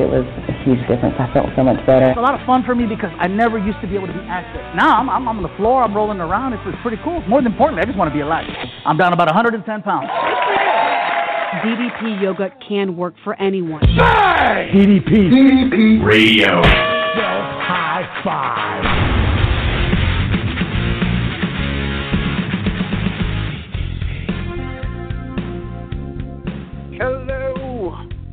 it 0.00 0.08
was 0.08 0.24
a 0.48 0.54
huge 0.64 0.80
difference. 0.88 1.14
I 1.18 1.28
felt 1.32 1.52
so 1.56 1.62
much 1.62 1.84
better. 1.84 2.08
It's 2.08 2.18
a 2.18 2.24
lot 2.24 2.38
of 2.38 2.44
fun 2.46 2.64
for 2.64 2.74
me 2.74 2.86
because 2.86 3.10
I 3.18 3.28
never 3.28 3.58
used 3.58 3.80
to 3.82 3.88
be 3.88 3.94
able 3.96 4.08
to 4.08 4.16
be 4.16 4.24
active. 4.28 4.62
Now 4.76 4.96
I'm, 4.96 5.10
I'm 5.10 5.28
on 5.28 5.42
the 5.42 5.52
floor, 5.56 5.82
I'm 5.82 5.94
rolling 5.94 6.20
around. 6.20 6.52
It's, 6.52 6.62
it's 6.66 6.78
pretty 6.82 6.98
cool. 7.04 7.20
More 7.28 7.42
than 7.42 7.52
importantly, 7.52 7.82
I 7.82 7.86
just 7.86 7.98
want 7.98 8.08
to 8.08 8.14
be 8.14 8.20
alive. 8.20 8.48
I'm 8.84 8.96
down 8.96 9.12
about 9.12 9.28
110 9.28 9.64
pounds. 9.82 10.08
DDP 11.60 12.22
Yoga 12.22 12.50
can 12.66 12.96
work 12.96 13.14
for 13.22 13.34
anyone. 13.40 13.82
DDP. 13.82 15.30
DDP 15.30 16.04
Radio. 16.04 16.62
High 16.62 18.22
five. 18.24 18.91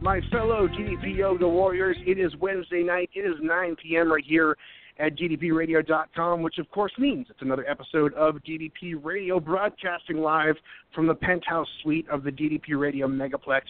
My 0.10 0.22
fellow 0.32 0.68
DDP 0.68 1.18
Yoga 1.18 1.48
Warriors. 1.48 1.96
It 2.04 2.18
is 2.18 2.36
Wednesday 2.38 2.82
night. 2.82 3.12
It 3.14 3.20
is 3.20 3.36
9 3.44 3.76
p.m. 3.76 4.12
right 4.12 4.24
here 4.26 4.58
at 4.98 5.16
DDPRadio.com, 5.16 6.42
which 6.42 6.58
of 6.58 6.68
course 6.72 6.92
means 6.98 7.28
it's 7.30 7.44
another 7.44 7.64
episode 7.70 8.16
of 8.16 8.38
DDP 8.38 8.96
Radio 9.00 9.40
broadcasting 9.40 10.18
live 10.18 10.56
from 10.96 11.06
the 11.06 11.14
penthouse 11.14 11.68
suite 11.84 12.10
of 12.10 12.24
the 12.24 12.32
DDP 12.32 12.70
Radio 12.70 13.08
Megaplex 13.08 13.62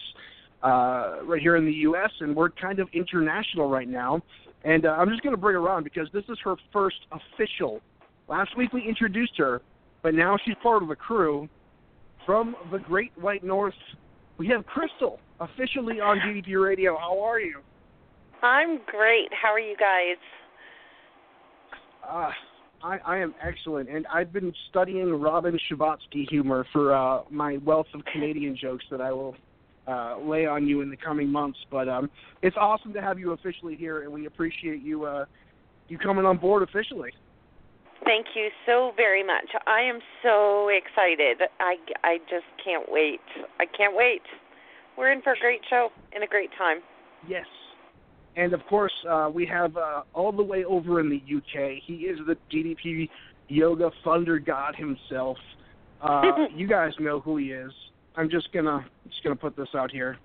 uh, 0.62 1.22
right 1.26 1.42
here 1.42 1.56
in 1.56 1.66
the 1.66 1.74
U.S. 1.74 2.10
And 2.20 2.34
we're 2.34 2.48
kind 2.48 2.78
of 2.78 2.88
international 2.94 3.68
right 3.68 3.88
now. 3.88 4.22
And 4.64 4.86
uh, 4.86 4.92
I'm 4.92 5.10
just 5.10 5.22
going 5.22 5.34
to 5.34 5.40
bring 5.40 5.56
her 5.56 5.68
on 5.68 5.84
because 5.84 6.08
this 6.14 6.24
is 6.30 6.38
her 6.42 6.56
first 6.72 7.00
official. 7.12 7.82
Last 8.28 8.56
week 8.56 8.72
we 8.72 8.88
introduced 8.88 9.36
her, 9.36 9.60
but 10.02 10.14
now 10.14 10.38
she's 10.42 10.56
part 10.62 10.82
of 10.82 10.88
the 10.88 10.96
crew 10.96 11.50
from 12.24 12.56
the 12.72 12.78
Great 12.78 13.12
White 13.16 13.44
North. 13.44 13.74
We 14.38 14.48
have 14.48 14.64
Crystal 14.64 15.20
officially 15.40 16.00
on 16.00 16.18
DDP 16.18 16.62
Radio. 16.62 16.96
How 16.96 17.20
are 17.22 17.40
you? 17.40 17.60
I'm 18.42 18.80
great. 18.86 19.28
How 19.40 19.48
are 19.48 19.60
you 19.60 19.76
guys? 19.76 20.16
Uh, 22.08 22.30
I, 22.82 22.98
I 23.06 23.16
am 23.18 23.34
excellent, 23.42 23.88
and 23.88 24.06
I've 24.06 24.32
been 24.32 24.52
studying 24.70 25.20
Robin 25.20 25.58
Scherbatsky 25.70 26.28
humor 26.28 26.66
for 26.72 26.94
uh, 26.94 27.22
my 27.30 27.58
wealth 27.64 27.86
of 27.94 28.02
Canadian 28.12 28.56
jokes 28.60 28.84
that 28.90 29.00
I 29.00 29.12
will 29.12 29.34
uh, 29.86 30.18
lay 30.20 30.46
on 30.46 30.66
you 30.66 30.80
in 30.80 30.90
the 30.90 30.96
coming 30.96 31.28
months. 31.28 31.58
But 31.70 31.88
um, 31.88 32.10
it's 32.42 32.56
awesome 32.58 32.92
to 32.94 33.02
have 33.02 33.18
you 33.18 33.32
officially 33.32 33.76
here, 33.76 34.02
and 34.02 34.12
we 34.12 34.26
appreciate 34.26 34.82
you 34.82 35.04
uh, 35.04 35.24
you 35.88 35.98
coming 35.98 36.24
on 36.24 36.38
board 36.38 36.62
officially. 36.62 37.10
Thank 38.04 38.28
you 38.34 38.48
so 38.64 38.92
very 38.96 39.22
much. 39.22 39.44
I 39.66 39.82
am 39.82 39.98
so 40.22 40.68
excited. 40.68 41.42
I, 41.60 41.76
I 42.02 42.18
just 42.30 42.46
can't 42.64 42.90
wait. 42.90 43.20
I 43.58 43.66
can't 43.66 43.94
wait. 43.94 44.22
We're 45.00 45.12
in 45.12 45.22
for 45.22 45.32
a 45.32 45.38
great 45.40 45.62
show 45.70 45.88
and 46.12 46.22
a 46.22 46.26
great 46.26 46.50
time. 46.58 46.80
Yes. 47.26 47.46
And 48.36 48.52
of 48.52 48.60
course, 48.68 48.92
uh, 49.08 49.30
we 49.32 49.46
have 49.46 49.74
uh, 49.74 50.02
all 50.12 50.30
the 50.30 50.42
way 50.42 50.62
over 50.66 51.00
in 51.00 51.08
the 51.08 51.16
UK. 51.16 51.82
He 51.86 51.94
is 52.04 52.18
the 52.26 52.36
DDP 52.54 53.08
Yoga 53.48 53.90
Thunder 54.04 54.38
God 54.38 54.76
himself. 54.76 55.38
Uh, 56.02 56.22
you 56.54 56.68
guys 56.68 56.92
know 57.00 57.18
who 57.18 57.38
he 57.38 57.46
is. 57.46 57.72
I'm 58.14 58.28
just 58.28 58.52
gonna 58.52 58.84
just 59.08 59.24
gonna 59.24 59.36
put 59.36 59.56
this 59.56 59.68
out 59.74 59.90
here. 59.90 60.18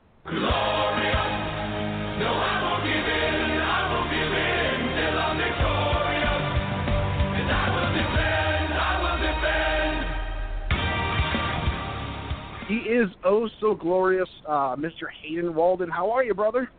He 12.68 12.76
is 12.76 13.09
oh 13.24 13.48
so 13.62 13.76
glorious, 13.76 14.30
uh, 14.48 14.76
Mr. 14.76 15.08
Hayden 15.22 15.53
Walden. 15.53 15.90
How 15.90 16.09
are 16.12 16.24
you, 16.24 16.34
brother? 16.34 16.70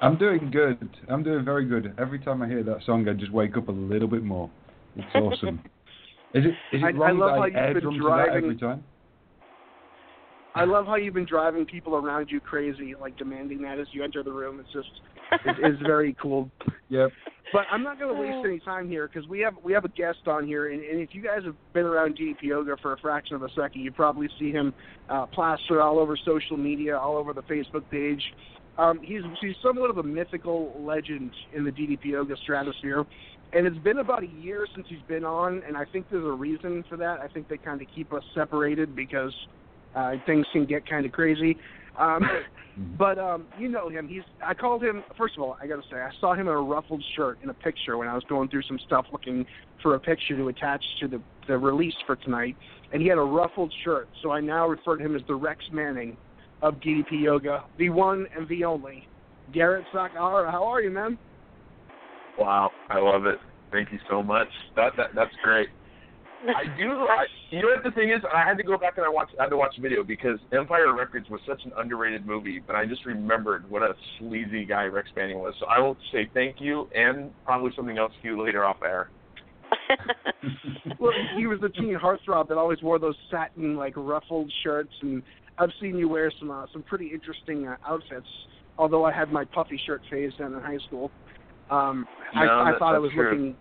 I'm 0.00 0.16
doing 0.16 0.50
good. 0.52 0.88
I'm 1.08 1.24
doing 1.24 1.44
very 1.44 1.64
good. 1.64 1.94
Every 1.98 2.20
time 2.20 2.42
I 2.42 2.46
hear 2.48 2.62
that 2.62 2.78
song, 2.86 3.08
I 3.08 3.12
just 3.14 3.32
wake 3.32 3.56
up 3.56 3.68
a 3.68 3.72
little 3.72 4.06
bit 4.06 4.22
more. 4.22 4.48
It's 4.94 5.06
awesome. 5.14 5.60
is 6.34 6.44
it 6.44 6.48
is 6.76 6.82
it 6.82 6.84
I- 6.84 6.88
I 6.88 6.90
wrong 6.92 7.18
love 7.18 7.30
that 7.30 7.36
how 7.36 7.42
I 7.42 7.46
you've 7.72 7.82
been 7.82 7.98
driving- 8.00 8.32
that 8.34 8.36
every 8.36 8.56
time? 8.56 8.84
I 10.54 10.64
love 10.64 10.86
how 10.86 10.96
you've 10.96 11.14
been 11.14 11.26
driving 11.26 11.66
people 11.66 11.94
around 11.94 12.30
you 12.30 12.40
crazy, 12.40 12.94
like 12.98 13.16
demanding 13.16 13.62
that 13.62 13.78
as 13.78 13.86
you 13.92 14.02
enter 14.02 14.22
the 14.22 14.32
room. 14.32 14.60
It's 14.60 14.72
just, 14.72 14.88
it's, 15.44 15.58
it's 15.62 15.82
very 15.86 16.16
cool. 16.20 16.50
Yep. 16.88 17.10
But 17.52 17.62
I'm 17.70 17.82
not 17.82 17.98
going 17.98 18.14
to 18.14 18.20
waste 18.20 18.44
any 18.44 18.60
time 18.60 18.88
here 18.88 19.08
because 19.08 19.28
we 19.28 19.40
have 19.40 19.54
we 19.62 19.72
have 19.72 19.84
a 19.84 19.88
guest 19.88 20.26
on 20.26 20.46
here, 20.46 20.70
and, 20.70 20.82
and 20.82 21.00
if 21.00 21.10
you 21.12 21.22
guys 21.22 21.44
have 21.44 21.56
been 21.72 21.84
around 21.84 22.18
DDP 22.18 22.42
Yoga 22.42 22.76
for 22.82 22.92
a 22.92 22.98
fraction 22.98 23.36
of 23.36 23.42
a 23.42 23.48
second, 23.56 23.80
you 23.80 23.90
probably 23.90 24.28
see 24.38 24.50
him 24.50 24.74
uh, 25.08 25.24
plastered 25.26 25.78
all 25.78 25.98
over 25.98 26.16
social 26.26 26.56
media, 26.58 26.98
all 26.98 27.16
over 27.16 27.32
the 27.32 27.42
Facebook 27.42 27.88
page. 27.90 28.22
Um, 28.76 29.00
he's 29.02 29.22
he's 29.40 29.56
somewhat 29.62 29.90
of 29.90 29.98
a 29.98 30.02
mythical 30.02 30.74
legend 30.78 31.30
in 31.54 31.64
the 31.64 31.70
DDP 31.70 32.06
Yoga 32.06 32.36
stratosphere, 32.42 33.06
and 33.54 33.66
it's 33.66 33.78
been 33.78 33.98
about 33.98 34.22
a 34.22 34.28
year 34.40 34.66
since 34.74 34.86
he's 34.88 35.02
been 35.08 35.24
on, 35.24 35.62
and 35.66 35.76
I 35.76 35.86
think 35.86 36.06
there's 36.10 36.24
a 36.24 36.30
reason 36.30 36.84
for 36.88 36.96
that. 36.98 37.20
I 37.20 37.28
think 37.28 37.48
they 37.48 37.56
kind 37.56 37.80
of 37.80 37.88
keep 37.94 38.12
us 38.12 38.22
separated 38.34 38.94
because 38.94 39.32
uh, 39.94 40.12
things 40.26 40.46
can 40.52 40.64
get 40.66 40.88
kind 40.88 41.06
of 41.06 41.12
crazy. 41.12 41.56
Um, 41.98 42.22
but 42.98 43.18
um, 43.18 43.46
you 43.58 43.68
know 43.68 43.88
him. 43.88 44.08
He's. 44.08 44.22
I 44.44 44.54
called 44.54 44.82
him. 44.82 45.02
First 45.16 45.36
of 45.36 45.42
all, 45.42 45.56
I 45.60 45.66
got 45.66 45.76
to 45.76 45.88
say, 45.90 45.96
I 45.96 46.10
saw 46.20 46.34
him 46.34 46.48
in 46.48 46.54
a 46.54 46.60
ruffled 46.60 47.02
shirt 47.16 47.38
in 47.42 47.50
a 47.50 47.54
picture 47.54 47.96
when 47.98 48.08
I 48.08 48.14
was 48.14 48.24
going 48.28 48.48
through 48.48 48.62
some 48.62 48.78
stuff 48.86 49.06
looking 49.12 49.44
for 49.82 49.94
a 49.94 50.00
picture 50.00 50.36
to 50.36 50.48
attach 50.48 50.84
to 51.00 51.08
the 51.08 51.20
the 51.46 51.56
release 51.56 51.94
for 52.06 52.16
tonight, 52.16 52.56
and 52.92 53.02
he 53.02 53.08
had 53.08 53.18
a 53.18 53.22
ruffled 53.22 53.72
shirt. 53.84 54.08
So 54.22 54.30
I 54.30 54.40
now 54.40 54.68
refer 54.68 54.96
to 54.96 55.04
him 55.04 55.16
as 55.16 55.22
the 55.26 55.34
Rex 55.34 55.64
Manning 55.72 56.16
of 56.62 56.74
DDP 56.74 57.22
Yoga, 57.22 57.64
the 57.78 57.90
one 57.90 58.26
and 58.36 58.48
the 58.48 58.64
only. 58.64 59.06
Garett 59.52 59.86
Sakahara, 59.94 60.50
how 60.50 60.64
are 60.64 60.82
you, 60.82 60.90
man? 60.90 61.16
Wow, 62.38 62.70
I 62.90 62.98
love 62.98 63.26
it. 63.26 63.38
Thank 63.72 63.92
you 63.92 63.98
so 64.10 64.22
much. 64.22 64.48
That, 64.76 64.92
that 64.96 65.10
that's 65.14 65.34
great. 65.42 65.68
I 66.46 66.64
do. 66.78 66.90
I, 66.92 67.24
you 67.50 67.62
know 67.62 67.68
what 67.74 67.82
the 67.82 67.90
thing 67.90 68.10
is? 68.10 68.20
I 68.32 68.44
had 68.44 68.56
to 68.58 68.62
go 68.62 68.78
back 68.78 68.96
and 68.96 69.04
I 69.04 69.08
watched. 69.08 69.32
I 69.40 69.44
had 69.44 69.50
to 69.50 69.56
watch 69.56 69.74
the 69.76 69.82
video 69.82 70.04
because 70.04 70.38
Empire 70.52 70.94
Records 70.94 71.28
was 71.30 71.40
such 71.46 71.62
an 71.64 71.72
underrated 71.76 72.26
movie. 72.26 72.60
But 72.64 72.76
I 72.76 72.86
just 72.86 73.04
remembered 73.06 73.68
what 73.70 73.82
a 73.82 73.94
sleazy 74.18 74.64
guy 74.64 74.84
Rex 74.84 75.08
Manning 75.16 75.40
was. 75.40 75.54
So 75.58 75.66
I 75.66 75.80
will 75.80 75.96
say 76.12 76.30
thank 76.34 76.56
you 76.60 76.88
and 76.94 77.30
probably 77.44 77.72
something 77.74 77.98
else 77.98 78.12
to 78.22 78.28
you 78.28 78.42
later 78.44 78.64
off 78.64 78.76
air. 78.84 79.10
well, 81.00 81.12
he 81.36 81.46
was 81.46 81.58
the 81.60 81.68
teen 81.70 81.98
heartthrob 82.00 82.48
that 82.48 82.56
always 82.56 82.80
wore 82.82 82.98
those 82.98 83.16
satin 83.30 83.76
like 83.76 83.94
ruffled 83.96 84.50
shirts, 84.62 84.92
and 85.02 85.22
I've 85.58 85.70
seen 85.80 85.96
you 85.98 86.08
wear 86.08 86.32
some 86.38 86.50
uh, 86.50 86.66
some 86.72 86.82
pretty 86.82 87.10
interesting 87.12 87.66
uh, 87.66 87.76
outfits. 87.86 88.26
Although 88.78 89.04
I 89.04 89.12
had 89.12 89.32
my 89.32 89.44
puffy 89.44 89.80
shirt 89.86 90.02
phase 90.10 90.32
down 90.38 90.54
in 90.54 90.60
high 90.60 90.78
school, 90.86 91.10
um, 91.70 92.06
No, 92.34 92.40
I, 92.42 92.68
I 92.68 92.70
that- 92.72 92.78
thought 92.78 92.94
I 92.94 92.98
was 92.98 93.10
true. 93.12 93.30
looking. 93.30 93.56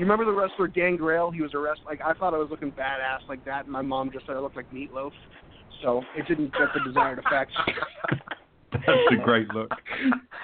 You 0.00 0.06
remember 0.06 0.24
the 0.24 0.32
wrestler 0.32 0.66
Gangrel? 0.66 1.30
He 1.30 1.42
was 1.42 1.52
a 1.52 1.58
wrestler. 1.58 1.84
Like 1.84 2.00
I 2.00 2.14
thought 2.14 2.32
I 2.32 2.38
was 2.38 2.48
looking 2.50 2.72
badass 2.72 3.28
like 3.28 3.44
that, 3.44 3.64
and 3.64 3.72
my 3.72 3.82
mom 3.82 4.10
just 4.10 4.24
said 4.24 4.34
I 4.34 4.38
looked 4.38 4.56
like 4.56 4.72
Meatloaf. 4.72 5.10
So 5.82 6.00
it 6.16 6.26
didn't 6.26 6.52
get 6.52 6.68
the 6.72 6.80
desired 6.86 7.18
effect. 7.18 7.52
That's 8.72 8.86
a 9.12 9.22
great 9.22 9.48
look. 9.48 9.68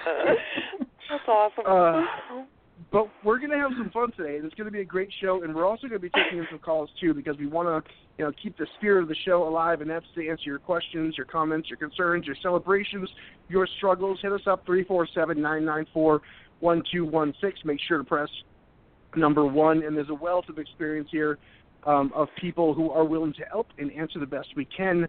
That's 0.05 1.27
awesome. 1.27 1.63
Uh, 1.65 2.43
but 2.91 3.07
we're 3.23 3.39
going 3.39 3.49
to 3.49 3.57
have 3.57 3.71
some 3.79 3.89
fun 3.89 4.11
today. 4.11 4.37
It's 4.45 4.53
going 4.53 4.65
to 4.65 4.71
be 4.71 4.81
a 4.81 4.85
great 4.85 5.11
show, 5.19 5.41
and 5.41 5.55
we're 5.55 5.65
also 5.65 5.87
going 5.87 5.99
to 5.99 6.07
be 6.07 6.11
taking 6.11 6.37
in 6.37 6.45
some 6.51 6.59
calls 6.59 6.91
too 7.01 7.15
because 7.15 7.35
we 7.39 7.47
want 7.47 7.83
to, 7.83 7.91
you 8.19 8.25
know, 8.25 8.31
keep 8.43 8.55
the 8.59 8.67
spirit 8.77 9.01
of 9.01 9.09
the 9.09 9.17
show 9.25 9.47
alive, 9.47 9.81
and 9.81 9.89
that's 9.89 10.05
to 10.13 10.29
answer 10.29 10.43
your 10.45 10.59
questions, 10.59 11.15
your 11.17 11.25
comments, 11.25 11.67
your 11.67 11.77
concerns, 11.77 12.27
your 12.27 12.37
celebrations, 12.43 13.09
your 13.49 13.67
struggles. 13.77 14.19
Hit 14.21 14.33
us 14.33 14.41
up 14.45 14.67
three 14.67 14.83
four 14.83 15.07
seven 15.15 15.41
nine 15.41 15.65
nine 15.65 15.87
four 15.91 16.21
one 16.59 16.83
two 16.93 17.05
one 17.05 17.33
six. 17.41 17.59
Make 17.65 17.79
sure 17.87 17.97
to 17.97 18.03
press 18.03 18.29
number 19.17 19.45
one, 19.45 19.83
and 19.83 19.95
there's 19.95 20.09
a 20.09 20.15
wealth 20.15 20.45
of 20.49 20.57
experience 20.57 21.09
here 21.11 21.37
um, 21.85 22.11
of 22.15 22.27
people 22.39 22.73
who 22.73 22.91
are 22.91 23.05
willing 23.05 23.33
to 23.33 23.43
help 23.43 23.67
and 23.77 23.91
answer 23.91 24.19
the 24.19 24.25
best 24.25 24.49
we 24.55 24.65
can. 24.65 25.07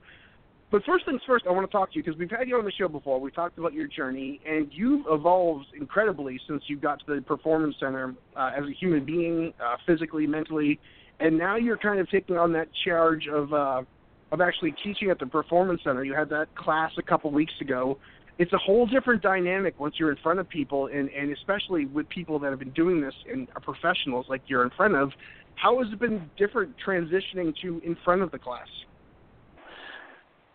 but 0.70 0.84
first 0.84 1.05
things 1.06 1.20
first, 1.26 1.46
I 1.46 1.50
want 1.50 1.69
to 1.69 1.72
talk 1.72 1.93
to 1.93 1.96
you 1.96 2.02
because 2.02 2.19
we've 2.19 2.31
had 2.31 2.49
you 2.49 2.56
on 2.56 2.64
the 2.64 2.72
show 2.72 2.88
before. 2.88 3.20
We 3.20 3.31
talked 3.31 3.58
about 3.58 3.72
your 3.72 3.87
journey, 3.87 4.40
and 4.46 4.69
you've 4.72 5.06
evolved 5.08 5.66
incredibly 5.78 6.40
since 6.49 6.62
you 6.66 6.76
got 6.76 7.00
to 7.06 7.14
the 7.14 7.20
Performance 7.22 7.76
Center 7.81 8.14
uh, 8.37 8.50
as 8.56 8.64
a 8.64 8.72
human 8.78 9.05
being, 9.05 9.52
uh, 9.64 9.76
physically, 9.87 10.26
mentally, 10.26 10.78
and 11.20 11.37
now 11.37 11.56
you're 11.56 11.78
kind 11.78 11.99
of 12.00 12.08
taking 12.10 12.37
on 12.37 12.52
that 12.52 12.69
charge 12.84 13.26
of 13.26 13.52
uh, 13.52 13.82
of 14.31 14.40
actually 14.40 14.75
teaching 14.84 15.10
at 15.10 15.19
the 15.19 15.26
Performance 15.26 15.81
Center. 15.84 16.05
You 16.05 16.14
had 16.14 16.28
that 16.31 16.55
class 16.55 16.93
a 16.99 17.02
couple 17.02 17.31
weeks 17.31 17.55
ago. 17.60 17.99
It's 18.38 18.52
a 18.52 18.58
whole 18.58 18.87
different 18.87 19.20
dynamic 19.20 19.79
once 19.81 19.96
you're 19.99 20.11
in 20.11 20.17
front 20.23 20.38
of 20.38 20.49
people, 20.49 20.87
and, 20.87 21.11
and 21.11 21.32
especially 21.32 21.87
with 21.87 22.08
people 22.08 22.38
that 22.38 22.50
have 22.50 22.61
been 22.61 22.70
doing 22.70 23.00
this 23.00 23.14
and 23.31 23.49
are 23.56 23.61
professionals 23.61 24.26
like 24.29 24.43
you're 24.46 24.62
in 24.62 24.70
front 24.76 24.94
of. 24.94 25.11
How 25.56 25.82
has 25.82 25.93
it 25.93 25.99
been 25.99 26.31
different 26.38 26.75
transitioning 26.87 27.52
to 27.62 27.81
in 27.85 27.96
front 28.05 28.23
of 28.23 28.31
the 28.31 28.38
class? 28.38 28.69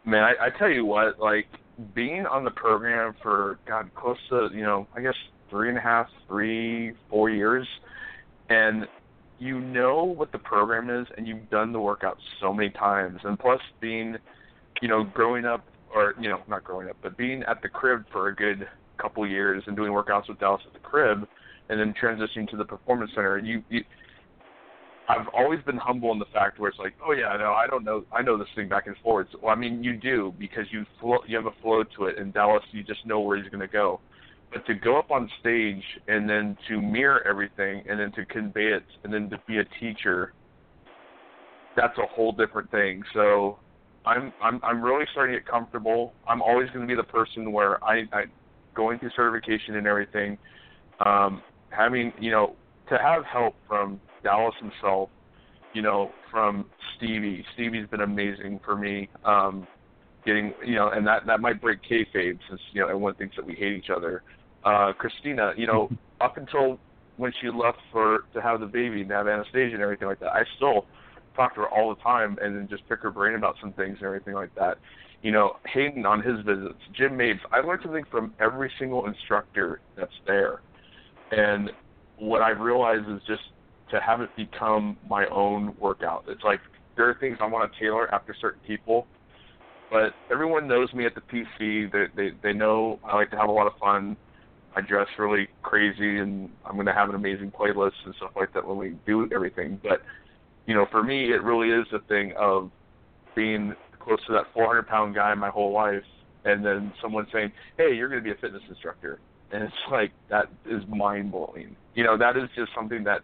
Man, 0.06 0.24
I, 0.24 0.46
I 0.46 0.50
tell 0.58 0.70
you 0.70 0.86
what, 0.86 1.20
like 1.20 1.48
being 1.94 2.26
on 2.26 2.46
the 2.46 2.52
program 2.52 3.16
for 3.22 3.60
God, 3.68 3.90
close 3.96 4.18
to 4.30 4.50
you 4.54 4.64
know, 4.64 4.88
I 4.96 5.02
guess 5.02 5.16
three 5.50 5.70
and 5.70 5.78
a 5.78 5.82
half, 5.82 6.08
three, 6.28 6.94
four 7.10 7.30
years, 7.30 7.68
and 8.50 8.86
you 9.40 9.60
know 9.60 10.04
what 10.04 10.32
the 10.32 10.38
program 10.38 10.90
is, 10.90 11.06
and 11.18 11.28
you've 11.28 11.50
done 11.50 11.74
the 11.74 11.80
workout 11.80 12.18
so 12.40 12.54
many 12.54 12.70
times, 12.70 13.20
and 13.24 13.38
plus 13.38 13.60
being, 13.82 14.16
you 14.82 14.88
know, 14.88 15.04
growing 15.04 15.44
up 15.44 15.66
or 15.94 16.16
you 16.20 16.30
know, 16.30 16.40
not 16.48 16.64
growing 16.64 16.90
up, 16.90 16.98
but 17.02 17.18
being 17.18 17.44
at 17.44 17.62
the 17.62 17.70
crib 17.70 18.06
for 18.12 18.30
a 18.30 18.36
good 18.36 18.68
couple 18.98 19.28
years 19.28 19.64
and 19.68 19.76
doing 19.76 19.92
workouts 19.92 20.30
with 20.30 20.40
Dallas 20.40 20.62
at 20.66 20.74
the 20.74 20.80
crib, 20.80 21.28
and 21.70 21.80
then 21.80 21.94
transitioning 22.02 22.48
to 22.50 22.58
the 22.58 22.66
performance 22.66 23.12
center, 23.16 23.38
you, 23.38 23.64
you 23.70 23.82
I've 25.10 25.28
always 25.36 25.60
been 25.66 25.78
humble 25.78 26.12
in 26.14 26.20
the 26.20 26.26
fact 26.34 26.60
where 26.60 26.70
it's 26.70 26.80
like, 26.80 26.94
oh 27.06 27.12
yeah, 27.12 27.36
no, 27.38 27.52
I 27.52 27.68
don't 27.68 27.84
know, 27.84 28.06
I 28.12 28.22
know 28.22 28.38
this 28.38 28.48
thing 28.56 28.70
back 28.70 28.88
and 28.88 28.96
forwards. 29.04 29.30
Well, 29.42 29.52
I 29.52 29.56
mean, 29.56 29.84
you 29.84 29.98
do 29.98 30.34
because 30.40 30.66
you 30.72 30.86
flow, 31.00 31.18
you 31.28 31.36
have 31.36 31.46
a 31.46 31.62
flow 31.62 31.84
to 31.98 32.06
it. 32.06 32.18
In 32.18 32.32
Dallas, 32.32 32.64
you 32.72 32.84
just 32.84 33.06
know 33.06 33.20
where 33.20 33.38
he's 33.38 33.50
going 33.50 33.62
to 33.62 33.68
go. 33.68 34.00
But 34.52 34.66
to 34.68 34.76
go 34.76 34.98
up 34.98 35.12
on 35.12 35.30
stage 35.40 35.84
and 36.08 36.30
then 36.30 36.56
to 36.70 36.80
mirror 36.82 37.26
everything 37.28 37.84
and 37.90 38.00
then 38.00 38.12
to 38.14 38.26
convey 38.26 38.68
it 38.68 38.84
and 39.04 39.14
then 39.14 39.30
to 39.32 39.38
be 39.48 39.58
a 39.58 39.66
teacher, 39.80 40.34
that's 41.76 41.98
a 41.98 42.06
whole 42.16 42.32
different 42.32 42.72
thing. 42.72 43.04
So 43.14 43.58
I'm 44.06 44.34
I'm 44.42 44.60
I'm 44.64 44.82
really 44.82 45.06
starting 45.12 45.36
to 45.36 45.40
get 45.40 45.48
comfortable. 45.48 46.14
I'm 46.28 46.42
always 46.42 46.70
going 46.70 46.82
to 46.82 46.88
be 46.88 46.96
the 46.96 47.04
person 47.04 47.52
where 47.52 47.84
I, 47.84 48.04
I 48.12 48.24
going 48.76 49.00
through 49.00 49.12
certification 49.16 49.76
and 49.76 49.88
everything, 49.88 50.38
um, 51.06 51.42
having 51.70 52.12
you 52.20 52.32
know 52.32 52.56
to 52.90 52.98
have 52.98 53.24
help 53.26 53.56
from 53.68 54.00
Dallas 54.24 54.56
himself, 54.60 55.10
you 55.74 55.82
know, 55.82 56.12
from 56.30 56.66
Stevie. 56.98 57.46
Stevie's 57.54 57.88
been 57.88 58.02
amazing 58.02 58.60
for 58.64 58.76
me. 58.76 59.10
Um, 59.24 59.68
getting, 60.26 60.54
you 60.66 60.76
know, 60.76 60.90
and 60.90 61.06
that 61.08 61.26
that 61.28 61.40
might 61.40 61.62
break 61.62 61.80
kayfabe 61.84 62.40
since 62.50 62.62
you 62.72 62.82
know 62.82 62.88
everyone 62.88 63.16
thinks 63.16 63.36
that 63.36 63.46
we 63.46 63.54
hate 63.54 63.74
each 63.74 63.90
other. 63.96 64.24
Uh, 64.64 64.94
Christina, 64.98 65.54
you 65.58 65.68
know, 65.68 65.90
up 66.22 66.38
until 66.38 66.80
when 67.18 67.32
she 67.42 67.50
left 67.50 67.78
for 67.92 68.20
to 68.34 68.42
have 68.42 68.60
the 68.60 68.66
baby 68.66 69.02
and 69.02 69.12
have 69.12 69.28
Anastasia 69.28 69.74
and 69.74 69.84
everything 69.84 70.08
like 70.08 70.20
that, 70.20 70.32
I 70.34 70.44
still 70.56 70.86
talk 71.36 71.56
to 71.56 71.62
her 71.62 71.70
all 71.70 71.94
the 71.94 72.02
time 72.02 72.38
and 72.42 72.56
then 72.56 72.68
just 72.70 72.88
pick 72.88 73.00
her 73.00 73.12
brain 73.12 73.36
about 73.36 73.56
some 73.62 73.74
things 73.74 73.98
and 73.98 74.06
everything 74.06 74.34
like 74.34 74.54
that. 74.56 74.78
You 75.22 75.32
know, 75.32 75.58
Hayden 75.74 76.06
on 76.06 76.22
his 76.22 76.46
visits, 76.46 76.80
Jim 76.98 77.16
Mapes. 77.16 77.40
I 77.52 77.60
learned 77.60 77.82
something 77.84 78.06
from 78.12 78.34
every 78.40 78.72
single 78.78 79.06
instructor 79.08 79.80
that's 79.96 80.12
there. 80.28 80.62
And 81.32 81.72
what 82.18 82.42
I've 82.42 82.60
realized 82.60 83.10
is 83.10 83.22
just 83.28 83.42
to 83.92 84.00
have 84.02 84.22
it 84.22 84.30
become 84.36 84.98
my 85.10 85.26
own 85.28 85.76
workout. 85.80 86.26
It's 86.28 86.44
like 86.44 86.60
there 86.96 87.10
are 87.10 87.16
things 87.20 87.38
I 87.42 87.48
want 87.48 87.72
to 87.72 87.80
tailor 87.80 88.14
after 88.14 88.36
certain 88.40 88.62
people, 88.66 89.08
but 89.92 90.14
everyone 90.32 90.68
knows 90.68 90.92
me 90.94 91.06
at 91.06 91.14
the 91.16 91.22
PC. 91.22 91.92
They 91.92 92.06
they 92.16 92.32
they 92.42 92.54
know 92.54 93.00
I 93.04 93.16
like 93.16 93.32
to 93.32 93.38
have 93.38 93.50
a 93.50 93.52
lot 93.52 93.68
of 93.68 93.74
fun. 93.80 94.18
I 94.76 94.82
dress 94.82 95.08
really 95.20 95.48
crazy, 95.62 96.18
and 96.18 96.50
I'm 96.66 96.74
going 96.74 96.88
to 96.88 96.94
have 96.94 97.10
an 97.10 97.16
amazing 97.16 97.52
playlist 97.52 97.92
and 98.06 98.16
stuff 98.16 98.32
like 98.36 98.54
that 98.54 98.68
when 98.68 98.78
we 98.78 98.96
do 99.06 99.30
everything. 99.34 99.80
But 99.84 100.02
you 100.66 100.74
know, 100.74 100.86
for 100.92 101.04
me, 101.04 101.32
it 101.32 101.44
really 101.44 101.70
is 101.70 101.88
a 101.94 102.00
thing 102.08 102.34
of 102.38 102.72
being 103.36 103.74
close 104.00 104.20
to 104.28 104.34
that 104.34 104.46
400 104.54 104.88
pound 104.88 105.16
guy 105.16 105.34
my 105.34 105.50
whole 105.50 105.74
life, 105.74 106.04
and 106.46 106.66
then 106.66 106.94
someone 107.02 107.28
saying, 107.34 107.52
"Hey, 107.78 107.94
you're 107.94 108.10
going 108.10 108.22
to 108.22 108.24
be 108.24 108.32
a 108.32 108.42
fitness 108.42 108.64
instructor," 108.70 109.20
and 109.52 109.64
it's 109.64 109.74
like 109.92 110.12
that 110.30 110.48
is 110.66 110.84
mind 110.88 111.32
blowing. 111.32 111.76
You 111.96 112.04
know, 112.04 112.18
that 112.18 112.38
is 112.38 112.50
just 112.56 112.72
something 112.76 113.04
that 113.06 113.22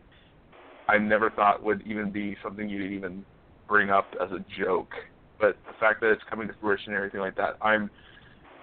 I 0.88 0.98
never 0.98 1.30
thought 1.30 1.64
would 1.64 1.82
even 1.86 2.12
be 2.12 2.36
something 2.44 2.70
you'd 2.70 2.92
even 2.92 3.24
bring 3.68 3.90
up 3.90 4.08
as 4.22 4.32
a 4.32 4.44
joke. 4.62 4.92
But 5.40 5.56
the 5.68 5.74
fact 5.80 6.02
that 6.02 6.12
it's 6.12 6.24
coming 6.30 6.48
to 6.48 6.54
fruition 6.60 6.94
and 6.94 6.98
everything 6.98 7.22
like 7.22 7.36
that, 7.36 7.56
I'm 7.62 7.90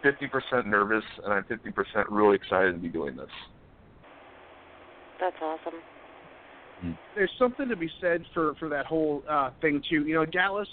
50% 0.04 0.66
nervous 0.66 1.04
and 1.24 1.32
I'm 1.32 1.44
50% 1.44 2.06
really 2.10 2.36
excited 2.36 2.72
to 2.72 2.78
be 2.78 2.88
doing 2.88 3.16
this. 3.16 3.30
That's 5.20 5.36
awesome. 5.40 5.80
There's 7.14 7.32
something 7.38 7.68
to 7.68 7.76
be 7.76 7.90
said 8.00 8.24
for 8.34 8.54
for 8.56 8.68
that 8.68 8.86
whole 8.86 9.22
uh, 9.28 9.50
thing 9.60 9.82
too. 9.88 10.06
You 10.06 10.14
know, 10.14 10.26
Dallas 10.26 10.68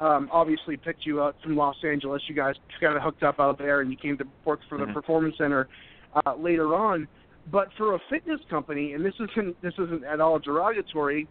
um, 0.00 0.28
obviously 0.32 0.76
picked 0.76 1.06
you 1.06 1.22
up 1.22 1.36
from 1.42 1.56
Los 1.56 1.76
Angeles. 1.84 2.22
You 2.26 2.34
guys 2.34 2.54
got 2.80 3.00
hooked 3.00 3.22
up 3.22 3.38
out 3.38 3.58
there, 3.58 3.80
and 3.80 3.90
you 3.90 3.96
came 3.96 4.16
to 4.18 4.26
work 4.44 4.60
for 4.68 4.78
the 4.78 4.86
Mhm. 4.86 4.94
Performance 4.94 5.36
Center 5.38 5.68
uh, 6.24 6.34
later 6.34 6.74
on. 6.74 7.06
But 7.50 7.68
for 7.76 7.94
a 7.94 7.98
fitness 8.10 8.40
company, 8.48 8.94
and 8.94 9.04
this 9.04 9.14
isn't 9.20 9.60
this 9.60 9.74
isn't 9.78 10.04
at 10.04 10.20
all 10.20 10.38
derogatory, 10.38 11.28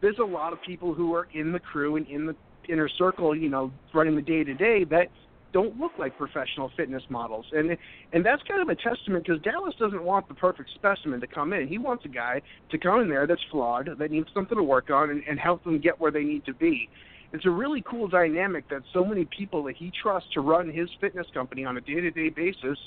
there's 0.00 0.18
a 0.18 0.24
lot 0.24 0.52
of 0.52 0.60
people 0.62 0.92
who 0.92 1.14
are 1.14 1.28
in 1.32 1.52
the 1.52 1.60
crew 1.60 1.96
and 1.96 2.06
in 2.08 2.26
the 2.26 2.36
inner 2.68 2.88
circle, 2.88 3.34
you 3.36 3.48
know, 3.48 3.72
running 3.94 4.16
the 4.16 4.22
day 4.22 4.44
to 4.44 4.54
day 4.54 4.84
that 4.84 5.08
don't 5.52 5.78
look 5.78 5.92
like 5.98 6.16
professional 6.16 6.70
fitness 6.76 7.02
models, 7.08 7.46
and 7.52 7.76
and 8.12 8.24
that's 8.24 8.42
kind 8.44 8.62
of 8.62 8.68
a 8.68 8.76
testament 8.76 9.26
because 9.26 9.42
Dallas 9.42 9.74
doesn't 9.78 10.02
want 10.02 10.28
the 10.28 10.34
perfect 10.34 10.70
specimen 10.74 11.20
to 11.20 11.26
come 11.26 11.52
in. 11.52 11.68
He 11.68 11.78
wants 11.78 12.04
a 12.04 12.08
guy 12.08 12.42
to 12.70 12.78
come 12.78 13.00
in 13.00 13.08
there 13.08 13.26
that's 13.26 13.42
flawed, 13.50 13.90
that 13.98 14.10
needs 14.10 14.28
something 14.34 14.56
to 14.56 14.62
work 14.62 14.90
on, 14.90 15.10
and, 15.10 15.22
and 15.28 15.38
help 15.38 15.62
them 15.64 15.78
get 15.80 16.00
where 16.00 16.10
they 16.10 16.24
need 16.24 16.44
to 16.46 16.54
be. 16.54 16.88
It's 17.32 17.46
a 17.46 17.50
really 17.50 17.82
cool 17.88 18.08
dynamic 18.08 18.68
that 18.68 18.82
so 18.92 19.04
many 19.04 19.26
people 19.36 19.62
that 19.64 19.76
he 19.76 19.90
trusts 20.02 20.28
to 20.34 20.40
run 20.40 20.70
his 20.70 20.88
fitness 21.00 21.26
company 21.32 21.64
on 21.64 21.76
a 21.78 21.80
day-to-day 21.80 22.28
basis 22.28 22.78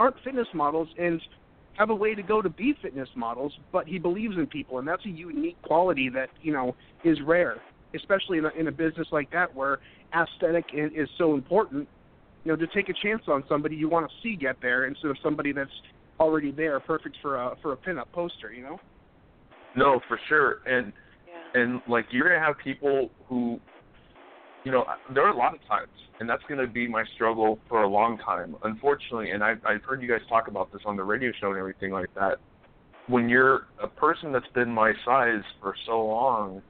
aren't 0.00 0.16
fitness 0.24 0.48
models 0.54 0.88
and 0.98 1.20
have 1.74 1.90
a 1.90 1.94
way 1.94 2.14
to 2.14 2.22
go 2.22 2.42
to 2.42 2.48
be 2.48 2.74
fitness 2.82 3.08
models, 3.14 3.52
but 3.70 3.86
he 3.86 3.98
believes 3.98 4.36
in 4.36 4.46
people, 4.46 4.78
and 4.78 4.86
that's 4.86 5.04
a 5.04 5.10
unique 5.10 5.60
quality 5.62 6.08
that 6.08 6.28
you 6.42 6.52
know 6.52 6.74
is 7.04 7.18
rare, 7.22 7.56
especially 7.94 8.38
in 8.38 8.44
a, 8.44 8.50
in 8.58 8.68
a 8.68 8.72
business 8.72 9.08
like 9.10 9.30
that 9.30 9.54
where 9.54 9.78
aesthetic 10.14 10.66
is, 10.74 10.90
is 10.94 11.08
so 11.18 11.34
important. 11.34 11.88
You 12.44 12.52
know, 12.52 12.56
to 12.56 12.66
take 12.68 12.88
a 12.88 12.94
chance 13.02 13.22
on 13.28 13.44
somebody 13.48 13.76
you 13.76 13.88
want 13.88 14.08
to 14.08 14.12
see 14.22 14.36
get 14.36 14.56
there 14.60 14.86
instead 14.86 15.10
of 15.10 15.16
somebody 15.22 15.52
that's 15.52 15.70
already 16.18 16.50
there, 16.50 16.78
perfect 16.80 17.16
for 17.22 17.36
a 17.36 17.56
for 17.62 17.72
a 17.72 17.76
pinup 17.76 18.06
poster. 18.12 18.52
You 18.52 18.62
know. 18.62 18.80
No, 19.76 20.00
for 20.08 20.18
sure. 20.28 20.58
And 20.66 20.92
Yeah. 21.26 21.60
and 21.60 21.82
like 21.86 22.06
you're 22.10 22.28
gonna 22.28 22.44
have 22.44 22.58
people 22.58 23.10
who 23.28 23.60
you 24.64 24.72
know 24.72 24.84
there 25.14 25.24
are 25.24 25.30
a 25.32 25.36
lot 25.36 25.54
of 25.54 25.60
times 25.66 25.88
and 26.20 26.28
that's 26.28 26.42
going 26.48 26.60
to 26.60 26.72
be 26.72 26.86
my 26.86 27.04
struggle 27.14 27.58
for 27.68 27.82
a 27.82 27.88
long 27.88 28.18
time 28.18 28.54
unfortunately 28.62 29.30
and 29.30 29.42
I've, 29.42 29.58
I've 29.66 29.82
heard 29.82 30.02
you 30.02 30.08
guys 30.08 30.20
talk 30.28 30.48
about 30.48 30.72
this 30.72 30.82
on 30.84 30.96
the 30.96 31.02
radio 31.02 31.32
show 31.40 31.50
and 31.50 31.58
everything 31.58 31.90
like 31.90 32.12
that 32.14 32.38
when 33.08 33.28
you're 33.28 33.66
a 33.82 33.88
person 33.88 34.32
that's 34.32 34.46
been 34.54 34.70
my 34.70 34.92
size 35.04 35.42
for 35.60 35.74
so 35.86 36.04
long 36.04 36.62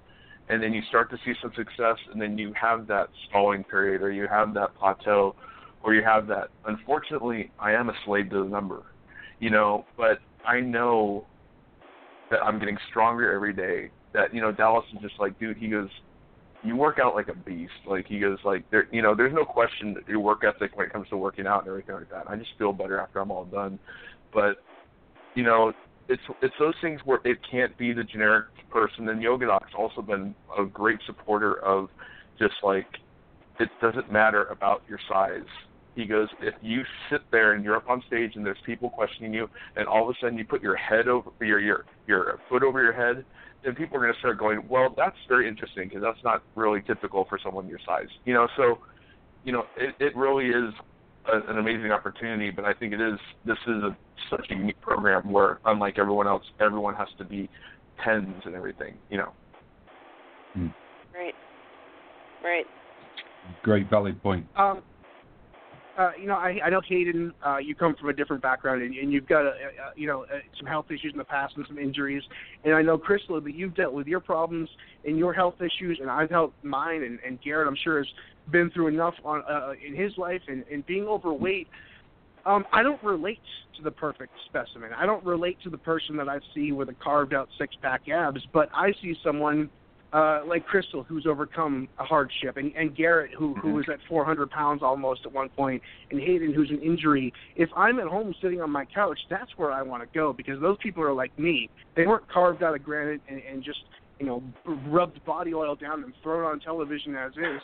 and 0.48 0.62
then 0.62 0.72
you 0.72 0.82
start 0.88 1.10
to 1.10 1.18
see 1.24 1.34
some 1.42 1.52
success 1.54 1.96
and 2.12 2.20
then 2.20 2.38
you 2.38 2.52
have 2.60 2.86
that 2.86 3.08
stalling 3.28 3.62
period 3.64 4.02
or 4.02 4.10
you 4.10 4.26
have 4.26 4.54
that 4.54 4.74
plateau 4.78 5.34
or 5.82 5.94
you 5.94 6.02
have 6.04 6.26
that. 6.28 6.48
Unfortunately 6.66 7.50
i 7.58 7.72
am 7.72 7.88
a 7.88 7.94
slave 8.04 8.30
to 8.30 8.42
the 8.42 8.48
number 8.48 8.82
you 9.40 9.50
know 9.50 9.84
but 9.96 10.18
i 10.46 10.60
know 10.60 11.26
that 12.30 12.42
i'm 12.42 12.58
getting 12.58 12.78
stronger 12.90 13.32
every 13.32 13.52
day. 13.52 13.90
That 14.14 14.34
you 14.34 14.40
know 14.40 14.52
dallas 14.52 14.84
is 14.94 15.00
just 15.00 15.14
like 15.18 15.38
dude 15.38 15.56
he 15.56 15.68
goes 15.68 15.88
you 16.64 16.76
work 16.76 16.98
out 17.02 17.14
like 17.14 17.28
a 17.28 17.34
beast. 17.34 17.72
Like 17.86 18.06
he 18.06 18.20
goes 18.20 18.38
like 18.44 18.68
there 18.70 18.86
you 18.92 19.02
know 19.02 19.14
there's 19.14 19.34
no 19.34 19.44
question 19.44 19.94
that 19.94 20.08
your 20.08 20.20
work 20.20 20.42
ethic 20.44 20.76
when 20.76 20.86
it 20.86 20.92
comes 20.92 21.08
to 21.08 21.16
working 21.16 21.46
out 21.46 21.60
and 21.60 21.68
everything 21.68 21.94
like 21.94 22.10
that. 22.10 22.28
I 22.28 22.36
just 22.36 22.50
feel 22.58 22.72
better 22.72 22.98
after 22.98 23.20
i'm 23.20 23.30
all 23.30 23.44
done. 23.44 23.78
But 24.32 24.56
you 25.34 25.42
know 25.42 25.72
it's 26.08 26.22
it's 26.40 26.54
those 26.58 26.74
things 26.80 27.00
where 27.04 27.20
it 27.24 27.38
can't 27.50 27.76
be 27.76 27.92
the 27.92 28.04
generic 28.04 28.46
person. 28.70 29.08
And 29.08 29.22
yoga 29.22 29.46
doc's 29.46 29.72
also 29.76 30.02
been 30.02 30.34
a 30.58 30.64
great 30.64 30.98
supporter 31.06 31.62
of 31.64 31.88
just 32.38 32.54
like 32.62 32.86
it 33.60 33.68
doesn't 33.80 34.10
matter 34.10 34.44
about 34.44 34.82
your 34.88 34.98
size 35.08 35.42
he 35.94 36.06
goes 36.06 36.28
if 36.40 36.54
you 36.60 36.82
sit 37.10 37.20
there 37.30 37.52
and 37.52 37.64
you're 37.64 37.76
up 37.76 37.88
on 37.88 38.02
stage 38.06 38.32
and 38.34 38.44
there's 38.44 38.58
people 38.64 38.90
questioning 38.90 39.32
you 39.32 39.48
and 39.76 39.86
all 39.86 40.08
of 40.08 40.14
a 40.14 40.18
sudden 40.20 40.38
you 40.38 40.44
put 40.44 40.62
your 40.62 40.76
head 40.76 41.08
over 41.08 41.30
your 41.40 41.60
your 41.60 41.84
your 42.06 42.40
foot 42.48 42.62
over 42.62 42.82
your 42.82 42.92
head 42.92 43.24
then 43.64 43.74
people 43.74 43.96
are 43.96 44.00
going 44.00 44.12
to 44.12 44.18
start 44.18 44.38
going 44.38 44.62
well 44.68 44.94
that's 44.96 45.16
very 45.28 45.48
interesting 45.48 45.88
because 45.88 46.02
that's 46.02 46.22
not 46.24 46.42
really 46.54 46.82
typical 46.82 47.26
for 47.28 47.38
someone 47.42 47.68
your 47.68 47.80
size 47.86 48.08
you 48.24 48.34
know 48.34 48.48
so 48.56 48.78
you 49.44 49.52
know 49.52 49.64
it 49.76 49.94
it 50.00 50.16
really 50.16 50.46
is 50.46 50.72
a, 51.32 51.50
an 51.50 51.58
amazing 51.58 51.90
opportunity 51.90 52.50
but 52.50 52.64
i 52.64 52.72
think 52.72 52.92
it 52.92 53.00
is 53.00 53.18
this 53.44 53.58
is 53.66 53.82
a 53.82 53.96
such 54.30 54.46
a 54.50 54.54
unique 54.54 54.80
program 54.80 55.30
where 55.30 55.60
unlike 55.66 55.98
everyone 55.98 56.26
else 56.26 56.44
everyone 56.60 56.94
has 56.94 57.08
to 57.18 57.24
be 57.24 57.48
tens 58.02 58.42
and 58.44 58.54
everything 58.54 58.96
you 59.10 59.18
know 59.18 59.32
Right. 61.14 61.34
Right. 62.42 62.66
Great 63.62 63.88
valid 63.90 64.22
point. 64.22 64.46
Um, 64.56 64.82
uh, 65.98 66.10
you 66.18 66.26
know, 66.26 66.34
I, 66.34 66.58
I 66.64 66.70
know 66.70 66.80
Hayden, 66.86 67.32
uh, 67.44 67.58
you 67.58 67.74
come 67.74 67.94
from 67.94 68.08
a 68.08 68.12
different 68.12 68.42
background, 68.42 68.82
and, 68.82 68.94
and 68.94 69.12
you've 69.12 69.26
got, 69.26 69.44
a, 69.44 69.50
a, 69.50 69.52
you 69.96 70.06
know, 70.06 70.24
uh, 70.24 70.38
some 70.56 70.66
health 70.66 70.86
issues 70.90 71.12
in 71.12 71.18
the 71.18 71.24
past 71.24 71.54
and 71.56 71.66
some 71.66 71.78
injuries. 71.78 72.22
And 72.64 72.74
I 72.74 72.82
know, 72.82 72.96
Crystal, 72.96 73.40
that 73.40 73.54
you've 73.54 73.74
dealt 73.74 73.92
with 73.92 74.06
your 74.06 74.20
problems 74.20 74.68
and 75.04 75.18
your 75.18 75.32
health 75.32 75.56
issues, 75.60 75.98
and 76.00 76.10
I've 76.10 76.30
helped 76.30 76.62
mine. 76.64 77.02
And, 77.02 77.18
and 77.26 77.40
Garett, 77.42 77.68
I'm 77.68 77.76
sure, 77.82 77.98
has 77.98 78.06
been 78.50 78.70
through 78.70 78.88
enough 78.88 79.14
on 79.24 79.42
uh, 79.48 79.72
in 79.86 79.94
his 79.94 80.16
life. 80.16 80.42
And, 80.48 80.64
and 80.72 80.84
being 80.86 81.04
overweight, 81.04 81.68
um, 82.46 82.64
I 82.72 82.82
don't 82.82 83.02
relate 83.02 83.40
to 83.76 83.82
the 83.82 83.90
perfect 83.90 84.32
specimen. 84.46 84.90
I 84.96 85.06
don't 85.06 85.24
relate 85.24 85.58
to 85.64 85.70
the 85.70 85.78
person 85.78 86.16
that 86.16 86.28
I 86.28 86.40
see 86.54 86.72
with 86.72 86.88
a 86.88 86.94
carved 86.94 87.34
out 87.34 87.48
six 87.58 87.74
pack 87.80 88.08
abs, 88.08 88.40
but 88.52 88.68
I 88.74 88.92
see 89.02 89.14
someone 89.22 89.70
uh, 90.12 90.40
like 90.46 90.66
Crystal 90.66 91.02
who's 91.04 91.26
overcome 91.26 91.88
a 91.98 92.04
hardship, 92.04 92.56
and, 92.56 92.74
and 92.76 92.94
Garett 92.94 93.32
who 93.36 93.54
who 93.54 93.74
was 93.74 93.86
at 93.92 93.98
400 94.08 94.50
pounds 94.50 94.82
almost 94.82 95.22
at 95.24 95.32
one 95.32 95.48
point, 95.48 95.82
and 96.10 96.20
Hayden 96.20 96.52
who's 96.52 96.70
an 96.70 96.80
injury. 96.82 97.32
If 97.56 97.70
I'm 97.76 97.98
at 97.98 98.06
home 98.06 98.34
sitting 98.42 98.60
on 98.60 98.70
my 98.70 98.84
couch, 98.84 99.18
that's 99.30 99.50
where 99.56 99.72
I 99.72 99.82
want 99.82 100.02
to 100.02 100.18
go 100.18 100.32
because 100.32 100.60
those 100.60 100.76
people 100.82 101.02
are 101.02 101.14
like 101.14 101.36
me. 101.38 101.70
They 101.96 102.06
weren't 102.06 102.28
carved 102.28 102.62
out 102.62 102.74
of 102.74 102.84
granite 102.84 103.22
and, 103.28 103.40
and 103.50 103.62
just 103.62 103.80
you 104.18 104.26
know 104.26 104.42
rubbed 104.88 105.24
body 105.24 105.54
oil 105.54 105.74
down 105.74 106.04
and 106.04 106.12
thrown 106.22 106.44
on 106.44 106.60
television 106.60 107.16
as 107.16 107.32
is 107.32 107.62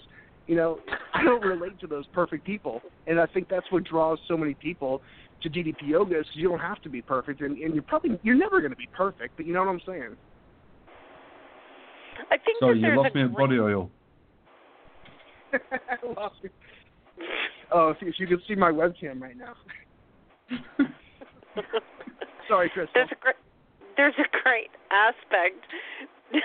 you 0.49 0.57
know, 0.57 0.81
I 1.15 1.23
don't 1.23 1.43
relate 1.43 1.79
to 1.81 1.87
those 1.87 2.07
perfect 2.13 2.45
people, 2.45 2.81
and 3.07 3.21
I 3.21 3.27
think 3.27 3.49
that's 3.49 3.71
what 3.71 3.85
draws 3.85 4.19
so 4.27 4.37
many 4.37 4.55
people 4.55 5.03
to 5.43 5.51
DDP 5.51 5.89
yoga 5.89 6.19
is 6.19 6.27
you 6.33 6.49
don't 6.49 6.59
have 6.59 6.83
to 6.83 6.89
be 6.89 7.01
perfect, 7.01 7.43
and, 7.43 7.57
and 7.59 7.75
you're 7.75 7.83
probably 7.83 8.19
you're 8.25 8.35
never 8.35 8.61
going 8.61 8.73
to 8.73 8.77
be 8.77 8.89
perfect, 8.97 9.37
but 9.37 9.47
you 9.47 9.53
know 9.53 9.61
what 9.61 9.69
I'm 9.69 9.81
saying. 9.87 10.17
I 12.31 12.37
think 12.39 12.59
Sorry, 12.61 12.79
you 12.79 12.97
lost 12.97 13.15
me 13.15 13.23
at 13.23 13.35
body 13.35 13.59
oil. 13.59 13.91
I 15.53 15.59
lost 16.17 16.43
me. 16.43 16.51
Oh, 17.73 17.91
if 17.91 17.99
you, 18.01 18.09
if 18.09 18.15
you 18.19 18.27
could 18.27 18.41
see 18.47 18.55
my 18.55 18.71
webcam 18.71 19.21
right 19.21 19.37
now. 19.37 19.55
Sorry, 22.49 22.71
Crystal. 22.71 22.93
There's 22.95 23.13
a 23.13 23.21
great 23.21 23.37
there's 23.97 24.15
a 24.17 24.31
great 24.43 24.71
aspect. 24.95 25.67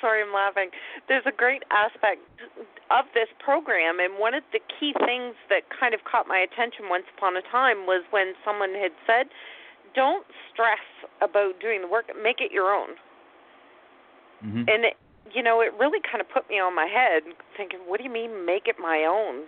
Sorry, 0.00 0.22
I'm 0.22 0.32
laughing. 0.32 0.70
There's 1.08 1.26
a 1.26 1.34
great 1.34 1.64
aspect 1.70 2.22
of 2.88 3.04
this 3.14 3.28
program, 3.42 3.98
and 3.98 4.18
one 4.18 4.32
of 4.32 4.44
the 4.52 4.60
key 4.78 4.94
things 5.04 5.34
that 5.50 5.66
kind 5.68 5.92
of 5.92 6.00
caught 6.06 6.28
my 6.28 6.38
attention 6.38 6.88
once 6.88 7.04
upon 7.16 7.36
a 7.36 7.42
time 7.50 7.84
was 7.84 8.04
when 8.10 8.34
someone 8.44 8.72
had 8.78 8.92
said, 9.06 9.26
"Don't 9.94 10.26
stress 10.52 10.86
about 11.20 11.58
doing 11.60 11.82
the 11.82 11.88
work; 11.88 12.06
make 12.22 12.40
it 12.40 12.52
your 12.52 12.72
own." 12.72 12.96
hmm 14.40 14.64
And 14.68 14.84
it, 14.86 14.96
you 15.34 15.42
know, 15.42 15.60
it 15.60 15.72
really 15.78 16.00
kind 16.00 16.20
of 16.20 16.28
put 16.28 16.48
me 16.48 16.56
on 16.56 16.74
my 16.74 16.86
head, 16.86 17.22
thinking, 17.56 17.80
"What 17.86 17.98
do 17.98 18.04
you 18.04 18.10
mean, 18.10 18.44
make 18.44 18.66
it 18.66 18.76
my 18.78 19.04
own? 19.04 19.46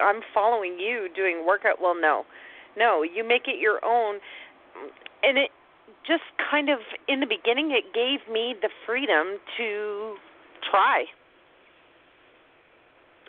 I'm 0.00 0.22
following 0.34 0.78
you 0.78 1.08
doing 1.14 1.44
workout." 1.46 1.80
Well, 1.80 1.94
no, 1.94 2.24
no, 2.76 3.02
you 3.02 3.24
make 3.24 3.48
it 3.48 3.58
your 3.58 3.84
own, 3.84 4.20
and 5.22 5.38
it 5.38 5.50
just 6.06 6.24
kind 6.50 6.68
of 6.68 6.78
in 7.08 7.20
the 7.20 7.26
beginning 7.26 7.70
it 7.70 7.92
gave 7.94 8.32
me 8.32 8.54
the 8.60 8.68
freedom 8.86 9.38
to 9.56 10.16
try. 10.70 11.04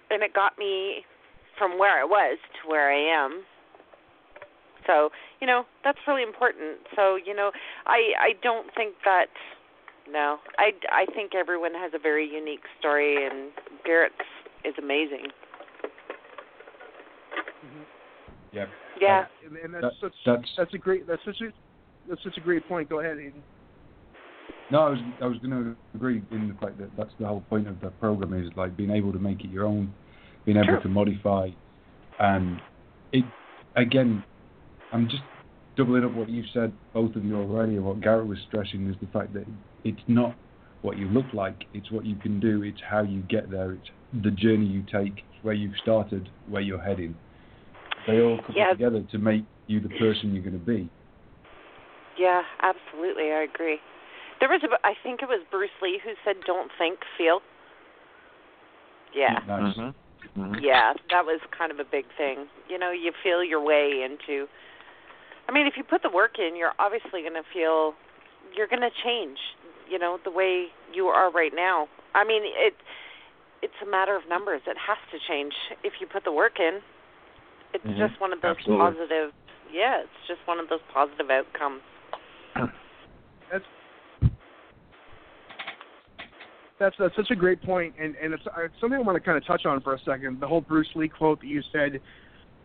And 0.09 0.23
it 0.23 0.33
got 0.33 0.57
me 0.57 1.05
from 1.57 1.77
where 1.77 1.99
I 1.99 2.03
was 2.03 2.37
to 2.61 2.69
where 2.69 2.91
I 2.91 3.25
am. 3.25 3.43
So 4.87 5.09
you 5.39 5.47
know 5.47 5.63
that's 5.83 5.99
really 6.07 6.23
important. 6.23 6.79
So 6.95 7.15
you 7.15 7.35
know 7.35 7.51
I 7.85 8.13
I 8.19 8.33
don't 8.41 8.67
think 8.75 8.95
that 9.05 9.27
no 10.11 10.37
I 10.57 10.71
I 10.91 11.05
think 11.13 11.33
everyone 11.35 11.73
has 11.73 11.91
a 11.95 11.99
very 11.99 12.27
unique 12.29 12.63
story 12.79 13.25
and 13.25 13.51
Garett's 13.85 14.13
is 14.65 14.73
amazing 14.77 15.27
mm-hmm. 17.65 17.83
Yeah. 18.51 18.65
yeah 18.99 19.25
and, 19.45 19.57
and 19.57 19.73
that's 19.73 19.83
That- 19.83 19.93
such 20.01 20.13
that's- 20.25 20.53
that's 20.57 20.73
a 20.73 20.77
great 20.77 21.07
that's 21.07 21.23
such 21.25 21.41
a 21.41 21.51
that's 22.09 22.21
such 22.23 22.37
a 22.37 22.41
great 22.41 22.67
point. 22.67 22.89
Go 22.89 22.99
ahead, 22.99 23.17
Hayden. 23.17 23.41
No, 24.69 24.79
I 24.81 24.89
was 24.89 24.99
I 25.21 25.25
was 25.25 25.37
going 25.37 25.51
to 25.51 25.75
agree 25.95 26.21
in 26.31 26.49
the 26.49 26.53
fact 26.55 26.77
that 26.79 26.89
that's 26.97 27.13
the 27.17 27.25
whole 27.25 27.41
point 27.49 27.65
of 27.65 27.79
the 27.79 27.91
program 27.91 28.33
is 28.33 28.51
like 28.57 28.75
being 28.75 28.91
able 28.91 29.13
to 29.13 29.19
make 29.19 29.39
it 29.41 29.49
your 29.49 29.65
own, 29.65 29.93
being 30.45 30.57
able 30.57 30.67
Sure. 30.67 30.81
to 30.81 30.89
modify, 30.89 31.47
and 32.19 32.59
it 33.13 33.23
again, 33.77 34.21
I'm 34.91 35.05
just 35.09 35.23
doubling 35.75 36.03
up 36.03 36.13
what 36.13 36.29
you've 36.29 36.45
said 36.53 36.71
both 36.93 37.15
of 37.15 37.23
you 37.25 37.35
already, 37.37 37.75
and 37.75 37.85
what 37.85 38.01
Garett 38.01 38.27
was 38.27 38.37
stressing 38.47 38.89
is 38.89 38.95
the 39.01 39.07
fact 39.07 39.33
that 39.33 39.45
it's 39.83 40.01
not 40.07 40.35
what 40.81 40.97
you 40.97 41.07
look 41.07 41.25
like, 41.33 41.63
it's 41.73 41.89
what 41.91 42.05
you 42.05 42.15
can 42.17 42.39
do, 42.39 42.61
it's 42.63 42.79
how 42.87 43.01
you 43.01 43.21
get 43.23 43.49
there, 43.49 43.73
it's 43.73 43.89
the 44.23 44.31
journey 44.31 44.65
you 44.65 44.83
take, 44.91 45.23
where 45.41 45.53
you've 45.53 45.75
started, 45.81 46.29
where 46.49 46.61
you're 46.61 46.81
heading. 46.81 47.15
They 48.05 48.21
all 48.21 48.37
come 48.45 48.55
Yeah. 48.55 48.71
together 48.71 49.01
to 49.11 49.17
make 49.17 49.45
you 49.67 49.79
the 49.79 49.89
person 49.89 50.33
you're 50.33 50.43
going 50.43 50.59
to 50.59 50.65
be. 50.65 50.89
Yeah, 52.17 52.43
absolutely. 52.61 53.31
I 53.31 53.41
agree. 53.43 53.79
There 54.39 54.49
was 54.49 54.61
a, 54.63 54.85
I 54.85 54.93
think 55.01 55.21
it 55.21 55.27
was 55.29 55.41
Bruce 55.49 55.71
Lee 55.81 55.99
who 56.03 56.11
said, 56.25 56.35
"Don't 56.45 56.69
think, 56.77 56.99
feel." 57.17 57.41
Yeah, 59.15 59.39
Nice. 59.47 59.77
Mm-hmm. 59.77 60.55
yeah, 60.61 60.93
that 61.11 61.25
was 61.25 61.39
kind 61.55 61.71
of 61.71 61.79
a 61.79 61.83
big 61.83 62.05
thing. 62.17 62.47
You 62.67 62.77
know, 62.79 62.91
you 62.91 63.11
feel 63.23 63.43
your 63.43 63.61
way 63.61 64.03
into. 64.03 64.47
I 65.47 65.51
mean, 65.51 65.67
if 65.67 65.73
you 65.77 65.83
put 65.83 66.01
the 66.03 66.09
work 66.09 66.39
in, 66.39 66.55
you're 66.55 66.73
obviously 66.79 67.21
going 67.21 67.33
to 67.33 67.43
feel. 67.53 67.93
You're 68.55 68.67
going 68.67 68.81
to 68.81 68.91
change. 69.03 69.37
You 69.89 69.99
know, 69.99 70.17
the 70.23 70.31
way 70.31 70.67
you 70.93 71.07
are 71.07 71.31
right 71.31 71.51
now. 71.53 71.87
I 72.15 72.23
mean, 72.23 72.41
it. 72.45 72.73
It's 73.61 73.73
a 73.81 73.89
matter 73.89 74.15
of 74.15 74.23
numbers. 74.27 74.61
It 74.67 74.75
has 74.77 74.97
to 75.11 75.17
change 75.25 75.53
if 75.83 75.93
you 76.01 76.07
put 76.07 76.25
the 76.25 76.33
work 76.33 76.59
in. 76.59 76.81
It's 77.73 77.85
Mhm. 77.85 77.97
just 77.97 78.19
one 78.19 78.33
of 78.33 78.41
those 78.41 78.57
Absolutely. 78.57 78.85
positive. 78.85 79.33
Yeah, 79.71 80.01
it's 80.01 80.27
just 80.27 80.45
one 80.45 80.59
of 80.59 80.67
those 80.67 80.81
positive 80.93 81.29
outcomes. 81.31 81.81
That's 83.51 83.65
that's 86.79 86.95
that's 86.97 87.15
such 87.15 87.31
a 87.31 87.35
great 87.35 87.61
point, 87.61 87.93
and 87.97 88.15
and 88.21 88.33
it's, 88.33 88.45
uh, 88.47 88.63
it's 88.63 88.73
something 88.81 88.99
I 88.99 89.01
want 89.01 89.15
to 89.15 89.21
kind 89.21 89.37
of 89.37 89.45
touch 89.45 89.65
on 89.65 89.79
for 89.81 89.93
a 89.93 89.99
second. 89.99 90.39
The 90.41 90.47
whole 90.47 90.61
Bruce 90.61 90.89
Lee 90.95 91.07
quote 91.07 91.39
that 91.39 91.47
you 91.47 91.61
said, 91.71 92.01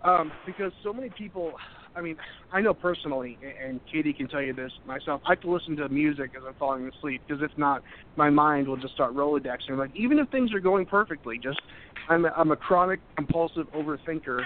um, 0.02 0.32
because 0.44 0.72
so 0.82 0.92
many 0.92 1.10
people. 1.10 1.52
I 1.98 2.00
mean, 2.00 2.16
I 2.52 2.60
know 2.60 2.72
personally, 2.72 3.38
and 3.62 3.80
Katie 3.90 4.12
can 4.14 4.28
tell 4.28 4.40
you 4.40 4.52
this 4.52 4.72
myself. 4.86 5.20
I 5.26 5.32
have 5.32 5.40
to 5.40 5.50
listen 5.50 5.76
to 5.76 5.88
music 5.88 6.32
as 6.36 6.42
I'm 6.46 6.54
falling 6.54 6.88
asleep 6.88 7.22
because 7.26 7.42
if 7.42 7.50
not, 7.58 7.82
my 8.16 8.30
mind 8.30 8.68
will 8.68 8.76
just 8.76 8.94
start 8.94 9.14
rolodexing. 9.14 9.76
Like 9.76 9.90
even 9.94 10.18
if 10.20 10.30
things 10.30 10.52
are 10.52 10.60
going 10.60 10.86
perfectly, 10.86 11.38
just 11.38 11.58
I'm 12.08 12.24
a, 12.24 12.28
I'm 12.36 12.52
a 12.52 12.56
chronic 12.56 13.00
compulsive 13.16 13.66
overthinker, 13.74 14.44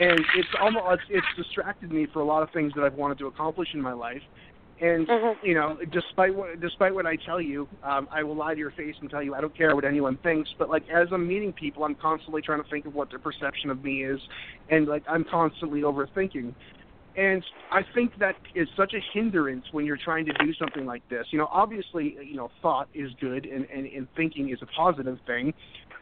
and 0.00 0.20
it's 0.36 0.48
almost 0.60 0.84
it's, 0.90 1.02
it's 1.10 1.26
distracted 1.36 1.92
me 1.92 2.06
for 2.12 2.20
a 2.20 2.24
lot 2.24 2.42
of 2.42 2.50
things 2.50 2.72
that 2.74 2.82
I've 2.82 2.94
wanted 2.94 3.18
to 3.18 3.28
accomplish 3.28 3.68
in 3.74 3.80
my 3.80 3.92
life. 3.92 4.22
And 4.80 5.08
Mhm. 5.08 5.36
you 5.42 5.54
know, 5.54 5.76
despite 5.90 6.34
what 6.34 6.60
despite 6.60 6.94
what 6.94 7.06
I 7.06 7.16
tell 7.16 7.40
you, 7.40 7.68
um, 7.82 8.08
I 8.12 8.22
will 8.22 8.36
lie 8.36 8.54
to 8.54 8.60
your 8.60 8.70
face 8.72 8.94
and 9.00 9.10
tell 9.10 9.22
you 9.22 9.34
I 9.34 9.40
don't 9.40 9.56
care 9.56 9.74
what 9.74 9.84
anyone 9.84 10.16
thinks. 10.18 10.50
But 10.58 10.68
like 10.68 10.88
as 10.88 11.08
I'm 11.12 11.26
meeting 11.26 11.52
people, 11.52 11.84
I'm 11.84 11.96
constantly 11.96 12.42
trying 12.42 12.62
to 12.62 12.68
think 12.68 12.86
of 12.86 12.94
what 12.94 13.10
their 13.10 13.18
perception 13.18 13.70
of 13.70 13.82
me 13.82 14.04
is, 14.04 14.20
and 14.68 14.86
like 14.86 15.02
I'm 15.08 15.24
constantly 15.24 15.80
overthinking. 15.82 16.54
And 17.18 17.42
I 17.72 17.80
think 17.96 18.12
that 18.20 18.36
is 18.54 18.68
such 18.76 18.94
a 18.94 19.00
hindrance 19.12 19.64
when 19.72 19.84
you're 19.84 19.98
trying 20.02 20.24
to 20.26 20.32
do 20.34 20.54
something 20.54 20.86
like 20.86 21.02
this. 21.10 21.26
You 21.32 21.38
know, 21.38 21.48
obviously, 21.50 22.16
you 22.24 22.36
know, 22.36 22.48
thought 22.62 22.88
is 22.94 23.10
good 23.20 23.44
and, 23.44 23.66
and, 23.74 23.86
and 23.86 24.06
thinking 24.16 24.50
is 24.50 24.58
a 24.62 24.66
positive 24.66 25.18
thing, 25.26 25.52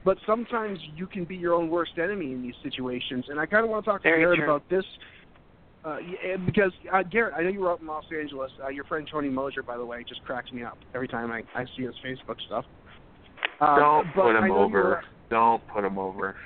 but 0.05 0.19
sometimes 0.27 0.79
you 0.95 1.07
can 1.07 1.25
be 1.25 1.35
your 1.35 1.55
own 1.55 1.71
worst 1.71 1.93
enemy 1.97 2.33
in 2.33 2.43
these 2.43 2.55
situations. 2.63 3.25
And 3.31 3.41
I 3.41 3.47
kind 3.47 3.65
of 3.65 3.71
want 3.71 3.87
to 3.87 3.91
talk 3.93 4.03
to 4.03 4.09
Very 4.11 4.21
Garett 4.25 4.41
true. 4.41 4.45
about 4.45 4.69
this 4.69 4.85
uh, 5.87 5.97
because 6.45 6.73
uh, 6.93 7.03
Garett, 7.05 7.33
I 7.35 7.43
know 7.45 7.49
you 7.49 7.61
were 7.61 7.71
out 7.71 7.81
in 7.81 7.87
Los 7.87 8.05
Angeles. 8.13 8.51
Uh, 8.63 8.69
your 8.69 8.85
friend 8.85 9.09
Tony 9.11 9.31
Mosier, 9.31 9.63
by 9.63 9.79
the 9.79 9.87
way, 9.87 10.05
just 10.07 10.23
cracks 10.25 10.53
me 10.53 10.65
up 10.65 10.77
every 10.95 11.09
time 11.09 11.33
I, 11.33 11.45
I 11.59 11.65
see 11.77 11.85
his 11.85 11.95
Facebook 12.05 12.37
stuff. 12.47 12.67
Uh, 13.59 13.79
Don't 13.79 14.15
put 14.15 14.37
him 14.37 14.41
know 14.41 14.47
you 14.47 14.53
were- 14.53 14.59
over. 14.59 15.05
Don't 15.31 15.63
put 15.69 15.83
him 15.83 15.99
over. 15.99 16.37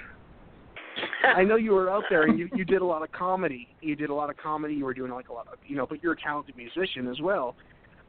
I 1.24 1.44
know 1.44 1.56
you 1.56 1.72
were 1.72 1.90
out 1.90 2.04
there 2.10 2.22
and 2.22 2.38
you 2.38 2.48
you 2.54 2.64
did 2.64 2.82
a 2.82 2.84
lot 2.84 3.02
of 3.02 3.10
comedy. 3.12 3.68
You 3.80 3.96
did 3.96 4.10
a 4.10 4.14
lot 4.14 4.30
of 4.30 4.36
comedy. 4.36 4.74
You 4.74 4.84
were 4.84 4.94
doing 4.94 5.12
like 5.12 5.28
a 5.28 5.32
lot 5.32 5.46
of 5.52 5.58
you 5.66 5.76
know, 5.76 5.86
but 5.86 6.02
you're 6.02 6.12
a 6.12 6.20
talented 6.20 6.56
musician 6.56 7.08
as 7.08 7.20
well. 7.20 7.56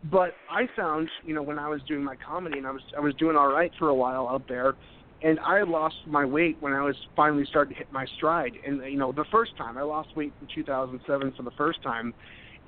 But 0.05 0.33
I 0.49 0.67
found 0.75 1.09
you 1.23 1.33
know 1.33 1.43
when 1.43 1.59
I 1.59 1.67
was 1.67 1.81
doing 1.83 2.03
my 2.03 2.15
comedy 2.15 2.57
and 2.57 2.67
I 2.67 2.71
was 2.71 2.81
I 2.97 3.01
was 3.01 3.13
doing 3.15 3.35
all 3.35 3.47
right 3.51 3.71
for 3.77 3.89
a 3.89 3.95
while 3.95 4.27
out 4.27 4.43
there, 4.47 4.75
and 5.21 5.39
I 5.39 5.61
lost 5.63 5.95
my 6.07 6.25
weight 6.25 6.57
when 6.59 6.73
I 6.73 6.81
was 6.81 6.95
finally 7.15 7.45
starting 7.45 7.73
to 7.73 7.77
hit 7.77 7.91
my 7.91 8.05
stride. 8.17 8.53
And 8.65 8.81
you 8.83 8.97
know 8.97 9.11
the 9.11 9.25
first 9.31 9.55
time 9.57 9.77
I 9.77 9.83
lost 9.83 10.09
weight 10.15 10.33
in 10.41 10.47
2007 10.53 11.33
for 11.37 11.43
the 11.43 11.51
first 11.51 11.81
time, 11.83 12.13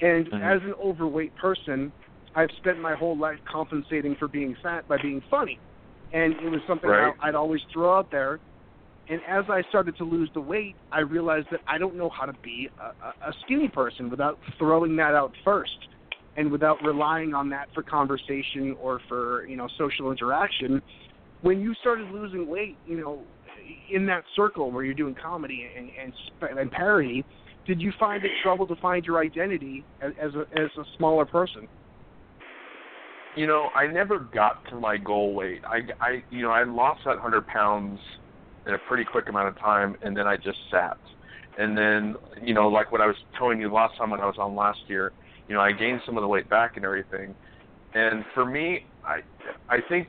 and 0.01 0.27
Mhm. 0.27 0.41
as 0.41 0.61
an 0.63 0.73
overweight 0.83 1.35
person, 1.35 1.91
I've 2.35 2.51
spent 2.57 2.79
my 2.79 2.95
whole 2.95 3.17
life 3.17 3.39
compensating 3.45 4.15
for 4.15 4.27
being 4.27 4.55
fat 4.61 4.87
by 4.87 4.97
being 4.97 5.21
funny, 5.29 5.59
and 6.11 6.33
it 6.33 6.49
was 6.49 6.61
something 6.67 6.89
Right. 6.89 7.13
I, 7.19 7.29
I'd 7.29 7.35
always 7.35 7.61
throw 7.71 7.97
out 7.97 8.09
there. 8.11 8.39
And 9.09 9.19
as 9.27 9.43
I 9.49 9.63
started 9.69 9.97
to 9.97 10.05
lose 10.05 10.29
the 10.33 10.41
weight, 10.41 10.75
I 10.91 11.01
realized 11.01 11.47
that 11.51 11.59
I 11.67 11.77
don't 11.77 11.95
know 11.95 12.09
how 12.09 12.25
to 12.25 12.33
be 12.41 12.69
a, 12.79 13.27
a, 13.27 13.33
skinny 13.43 13.67
person 13.67 14.09
without 14.09 14.39
throwing 14.57 14.95
that 14.95 15.13
out 15.13 15.33
first, 15.43 15.77
and 16.37 16.49
without 16.49 16.81
relying 16.83 17.33
on 17.33 17.49
that 17.49 17.67
for 17.73 17.83
conversation 17.83 18.77
or 18.81 19.01
for 19.09 19.45
you 19.45 19.57
know 19.57 19.67
social 19.77 20.09
interaction. 20.09 20.81
When 21.41 21.59
you 21.59 21.73
started 21.81 22.09
losing 22.11 22.47
weight, 22.47 22.77
you 22.87 23.01
know 23.01 23.23
in 23.91 24.05
that 24.05 24.23
circle 24.35 24.71
where 24.71 24.83
you're 24.83 24.93
doing 24.93 25.15
comedy 25.21 25.67
and 25.75 25.89
and, 26.01 26.57
and 26.59 26.71
parody, 26.71 27.25
did 27.67 27.81
you 27.81 27.91
find 27.99 28.23
it 28.23 28.31
trouble 28.41 28.65
to 28.67 28.75
find 28.77 29.05
your 29.05 29.21
identity 29.21 29.83
as, 30.01 30.13
as 30.21 30.31
a 30.35 30.41
as 30.57 30.69
a 30.77 30.83
smaller 30.97 31.25
person? 31.25 31.67
You 33.35 33.47
know, 33.47 33.69
I 33.75 33.87
never 33.87 34.19
got 34.19 34.63
to 34.69 34.75
my 34.75 34.95
goal 34.95 35.33
weight. 35.33 35.61
I, 35.65 35.79
I, 35.99 36.23
you 36.29 36.43
know, 36.43 36.51
I 36.51 36.63
lost 36.65 37.01
that 37.05 37.17
hundred 37.17 37.47
pounds 37.47 37.99
in 38.67 38.73
a 38.73 38.77
pretty 38.87 39.03
quick 39.03 39.29
amount 39.29 39.47
of 39.47 39.59
time, 39.59 39.95
and 40.01 40.15
then 40.15 40.27
I 40.27 40.35
just 40.37 40.57
sat. 40.71 40.97
And 41.57 41.77
then, 41.77 42.15
you 42.41 42.53
know, 42.53 42.67
like 42.67 42.91
what 42.91 43.01
I 43.01 43.05
was 43.05 43.15
telling 43.37 43.59
you 43.59 43.71
last 43.71 43.97
time 43.97 44.09
when 44.09 44.19
I 44.19 44.25
was 44.25 44.35
on 44.39 44.55
last 44.55 44.79
year, 44.87 45.11
you 45.47 45.55
know, 45.55 45.61
I 45.61 45.71
gained 45.71 46.01
some 46.05 46.17
of 46.17 46.21
the 46.21 46.27
weight 46.27 46.49
back 46.49 46.77
and 46.77 46.85
everything. 46.85 47.35
And 47.93 48.25
for 48.33 48.45
me, 48.45 48.85
I, 49.05 49.19
I 49.69 49.77
think 49.87 50.07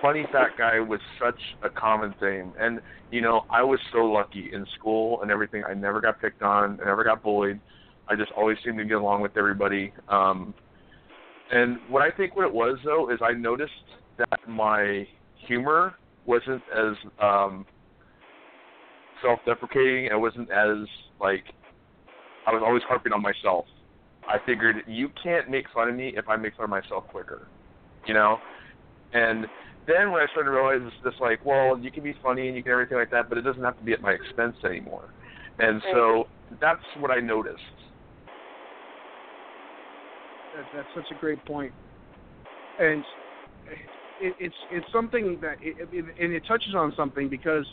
funny 0.00 0.26
fat 0.32 0.50
guy 0.58 0.80
was 0.80 1.00
such 1.24 1.38
a 1.62 1.70
common 1.70 2.14
thing. 2.20 2.52
And 2.58 2.80
you 3.10 3.20
know, 3.20 3.42
I 3.50 3.62
was 3.62 3.78
so 3.92 3.98
lucky 3.98 4.50
in 4.52 4.66
school 4.78 5.22
and 5.22 5.30
everything. 5.30 5.62
I 5.64 5.74
never 5.74 6.00
got 6.00 6.20
picked 6.20 6.42
on, 6.42 6.78
I 6.82 6.86
never 6.86 7.04
got 7.04 7.22
bullied. 7.22 7.60
I 8.08 8.16
just 8.16 8.32
always 8.36 8.58
seemed 8.64 8.78
to 8.78 8.84
get 8.84 8.96
along 8.96 9.22
with 9.22 9.36
everybody. 9.36 9.92
Um 10.08 10.54
and 11.50 11.78
what 11.88 12.02
I 12.02 12.10
think 12.10 12.36
what 12.36 12.46
it 12.46 12.52
was 12.52 12.78
though 12.84 13.10
is 13.10 13.20
I 13.22 13.32
noticed 13.32 13.72
that 14.18 14.48
my 14.48 15.06
humor 15.46 15.94
wasn't 16.26 16.62
as 16.74 16.94
um 17.20 17.66
self-deprecating. 19.22 20.06
It 20.06 20.18
wasn't 20.18 20.50
as 20.50 20.86
like 21.20 21.44
I 22.46 22.52
was 22.52 22.62
always 22.64 22.82
harping 22.88 23.12
on 23.12 23.22
myself. 23.22 23.66
I 24.26 24.38
figured 24.46 24.76
you 24.86 25.10
can't 25.22 25.50
make 25.50 25.66
fun 25.74 25.88
of 25.88 25.94
me 25.94 26.14
if 26.16 26.28
I 26.28 26.36
make 26.36 26.56
fun 26.56 26.64
of 26.64 26.70
myself 26.70 27.04
quicker, 27.08 27.48
you 28.06 28.14
know. 28.14 28.38
And 29.12 29.46
then 29.86 30.12
when 30.12 30.22
I 30.22 30.26
started 30.30 30.50
to 30.50 30.56
realize 30.56 30.80
it's 30.82 30.96
just 31.04 31.20
like, 31.20 31.44
well, 31.44 31.78
you 31.78 31.90
can 31.90 32.02
be 32.02 32.14
funny 32.22 32.46
and 32.48 32.56
you 32.56 32.62
can 32.62 32.72
everything 32.72 32.98
like 32.98 33.10
that, 33.10 33.28
but 33.28 33.36
it 33.36 33.42
doesn't 33.42 33.62
have 33.62 33.76
to 33.78 33.84
be 33.84 33.92
at 33.92 34.00
my 34.00 34.12
expense 34.12 34.56
anymore. 34.64 35.12
And 35.58 35.82
so 35.92 36.24
that's 36.60 36.80
what 36.98 37.10
I 37.10 37.20
noticed. 37.20 37.58
That, 40.56 40.64
that's 40.74 40.88
such 40.94 41.16
a 41.16 41.18
great 41.18 41.44
point, 41.46 41.72
and 42.78 43.02
it, 44.22 44.34
it's 44.38 44.54
it's 44.70 44.86
something 44.92 45.38
that 45.42 45.56
it, 45.60 45.88
it, 45.92 46.04
and 46.20 46.32
it 46.32 46.44
touches 46.46 46.74
on 46.74 46.92
something 46.96 47.28
because 47.28 47.66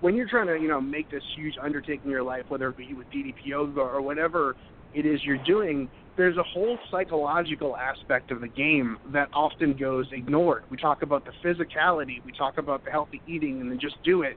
when 0.00 0.14
you're 0.14 0.28
trying 0.28 0.46
to 0.46 0.56
you 0.56 0.68
know 0.68 0.80
make 0.80 1.10
this 1.10 1.22
huge 1.36 1.54
undertaking 1.62 2.06
in 2.06 2.10
your 2.10 2.22
life, 2.22 2.44
whether 2.48 2.68
it 2.68 2.76
be 2.76 2.94
with 2.94 3.06
DDP 3.10 3.34
yoga 3.44 3.80
or 3.80 4.00
whatever 4.00 4.56
it 4.94 5.06
is 5.06 5.20
you're 5.22 5.42
doing, 5.44 5.88
there's 6.16 6.36
a 6.36 6.42
whole 6.42 6.78
psychological 6.90 7.76
aspect 7.76 8.30
of 8.30 8.40
the 8.40 8.48
game 8.48 8.98
that 9.12 9.28
often 9.32 9.76
goes 9.76 10.06
ignored. 10.12 10.64
We 10.70 10.76
talk 10.76 11.02
about 11.02 11.24
the 11.24 11.32
physicality, 11.44 12.24
we 12.24 12.32
talk 12.36 12.58
about 12.58 12.84
the 12.84 12.90
healthy 12.90 13.22
eating, 13.28 13.60
and 13.60 13.70
then 13.70 13.78
just 13.78 13.96
do 14.04 14.22
it. 14.22 14.36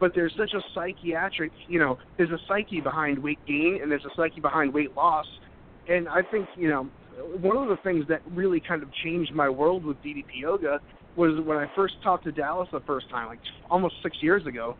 But 0.00 0.12
there's 0.16 0.32
such 0.36 0.52
a 0.54 0.60
psychiatric, 0.74 1.52
you 1.68 1.78
know, 1.78 1.96
there's 2.18 2.30
a 2.30 2.38
psyche 2.48 2.80
behind 2.80 3.22
weight 3.22 3.38
gain 3.46 3.78
and 3.80 3.90
there's 3.90 4.04
a 4.04 4.10
psyche 4.16 4.40
behind 4.40 4.74
weight 4.74 4.96
loss. 4.96 5.26
And 5.88 6.08
I 6.08 6.22
think, 6.28 6.48
you 6.56 6.68
know, 6.68 6.88
one 7.40 7.56
of 7.56 7.68
the 7.68 7.76
things 7.84 8.04
that 8.08 8.20
really 8.32 8.60
kind 8.60 8.82
of 8.82 8.88
changed 9.04 9.32
my 9.32 9.48
world 9.48 9.84
with 9.84 9.96
DDP 9.98 10.40
yoga 10.40 10.80
was 11.16 11.40
when 11.44 11.58
I 11.58 11.66
first 11.74 11.94
talked 12.02 12.24
to 12.24 12.32
Dallas 12.32 12.68
the 12.72 12.80
first 12.80 13.08
time, 13.10 13.28
like 13.28 13.40
almost 13.70 13.94
six 14.02 14.16
years 14.20 14.46
ago 14.46 14.76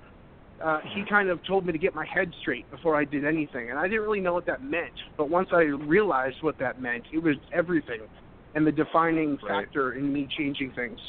uh, 0.63 0.79
he 0.95 1.03
kind 1.09 1.29
of 1.29 1.45
told 1.45 1.67
me 1.67 1.73
to 1.73 1.79
get 1.79 1.95
my 1.95 2.07
head 2.13 2.33
straight 2.41 2.71
before 2.71 2.97
I 2.97 3.05
did 3.05 3.25
anything, 3.25 3.71
and 3.71 3.79
I 3.79 3.89
didn't 3.89 4.03
really 4.03 4.21
know 4.21 4.33
what 4.33 4.47
that 4.47 4.63
meant. 4.63 4.93
But 5.17 5.29
once 5.29 5.49
I 5.53 5.63
realized 5.63 6.37
what 6.41 6.59
that 6.59 6.81
meant, 6.81 7.05
it 7.13 7.19
was 7.19 7.37
everything, 7.53 8.01
and 8.55 8.67
the 8.67 8.73
defining 8.73 9.39
Right. 9.43 9.67
factor 9.67 9.95
in 9.95 10.13
me 10.13 10.27
changing 10.27 10.73
things. 10.73 11.01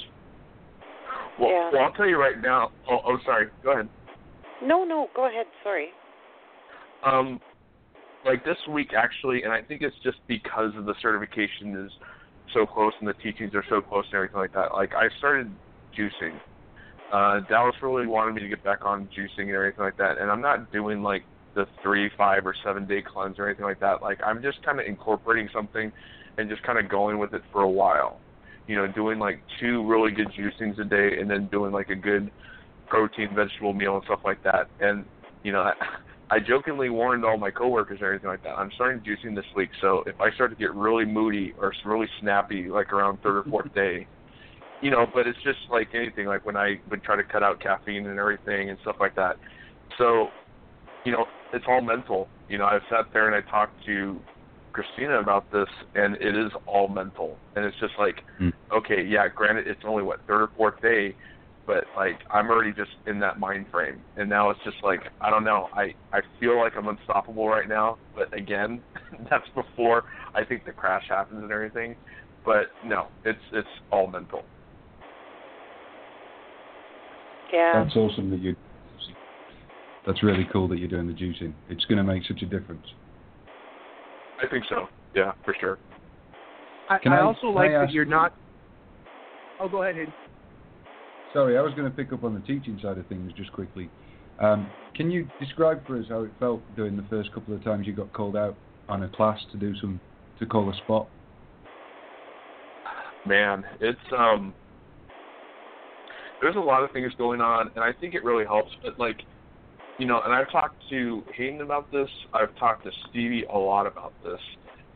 Well, 1.37 1.49
Yeah. 1.49 1.69
well, 1.71 1.83
I'll 1.83 1.91
tell 1.93 2.07
you 2.07 2.17
right 2.19 2.39
now. 2.39 2.71
Oh, 2.87 3.01
oh, 3.05 3.17
sorry. 3.19 3.49
Go 3.63 3.71
ahead. 3.71 3.89
No, 4.61 4.83
no, 4.83 5.09
go 5.13 5.25
ahead. 5.25 5.47
Sorry. 5.63 5.91
Um, 7.03 7.41
like 8.23 8.43
this 8.43 8.65
week 8.67 8.93
actually, 8.93 9.43
and 9.43 9.51
I 9.51 9.61
think 9.61 9.81
it's 9.81 9.97
just 9.99 10.25
because 10.27 10.75
of 10.75 10.86
the 10.86 10.95
certification 10.95 11.75
is 11.75 11.91
so 12.53 12.65
close 12.65 12.93
and 12.99 13.08
the 13.08 13.13
teachings 13.13 13.53
are 13.56 13.63
so 13.69 13.82
close 13.82 14.06
and 14.08 14.15
everything 14.15 14.38
like 14.38 14.53
that. 14.53 14.73
Like 14.73 14.93
I 14.93 15.08
started 15.17 15.51
juicing. 15.97 16.39
Uh, 17.12 17.41
Dallas 17.47 17.75
really 17.82 18.08
wanted 18.08 18.34
me 18.34 18.41
to 18.41 18.47
get 18.47 18.63
back 18.63 18.86
on 18.86 19.08
juicing 19.15 19.47
and 19.47 19.51
everything 19.51 19.84
like 19.84 19.97
that, 19.97 20.17
and 20.17 20.32
I'm 20.32 20.41
not 20.41 20.71
doing 20.71 21.03
like 21.03 21.23
the 21.56 21.65
three, 21.84 22.10
five, 22.17 22.45
or 22.45 22.56
seven 22.63 22.88
day 22.88 23.01
cleanse 23.01 23.38
or 23.38 23.47
anything 23.47 23.65
like 23.65 23.79
that. 23.79 24.01
Like 24.01 24.19
I'm 24.25 24.41
just 24.41 24.63
kind 24.63 24.79
of 24.79 24.86
incorporating 24.88 25.49
something 25.53 25.91
and 26.38 26.49
just 26.49 26.63
kind 26.63 26.79
of 26.79 26.89
going 26.89 27.19
with 27.19 27.34
it 27.34 27.43
for 27.51 27.62
a 27.62 27.69
while. 27.69 28.19
You 28.67 28.75
know, 28.77 28.88
doing 28.88 29.19
like 29.19 29.41
two 29.60 29.86
really 29.88 30.12
good 30.12 30.29
juicings 30.29 30.79
a 30.79 30.86
day, 30.86 31.19
and 31.19 31.29
then 31.29 31.47
doing 31.51 31.71
like 31.71 31.89
a 31.89 31.95
good 31.95 32.32
protein 32.88 33.29
vegetable 33.36 33.73
meal 33.73 33.95
and 33.95 34.03
stuff 34.06 34.21
like 34.23 34.41
that. 34.43 34.67
And 34.79 35.06
you 35.43 35.51
know, 35.51 35.71
I, 36.34 36.39
jokingly 36.39 36.89
warned 36.89 37.24
all 37.26 37.38
my 37.38 37.52
coworkers 37.52 38.00
and 38.00 38.06
everything 38.06 38.30
like 38.30 38.43
that. 38.43 38.58
I'm 38.58 38.72
starting 38.76 39.02
juicing 39.02 39.36
this 39.36 39.46
week, 39.56 39.69
so 39.82 40.04
if 40.08 40.19
I 40.19 40.32
start 40.32 40.52
to 40.52 40.58
get 40.58 40.74
really 40.74 41.06
moody 41.06 41.54
or 41.60 41.74
really 41.86 42.08
snappy, 42.19 42.69
like 42.69 42.91
around 42.91 43.19
third 43.22 43.38
or 43.38 43.43
fourth 43.43 43.74
day, 43.76 44.08
you 44.82 44.91
know, 44.91 45.06
but 45.13 45.28
it's 45.28 45.38
just 45.43 45.60
like 45.69 45.89
anything, 45.93 46.28
like 46.28 46.46
when 46.46 46.58
I 46.58 46.80
would 46.89 47.04
try 47.04 47.15
to 47.15 47.24
cut 47.24 47.43
out 47.43 47.62
caffeine 47.62 48.08
and 48.08 48.19
everything 48.19 48.69
and 48.69 48.78
stuff 48.82 48.98
like 49.00 49.15
that. 49.15 49.38
So, 49.98 50.28
you 51.06 51.12
know, 51.12 51.26
it's 51.54 51.65
all 51.67 51.82
mental. 51.82 52.28
You 52.50 52.58
know, 52.58 52.65
I've 52.65 52.82
sat 52.89 53.06
there 53.13 53.32
and 53.32 53.36
I 53.36 53.50
talked 53.50 53.74
to 53.86 54.19
Christina 54.74 55.19
about 55.19 55.50
this, 55.52 55.69
and 55.96 56.15
it 56.15 56.36
is 56.36 56.52
all 56.65 56.88
mental. 56.88 57.38
And 57.56 57.63
it's 57.63 57.80
just 57.80 57.93
like, 58.00 58.24
Hmm. 58.39 58.50
okay, 58.72 59.04
yeah, 59.04 59.28
granted, 59.28 59.67
it's 59.67 59.82
only 59.86 60.04
what 60.04 60.19
third 60.28 60.41
or 60.41 60.50
fourth 60.58 60.82
day, 60.82 61.15
but 61.65 61.86
like 61.95 62.19
I'm 62.32 62.49
already 62.49 62.71
just 62.73 62.91
in 63.08 63.19
that 63.19 63.39
mind 63.39 63.67
frame, 63.71 64.02
and 64.17 64.30
now 64.30 64.49
it's 64.49 64.60
just 64.65 64.78
like 64.84 65.02
I 65.21 65.30
don't 65.30 65.43
know. 65.43 65.67
I 65.73 65.93
I 66.12 66.21
feel 66.39 66.60
like 66.60 66.73
I'm 66.78 66.88
unstoppable 66.88 67.47
right 67.47 67.67
now, 67.69 67.97
but 68.15 68.36
again, 68.38 68.82
that's 69.30 69.47
before 69.56 70.04
I 70.36 70.43
think 70.43 70.65
the 70.65 70.71
crash 70.71 71.04
happens 71.10 71.41
and 71.43 71.52
everything. 71.52 71.95
But 72.45 72.67
no, 72.86 73.08
it's 73.23 73.39
it's 73.54 73.67
all 73.91 74.08
mental. 74.08 74.43
Yeah. 77.54 77.84
That's 77.84 77.95
awesome 77.95 78.30
that 78.32 78.39
you. 78.39 78.56
That's 80.06 80.21
really 80.23 80.45
cool 80.52 80.67
that 80.67 80.80
you're 80.80 80.89
doing 80.89 81.08
the 81.08 81.13
juicing. 81.13 81.54
It's 81.69 81.86
going 81.86 81.97
to 81.97 82.04
make 82.04 82.23
such 82.28 82.41
a 82.41 82.45
difference. 82.45 82.86
I 84.43 84.47
think 84.47 84.65
so. 84.67 84.88
Yeah, 85.15 85.32
for 85.45 85.56
sure. 85.58 85.78
I, 86.89 86.97
Can 86.97 87.13
I 87.13 87.19
I- 87.19 87.21
also 87.21 87.47
like 87.47 87.71
that 87.71 87.91
you're 87.91 88.04
not. 88.04 88.34
Oh, 89.62 89.69
go 89.69 89.84
ahead, 89.84 89.95
Hayden. 89.95 90.13
Sorry, 91.34 91.58
I 91.58 91.62
was 91.62 91.74
going 91.74 91.89
to 91.89 91.96
pick 91.96 92.13
up 92.13 92.24
on 92.24 92.34
the 92.34 92.41
teaching 92.41 92.80
side 92.82 92.98
of 93.00 93.08
things 93.08 93.34
just 93.34 93.52
quickly. 93.52 93.89
Um, 94.39 94.72
can 94.96 95.10
you 95.10 95.28
describe 95.39 95.86
for 95.86 95.98
us 95.98 96.06
how 96.08 96.22
it 96.24 96.32
felt 96.39 96.63
during 96.76 96.96
the 96.96 97.06
first 97.10 97.34
couple 97.34 97.56
of 97.56 97.63
times 97.63 97.88
you 97.88 97.93
got 97.93 98.13
called 98.13 98.36
out 98.38 98.58
on 98.88 99.04
a 99.04 99.10
class 99.10 99.39
to 99.52 99.58
do 99.58 99.76
some 99.78 100.00
to 100.38 100.46
call 100.46 100.69
a 100.69 100.76
spot? 100.78 101.10
Man, 103.26 103.63
it's 103.80 104.00
um 104.15 104.54
there's 106.41 106.56
a 106.56 106.60
lot 106.60 106.84
of 106.84 106.91
things 106.91 107.13
going 107.17 107.41
on 107.41 107.72
and 107.76 107.84
I 107.84 107.93
think 107.93 108.13
it 108.13 108.24
really 108.24 108.46
helps 108.46 108.72
but 108.84 109.00
like 109.00 109.24
you 109.98 110.08
know, 110.08 110.22
and 110.26 110.34
I've 110.34 110.52
talked 110.52 110.84
to 110.89 111.24
Hayden 111.36 111.62
about 111.62 111.91
this, 111.91 112.10
I've 112.34 112.54
talked 112.56 112.84
to 112.84 112.91
Stevie 113.10 113.46
a 113.54 113.58
lot 113.58 113.86
about 113.86 114.13
this. 114.24 114.39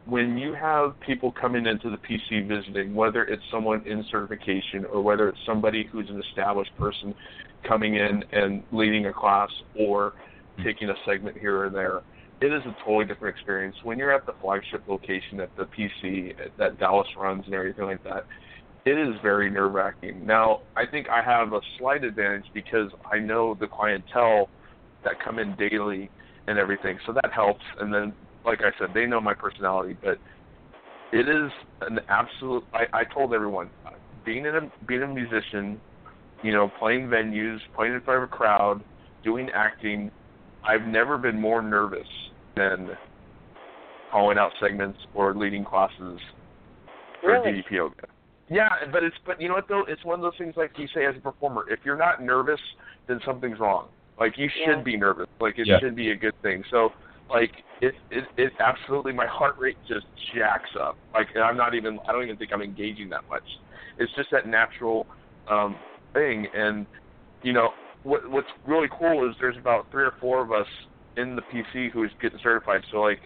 When 0.07 0.37
you 0.37 0.53
have 0.53 0.97
people 1.01 1.33
coming 1.33 1.65
into 1.65 1.89
the 1.89 1.97
PC 1.97 2.47
visiting, 2.47 2.95
whether 2.95 3.23
it's 3.25 3.43
someone 3.51 3.85
in 3.85 4.05
certification 4.09 4.85
or 4.85 5.01
whether 5.01 5.27
it's 5.27 5.37
somebody 5.45 5.85
who's 5.91 6.09
an 6.09 6.21
established 6.29 6.71
person 6.77 7.13
coming 7.67 7.95
in 7.95 8.23
and 8.31 8.63
leading 8.71 9.07
a 9.07 9.13
class 9.13 9.49
or 9.77 10.13
taking 10.63 10.89
a 10.89 10.93
segment 11.05 11.37
here 11.37 11.65
or 11.65 11.69
there, 11.69 12.01
it 12.39 12.53
is 12.53 12.61
a 12.65 12.75
totally 12.85 13.05
different 13.05 13.35
experience. 13.35 13.75
When 13.83 13.99
you're 13.99 14.13
at 14.13 14.25
the 14.25 14.33
flagship 14.41 14.87
location 14.87 15.41
at 15.41 15.49
the 15.57 15.65
PC 15.65 16.35
that 16.57 16.79
Dallas 16.79 17.07
runs 17.17 17.43
and 17.45 17.53
everything 17.53 17.85
like 17.85 18.03
that, 18.05 18.25
it 18.85 18.97
is 18.97 19.15
very 19.21 19.49
nerve 19.49 19.73
wracking. 19.73 20.25
Now, 20.25 20.61
I 20.77 20.85
think 20.85 21.09
I 21.09 21.21
have 21.21 21.51
a 21.51 21.59
slight 21.77 22.05
advantage 22.05 22.45
because 22.53 22.91
I 23.11 23.19
know 23.19 23.57
the 23.59 23.67
clientele 23.67 24.49
that 25.03 25.15
come 25.23 25.39
in 25.39 25.55
daily 25.57 26.09
and 26.47 26.57
everything, 26.57 26.97
so 27.05 27.11
that 27.11 27.33
helps. 27.33 27.63
And 27.81 27.93
then, 27.93 28.13
like 28.47 28.61
I 28.61 28.71
said, 28.79 28.89
they 28.93 29.05
know 29.05 29.19
my 29.19 29.33
personality, 29.33 29.97
but 30.01 30.17
it 31.11 31.27
is 31.27 31.51
an 31.81 31.99
absolute. 32.07 32.63
I, 32.73 32.85
I 32.93 33.03
told 33.13 33.33
everyone, 33.33 33.69
being 34.25 34.45
in 34.45 34.55
a 34.55 34.71
being 34.87 35.03
a 35.03 35.07
musician, 35.07 35.79
you 36.43 36.53
know, 36.53 36.71
playing 36.79 37.07
venues, 37.07 37.59
playing 37.75 37.93
in 37.93 38.01
front 38.01 38.23
of 38.23 38.29
a 38.29 38.33
crowd, 38.33 38.81
doing 39.23 39.49
acting, 39.53 40.09
I've 40.63 40.87
never 40.87 41.17
been 41.17 41.39
more 41.39 41.61
nervous 41.61 42.07
than 42.55 42.89
calling 44.11 44.37
out 44.37 44.51
segments 44.59 44.97
or 45.13 45.35
leading 45.35 45.65
classes 45.65 46.19
for 47.21 47.31
Really? 47.33 47.61
DDP 47.61 47.71
yoga. 47.71 47.93
Yeah, 48.49 48.69
but 48.91 49.03
it's 49.03 49.15
but 49.25 49.41
you 49.41 49.49
know 49.49 49.55
what 49.55 49.67
though? 49.67 49.83
It's 49.87 50.03
one 50.05 50.19
of 50.19 50.23
those 50.23 50.37
things 50.37 50.53
like 50.55 50.71
you 50.77 50.87
say 50.93 51.05
as 51.05 51.15
a 51.17 51.19
performer. 51.19 51.65
If 51.69 51.79
you're 51.83 51.97
not 51.97 52.23
nervous, 52.23 52.61
then 53.07 53.19
something's 53.25 53.59
wrong. 53.59 53.89
Like 54.17 54.37
you 54.37 54.47
should 54.65 54.77
Yeah. 54.77 54.83
be 54.83 54.95
nervous. 54.95 55.27
Like 55.41 55.59
it 55.59 55.67
Yeah. 55.67 55.79
should 55.79 55.95
be 55.95 56.11
a 56.11 56.15
good 56.15 56.33
thing. 56.41 56.63
So 56.71 56.93
like 57.29 57.51
it 57.81 57.93
it 58.11 58.23
it 58.37 58.53
absolutely 58.59 59.13
my 59.13 59.27
heart 59.27 59.55
rate 59.59 59.77
just 59.87 60.05
jacks 60.33 60.69
up. 60.79 60.97
Like 61.13 61.27
I'm 61.35 61.57
not 61.57 61.75
even 61.75 61.99
I 62.07 62.11
don't 62.11 62.23
even 62.23 62.37
think 62.37 62.51
I'm 62.53 62.61
engaging 62.61 63.09
that 63.09 63.21
much. 63.29 63.43
It's 63.97 64.13
just 64.15 64.29
that 64.31 64.47
natural 64.47 65.07
um 65.49 65.75
thing 66.13 66.47
and 66.53 66.87
you 67.43 67.53
know, 67.53 67.69
what 68.03 68.29
what's 68.29 68.47
really 68.65 68.87
cool 68.97 69.29
is 69.29 69.35
there's 69.39 69.57
about 69.57 69.91
three 69.91 70.03
or 70.03 70.13
four 70.19 70.41
of 70.41 70.51
us 70.51 70.67
in 71.17 71.35
the 71.35 71.41
PC 71.43 71.91
who's 71.91 72.11
getting 72.21 72.39
certified. 72.41 72.81
So 72.91 72.97
like 72.97 73.19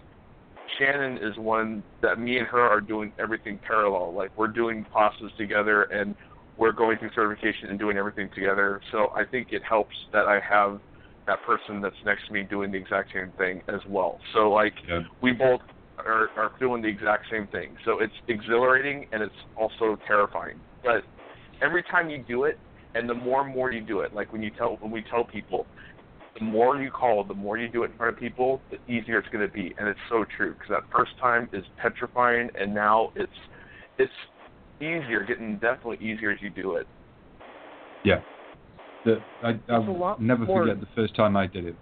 Shannon 0.78 1.18
is 1.18 1.36
one 1.36 1.82
that 2.02 2.18
me 2.18 2.38
and 2.38 2.46
her 2.48 2.60
are 2.60 2.80
doing 2.80 3.12
everything 3.18 3.58
parallel. 3.66 4.14
Like 4.14 4.30
we're 4.36 4.48
doing 4.48 4.84
classes 4.92 5.30
together 5.36 5.84
and 5.84 6.14
we're 6.56 6.72
going 6.72 6.98
through 6.98 7.10
certification 7.14 7.70
and 7.70 7.78
doing 7.78 7.96
everything 7.96 8.28
together. 8.34 8.80
So 8.90 9.08
I 9.16 9.24
think 9.24 9.48
it 9.50 9.62
helps 9.68 9.94
that 10.12 10.26
I 10.26 10.40
have 10.48 10.80
that 11.26 11.42
person 11.44 11.80
that's 11.80 11.96
next 12.04 12.26
to 12.26 12.32
me 12.32 12.42
doing 12.42 12.72
the 12.72 12.78
exact 12.78 13.12
same 13.12 13.32
thing 13.38 13.62
as 13.68 13.80
well. 13.88 14.18
So 14.32 14.50
like 14.50 14.74
Yeah. 14.88 15.00
we 15.20 15.32
both 15.32 15.60
are, 15.98 16.30
are 16.36 16.52
doing 16.58 16.82
the 16.82 16.88
exact 16.88 17.26
same 17.30 17.46
thing. 17.48 17.76
So 17.84 18.00
it's 18.00 18.14
exhilarating 18.28 19.06
and 19.12 19.22
it's 19.22 19.34
also 19.56 19.96
terrifying. 20.06 20.60
But 20.82 21.04
every 21.60 21.82
time 21.84 22.10
you 22.10 22.18
do 22.18 22.44
it, 22.44 22.58
and 22.94 23.08
the 23.08 23.14
more 23.14 23.42
and 23.42 23.54
more 23.54 23.72
you 23.72 23.80
do 23.80 24.00
it, 24.00 24.12
like 24.12 24.32
when 24.32 24.42
you 24.42 24.50
tell 24.50 24.76
when 24.80 24.90
we 24.90 25.02
tell 25.10 25.24
people, 25.24 25.66
the 26.38 26.44
more 26.44 26.80
you 26.80 26.90
call, 26.90 27.24
the 27.24 27.34
more 27.34 27.56
you 27.56 27.68
do 27.68 27.84
it 27.84 27.90
in 27.90 27.96
front 27.96 28.14
of 28.14 28.20
people, 28.20 28.60
the 28.70 28.76
easier 28.92 29.18
it's 29.18 29.28
going 29.28 29.46
to 29.46 29.52
be. 29.52 29.74
And 29.78 29.88
it's 29.88 30.00
so 30.10 30.24
true 30.36 30.52
because 30.52 30.68
that 30.68 30.82
first 30.94 31.12
time 31.18 31.48
is 31.52 31.64
petrifying, 31.78 32.50
and 32.58 32.74
now 32.74 33.10
it's 33.16 33.32
it's 33.98 34.12
easier, 34.80 35.24
getting 35.26 35.54
definitely 35.54 35.98
easier 36.06 36.30
as 36.30 36.38
you 36.42 36.50
do 36.50 36.76
it. 36.76 36.86
Yeah. 38.04 38.20
The, 39.04 39.20
I, 39.42 39.58
I'll 39.68 40.16
never 40.20 40.44
more- 40.44 40.62
forget 40.62 40.80
the 40.80 40.88
first 40.94 41.14
time 41.14 41.36
I 41.36 41.46
did 41.46 41.66
it. 41.66 41.76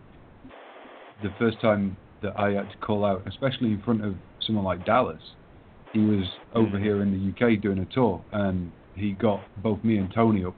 The 1.23 1.31
first 1.39 1.61
time 1.61 1.97
that 2.23 2.39
I 2.39 2.53
had 2.53 2.71
to 2.71 2.77
call 2.79 3.05
out, 3.05 3.23
especially 3.27 3.73
in 3.73 3.83
front 3.83 4.05
of 4.05 4.15
someone 4.47 4.65
like 4.65 4.85
Dallas. 4.85 5.21
He 5.93 6.01
was 6.01 6.25
over 6.55 6.79
here 6.79 7.03
in 7.03 7.11
the 7.13 7.31
UK 7.31 7.61
doing 7.61 7.79
a 7.79 7.85
tour, 7.87 8.23
and 8.33 8.71
he 8.95 9.13
got 9.13 9.41
both 9.63 9.83
me 9.83 9.99
and 9.99 10.13
Tony 10.15 10.45
up 10.45 10.55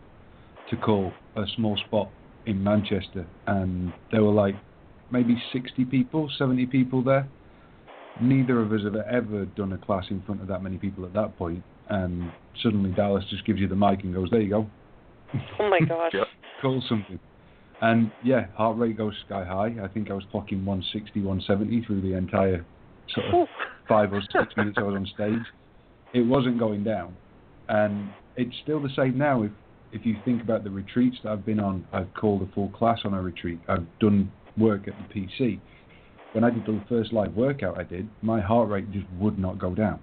to 0.69 0.77
call 0.77 1.13
a 1.37 1.45
small 1.57 1.77
spot 1.87 2.11
in 2.47 2.63
Manchester, 2.63 3.27
and 3.47 3.93
there 4.11 4.23
were 4.23 4.33
like 4.33 4.57
maybe 5.11 5.41
60 5.53 5.85
people, 5.87 6.31
70 6.37 6.67
people 6.67 7.03
there. 7.03 7.27
Neither 8.21 8.61
of 8.61 8.73
us 8.73 8.81
have 8.85 8.97
ever 8.97 9.47
done 9.47 9.73
a 9.73 9.79
class 9.79 10.05
in 10.11 10.23
front 10.23 10.43
of 10.43 10.49
that 10.49 10.63
many 10.63 10.77
people 10.77 11.05
at 11.05 11.15
that 11.15 11.37
point, 11.39 11.63
and 11.89 12.31
suddenly 12.63 12.91
Dallas 12.91 13.25
just 13.31 13.47
gives 13.47 13.59
you 13.59 13.69
the 13.69 13.77
mic 13.77 14.03
and 14.05 14.13
goes, 14.13 14.29
"There 14.31 14.41
you 14.41 14.51
go." 14.51 14.67
Oh 15.59 15.69
my 15.69 15.81
gosh. 15.89 16.13
Call 16.61 16.83
something. 16.89 17.19
And 17.81 18.13
yeah, 18.23 18.47
heart 18.55 18.79
rate 18.79 18.97
goes 18.97 19.15
sky 19.27 19.45
high. 19.45 19.75
I 19.83 19.89
think 19.89 20.11
I 20.11 20.15
was 20.15 20.25
clocking 20.33 20.65
160, 20.65 21.21
170 21.21 21.85
through 21.85 22.01
the 22.01 22.17
entire 22.17 22.65
sort 23.13 23.27
of 23.35 23.49
five 23.89 24.13
or 24.13 24.23
six 24.23 24.53
minutes 24.57 24.77
I 24.79 24.83
was 24.83 24.95
on 24.95 25.07
stage. 25.15 25.43
It 26.15 26.23
wasn't 26.23 26.59
going 26.59 26.85
down, 26.85 27.17
and 27.69 28.11
it's 28.37 28.55
still 28.63 28.81
the 28.81 28.91
same 28.97 29.19
now. 29.19 29.43
If 29.43 29.53
if 29.93 30.07
you 30.07 30.17
think 30.25 30.43
about 30.43 30.65
the 30.65 30.71
retreats 30.71 31.17
that 31.23 31.33
I've 31.33 31.45
been 31.45 31.61
on, 31.61 31.87
I've 31.93 32.13
called 32.15 32.43
a 32.43 32.53
full 32.55 32.71
class 32.71 33.01
on 33.05 33.15
a 33.15 33.21
retreat. 33.21 33.61
I've 33.69 33.87
done 34.01 34.33
work 34.57 34.89
at 34.89 34.95
the 34.97 35.21
PC. 35.21 35.61
When 36.33 36.45
I 36.45 36.51
did 36.51 36.65
the 36.65 36.81
first 36.89 37.13
live 37.13 37.35
workout 37.35 37.79
I 37.79 37.83
did, 37.83 38.09
my 38.23 38.41
heart 38.41 38.71
rate 38.71 38.91
just 38.91 39.07
would 39.19 39.39
not 39.39 39.59
go 39.59 39.75
down. 39.75 40.01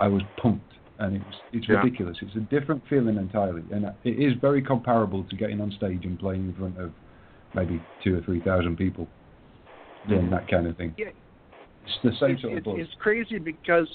I 0.00 0.08
was 0.08 0.22
pumped, 0.42 0.72
and 0.98 1.16
it's 1.16 1.36
it's 1.52 1.68
Yeah. 1.68 1.76
ridiculous. 1.76 2.16
It's 2.20 2.34
a 2.36 2.40
different 2.40 2.82
feeling 2.88 3.16
entirely, 3.16 3.62
and 3.72 3.86
it 4.04 4.18
is 4.18 4.34
very 4.40 4.62
comparable 4.62 5.24
to 5.24 5.36
getting 5.36 5.60
on 5.60 5.70
stage 5.72 6.04
and 6.04 6.18
playing 6.18 6.46
in 6.48 6.54
front 6.54 6.78
of 6.78 6.92
maybe 7.54 7.80
two 8.02 8.16
or 8.16 8.20
three 8.22 8.40
thousand 8.40 8.76
people, 8.76 9.08
doing 10.08 10.22
mm-hmm. 10.22 10.30
that 10.30 10.48
kind 10.48 10.66
of 10.66 10.76
thing. 10.76 10.94
Yeah. 10.96 11.06
It's 11.86 11.98
the 12.02 12.12
same 12.20 12.30
it's, 12.32 12.42
sort 12.42 12.52
of 12.52 12.58
it's, 12.58 12.64
buzz. 12.64 12.74
it's 12.78 12.94
crazy 12.98 13.38
because 13.38 13.88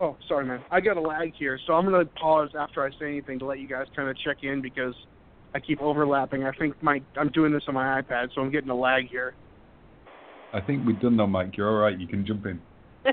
oh 0.00 0.16
sorry 0.28 0.44
man 0.44 0.60
i 0.70 0.80
got 0.80 0.96
a 0.96 1.00
lag 1.00 1.32
here 1.34 1.58
so 1.66 1.72
i'm 1.72 1.84
going 1.88 2.04
to 2.04 2.12
pause 2.14 2.50
after 2.56 2.84
i 2.84 2.90
say 3.00 3.06
anything 3.06 3.36
to 3.38 3.44
let 3.44 3.58
you 3.58 3.66
guys 3.66 3.86
kind 3.96 4.08
of 4.08 4.16
check 4.18 4.38
in 4.42 4.62
because 4.62 4.94
i 5.54 5.60
keep 5.60 5.80
overlapping 5.80 6.44
i 6.44 6.52
think 6.52 6.80
my 6.82 7.00
i'm 7.16 7.28
doing 7.30 7.52
this 7.52 7.62
on 7.66 7.74
my 7.74 8.00
ipad 8.00 8.28
so 8.32 8.40
i'm 8.40 8.50
getting 8.50 8.70
a 8.70 8.74
lag 8.74 9.08
here 9.08 9.34
I 10.52 10.60
think 10.60 10.86
we're 10.86 10.98
done 10.98 11.16
though, 11.16 11.26
Mike. 11.26 11.56
You're 11.56 11.68
all 11.68 11.82
right. 11.82 11.98
You 11.98 12.06
can 12.06 12.26
jump 12.26 12.46
in. 12.46 12.60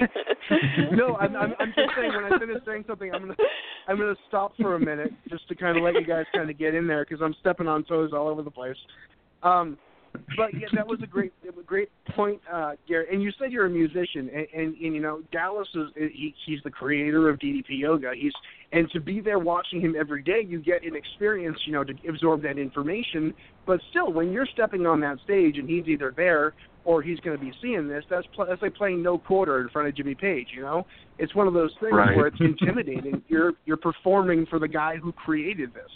no 0.92 1.16
I'm, 1.16 1.36
I'm 1.36 1.54
i'm 1.60 1.72
just 1.76 1.90
saying 1.96 2.12
when 2.14 2.32
i 2.32 2.38
finish 2.38 2.62
saying 2.66 2.84
something 2.86 3.12
i'm 3.12 3.28
to 3.28 3.36
i'm 3.88 3.96
to 3.98 4.14
stop 4.28 4.52
for 4.56 4.74
a 4.74 4.80
minute 4.80 5.12
just 5.28 5.48
to 5.48 5.54
kind 5.54 5.76
of 5.76 5.84
let 5.84 5.94
you 5.94 6.04
guys 6.04 6.24
kind 6.34 6.50
of 6.50 6.58
get 6.58 6.74
in 6.74 6.86
there 6.86 7.04
because 7.04 7.22
i'm 7.22 7.34
stepping 7.40 7.68
on 7.68 7.84
toes 7.84 8.10
all 8.12 8.28
over 8.28 8.42
the 8.42 8.50
place 8.50 8.76
um 9.42 9.78
but 10.36 10.52
yeah, 10.54 10.68
that 10.74 10.86
was 10.86 10.98
a 11.02 11.06
great, 11.06 11.32
great 11.66 11.90
point, 12.14 12.40
uh. 12.52 12.72
And 12.88 13.22
you 13.22 13.30
said 13.38 13.52
you're 13.52 13.66
a 13.66 13.70
musician, 13.70 14.30
and, 14.34 14.46
and, 14.54 14.74
and 14.76 14.94
you 14.94 15.00
know 15.00 15.22
Dallas 15.32 15.68
is 15.74 15.88
he, 15.94 16.34
he's 16.46 16.60
the 16.64 16.70
creator 16.70 17.28
of 17.28 17.38
DDP 17.38 17.80
Yoga. 17.80 18.12
He's 18.16 18.32
and 18.72 18.90
to 18.92 19.00
be 19.00 19.20
there 19.20 19.38
watching 19.38 19.80
him 19.80 19.94
every 19.98 20.22
day, 20.22 20.44
you 20.46 20.60
get 20.60 20.82
an 20.84 20.96
experience, 20.96 21.58
you 21.66 21.72
know, 21.72 21.84
to 21.84 21.92
absorb 22.08 22.42
that 22.42 22.58
information. 22.58 23.32
But 23.66 23.80
still, 23.90 24.12
when 24.12 24.32
you're 24.32 24.46
stepping 24.52 24.86
on 24.86 25.00
that 25.00 25.18
stage 25.24 25.58
and 25.58 25.68
he's 25.68 25.86
either 25.86 26.12
there 26.16 26.54
or 26.86 27.02
he's 27.02 27.18
going 27.20 27.36
to 27.36 27.44
be 27.44 27.52
seeing 27.60 27.88
this, 27.88 28.04
that's 28.08 28.26
pl- 28.34 28.46
that's 28.48 28.62
like 28.62 28.74
playing 28.74 29.02
no 29.02 29.18
quarter 29.18 29.60
in 29.60 29.68
front 29.68 29.88
of 29.88 29.96
Jimmy 29.96 30.14
Page. 30.14 30.46
You 30.54 30.62
know, 30.62 30.86
it's 31.18 31.34
one 31.34 31.46
of 31.48 31.52
those 31.52 31.72
things 31.80 31.92
Right. 31.92 32.16
where 32.16 32.28
it's 32.28 32.40
intimidating. 32.40 33.22
you're 33.28 33.52
you're 33.66 33.76
performing 33.76 34.46
for 34.46 34.58
the 34.58 34.68
guy 34.68 34.96
who 34.96 35.12
created 35.12 35.74
this, 35.74 35.90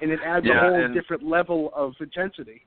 and 0.00 0.10
it 0.10 0.20
adds 0.24 0.46
Yeah, 0.48 0.56
a 0.58 0.60
whole 0.70 0.84
and- 0.84 0.94
different 0.94 1.22
level 1.24 1.70
of 1.76 1.92
intensity. 2.00 2.62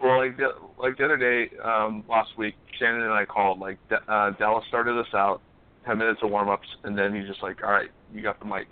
Well, 0.00 0.18
like 0.18 0.36
the, 0.36 0.50
like 0.80 0.96
the 0.96 1.04
other 1.06 1.16
day, 1.16 1.50
um, 1.64 2.04
last 2.08 2.30
week, 2.38 2.54
Shannon 2.78 3.02
and 3.02 3.12
I 3.12 3.24
called. 3.24 3.58
Like 3.58 3.78
D- 3.90 3.96
uh, 4.06 4.30
Dallas 4.38 4.64
started 4.68 4.96
us 4.96 5.12
out, 5.14 5.40
ten 5.86 5.98
minutes 5.98 6.20
of 6.22 6.30
warm 6.30 6.48
ups, 6.48 6.68
and 6.84 6.96
then 6.96 7.12
he's 7.14 7.26
just 7.26 7.42
like, 7.42 7.64
"All 7.64 7.72
right, 7.72 7.88
you 8.14 8.22
got 8.22 8.38
the 8.38 8.46
mic." 8.46 8.68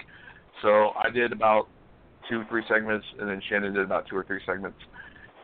So 0.63 0.91
I 1.03 1.11
did 1.11 1.33
about 1.33 1.67
two, 2.29 2.45
three 2.49 2.63
segments, 2.69 3.05
and 3.19 3.29
then 3.29 3.41
Shannon 3.49 3.73
did 3.73 3.83
about 3.83 4.07
two 4.09 4.17
or 4.17 4.23
three 4.25 4.41
segments, 4.47 4.79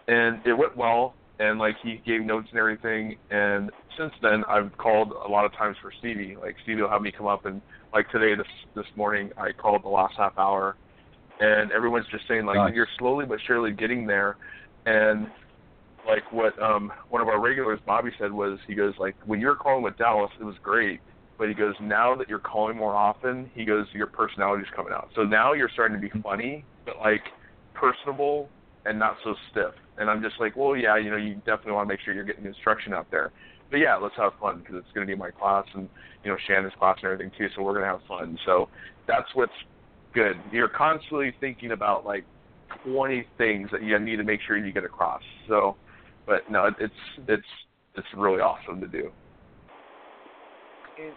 and 0.06 0.46
it 0.46 0.52
went 0.52 0.76
well. 0.76 1.14
And 1.38 1.58
like 1.58 1.76
he 1.82 2.00
gave 2.06 2.22
notes 2.22 2.48
and 2.50 2.58
everything. 2.58 3.16
And 3.30 3.70
since 3.98 4.12
then, 4.22 4.44
I've 4.48 4.76
called 4.76 5.12
a 5.12 5.28
lot 5.28 5.44
of 5.44 5.52
times 5.54 5.76
for 5.82 5.92
Stevie. 5.98 6.36
Like 6.40 6.56
Stevie 6.62 6.82
will 6.82 6.90
have 6.90 7.02
me 7.02 7.12
come 7.16 7.26
up, 7.26 7.46
and 7.46 7.60
like 7.92 8.08
today, 8.10 8.34
this 8.36 8.46
this 8.74 8.86
morning, 8.96 9.30
I 9.36 9.52
called 9.52 9.82
the 9.84 9.88
last 9.88 10.14
half 10.16 10.36
hour, 10.38 10.76
and 11.40 11.72
everyone's 11.72 12.06
just 12.10 12.28
saying 12.28 12.44
like 12.46 12.56
Nice. 12.56 12.74
you're 12.74 12.88
slowly 12.98 13.26
but 13.26 13.38
surely 13.46 13.72
getting 13.72 14.06
there, 14.06 14.36
and 14.86 15.26
like 16.06 16.30
what 16.32 16.60
um 16.62 16.92
one 17.08 17.22
of 17.22 17.28
our 17.28 17.40
regulars 17.40 17.80
Bobby 17.86 18.10
said 18.18 18.32
was 18.32 18.58
he 18.66 18.74
goes 18.74 18.94
like 18.98 19.14
when 19.24 19.40
you 19.40 19.46
were 19.46 19.56
calling 19.56 19.82
with 19.82 19.96
Dallas 19.96 20.30
it 20.40 20.44
was 20.44 20.56
great 20.62 21.00
but 21.38 21.48
he 21.48 21.54
goes 21.54 21.74
now 21.80 22.14
that 22.16 22.28
you're 22.28 22.38
calling 22.38 22.76
more 22.76 22.94
often 22.94 23.50
he 23.54 23.64
goes 23.64 23.86
your 23.92 24.08
personality's 24.08 24.66
coming 24.74 24.92
out 24.92 25.08
so 25.14 25.22
now 25.22 25.52
you're 25.52 25.70
starting 25.72 26.00
to 26.00 26.00
be 26.00 26.12
funny 26.22 26.64
but 26.84 26.96
like 26.98 27.22
personable 27.74 28.48
and 28.84 28.98
not 28.98 29.16
so 29.24 29.34
stiff 29.50 29.74
and 29.98 30.10
I'm 30.10 30.22
just 30.22 30.36
like 30.40 30.56
well 30.56 30.76
yeah 30.76 30.96
you 30.96 31.10
know 31.10 31.16
you 31.16 31.36
definitely 31.36 31.72
want 31.72 31.88
to 31.88 31.92
make 31.92 32.00
sure 32.04 32.14
you're 32.14 32.24
getting 32.24 32.46
instruction 32.46 32.92
out 32.92 33.06
there 33.10 33.32
but 33.70 33.78
yeah 33.78 33.96
let's 33.96 34.16
have 34.16 34.32
fun 34.40 34.58
because 34.58 34.76
it's 34.76 34.92
going 34.94 35.06
to 35.06 35.10
be 35.10 35.18
my 35.18 35.30
class 35.30 35.64
and 35.74 35.88
you 36.24 36.30
know 36.30 36.36
Shannon's 36.46 36.72
class 36.78 36.96
and 37.02 37.12
everything 37.12 37.32
too 37.36 37.48
so 37.54 37.62
we're 37.62 37.72
going 37.72 37.84
to 37.84 37.90
have 37.90 38.00
fun 38.08 38.38
so 38.44 38.68
that's 39.06 39.28
what's 39.34 39.52
good 40.14 40.36
you're 40.50 40.68
constantly 40.68 41.34
thinking 41.40 41.72
about 41.72 42.04
like 42.04 42.24
20 42.84 43.26
things 43.38 43.68
that 43.70 43.82
you 43.82 43.98
need 43.98 44.16
to 44.16 44.24
make 44.24 44.40
sure 44.46 44.56
you 44.56 44.72
get 44.72 44.84
across 44.84 45.22
so 45.48 45.76
but 46.26 46.48
no, 46.50 46.70
it's 46.78 46.94
it's 47.28 47.42
it's 47.96 48.06
really 48.16 48.40
awesome 48.40 48.80
to 48.80 48.86
do. 48.86 49.10
and 50.98 51.12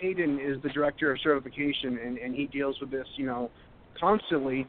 Hayden 0.00 0.38
is 0.40 0.60
the 0.62 0.68
director 0.70 1.12
of 1.12 1.20
certification, 1.22 1.98
and, 1.98 2.18
and 2.18 2.34
he 2.34 2.46
deals 2.46 2.76
with 2.80 2.90
this, 2.90 3.06
you 3.16 3.26
know, 3.26 3.50
constantly. 3.98 4.66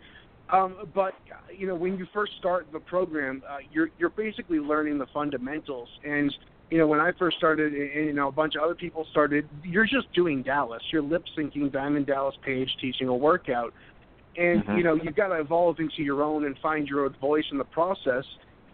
Um, 0.51 0.89
but 0.93 1.13
you 1.55 1.67
know, 1.67 1.75
when 1.75 1.97
you 1.97 2.05
first 2.13 2.33
start 2.37 2.67
the 2.71 2.79
program, 2.79 3.41
uh, 3.49 3.57
you're 3.71 3.89
you're 3.97 4.09
basically 4.09 4.59
learning 4.59 4.97
the 4.97 5.07
fundamentals. 5.13 5.89
And 6.03 6.33
you 6.69 6.77
know, 6.77 6.87
when 6.87 6.99
I 6.99 7.11
first 7.19 7.37
started, 7.37 7.73
and, 7.73 8.05
you 8.05 8.13
know, 8.13 8.29
a 8.29 8.31
bunch 8.31 8.55
of 8.55 8.63
other 8.63 8.75
people 8.75 9.05
started, 9.11 9.47
you're 9.63 9.85
just 9.85 10.11
doing 10.13 10.41
Dallas. 10.41 10.81
You're 10.91 11.01
lip 11.01 11.23
syncing 11.37 11.71
Diamond 11.71 12.07
Dallas 12.07 12.35
Page 12.43 12.69
teaching 12.79 13.07
a 13.07 13.15
workout, 13.15 13.73
and 14.37 14.63
Mhm. 14.63 14.77
you 14.77 14.83
know, 14.83 14.95
you've 14.95 15.15
got 15.15 15.29
to 15.29 15.39
evolve 15.39 15.79
into 15.79 16.03
your 16.03 16.23
own 16.23 16.45
and 16.45 16.57
find 16.59 16.87
your 16.87 17.05
own 17.05 17.13
voice 17.19 17.45
in 17.51 17.57
the 17.57 17.65
process. 17.65 18.25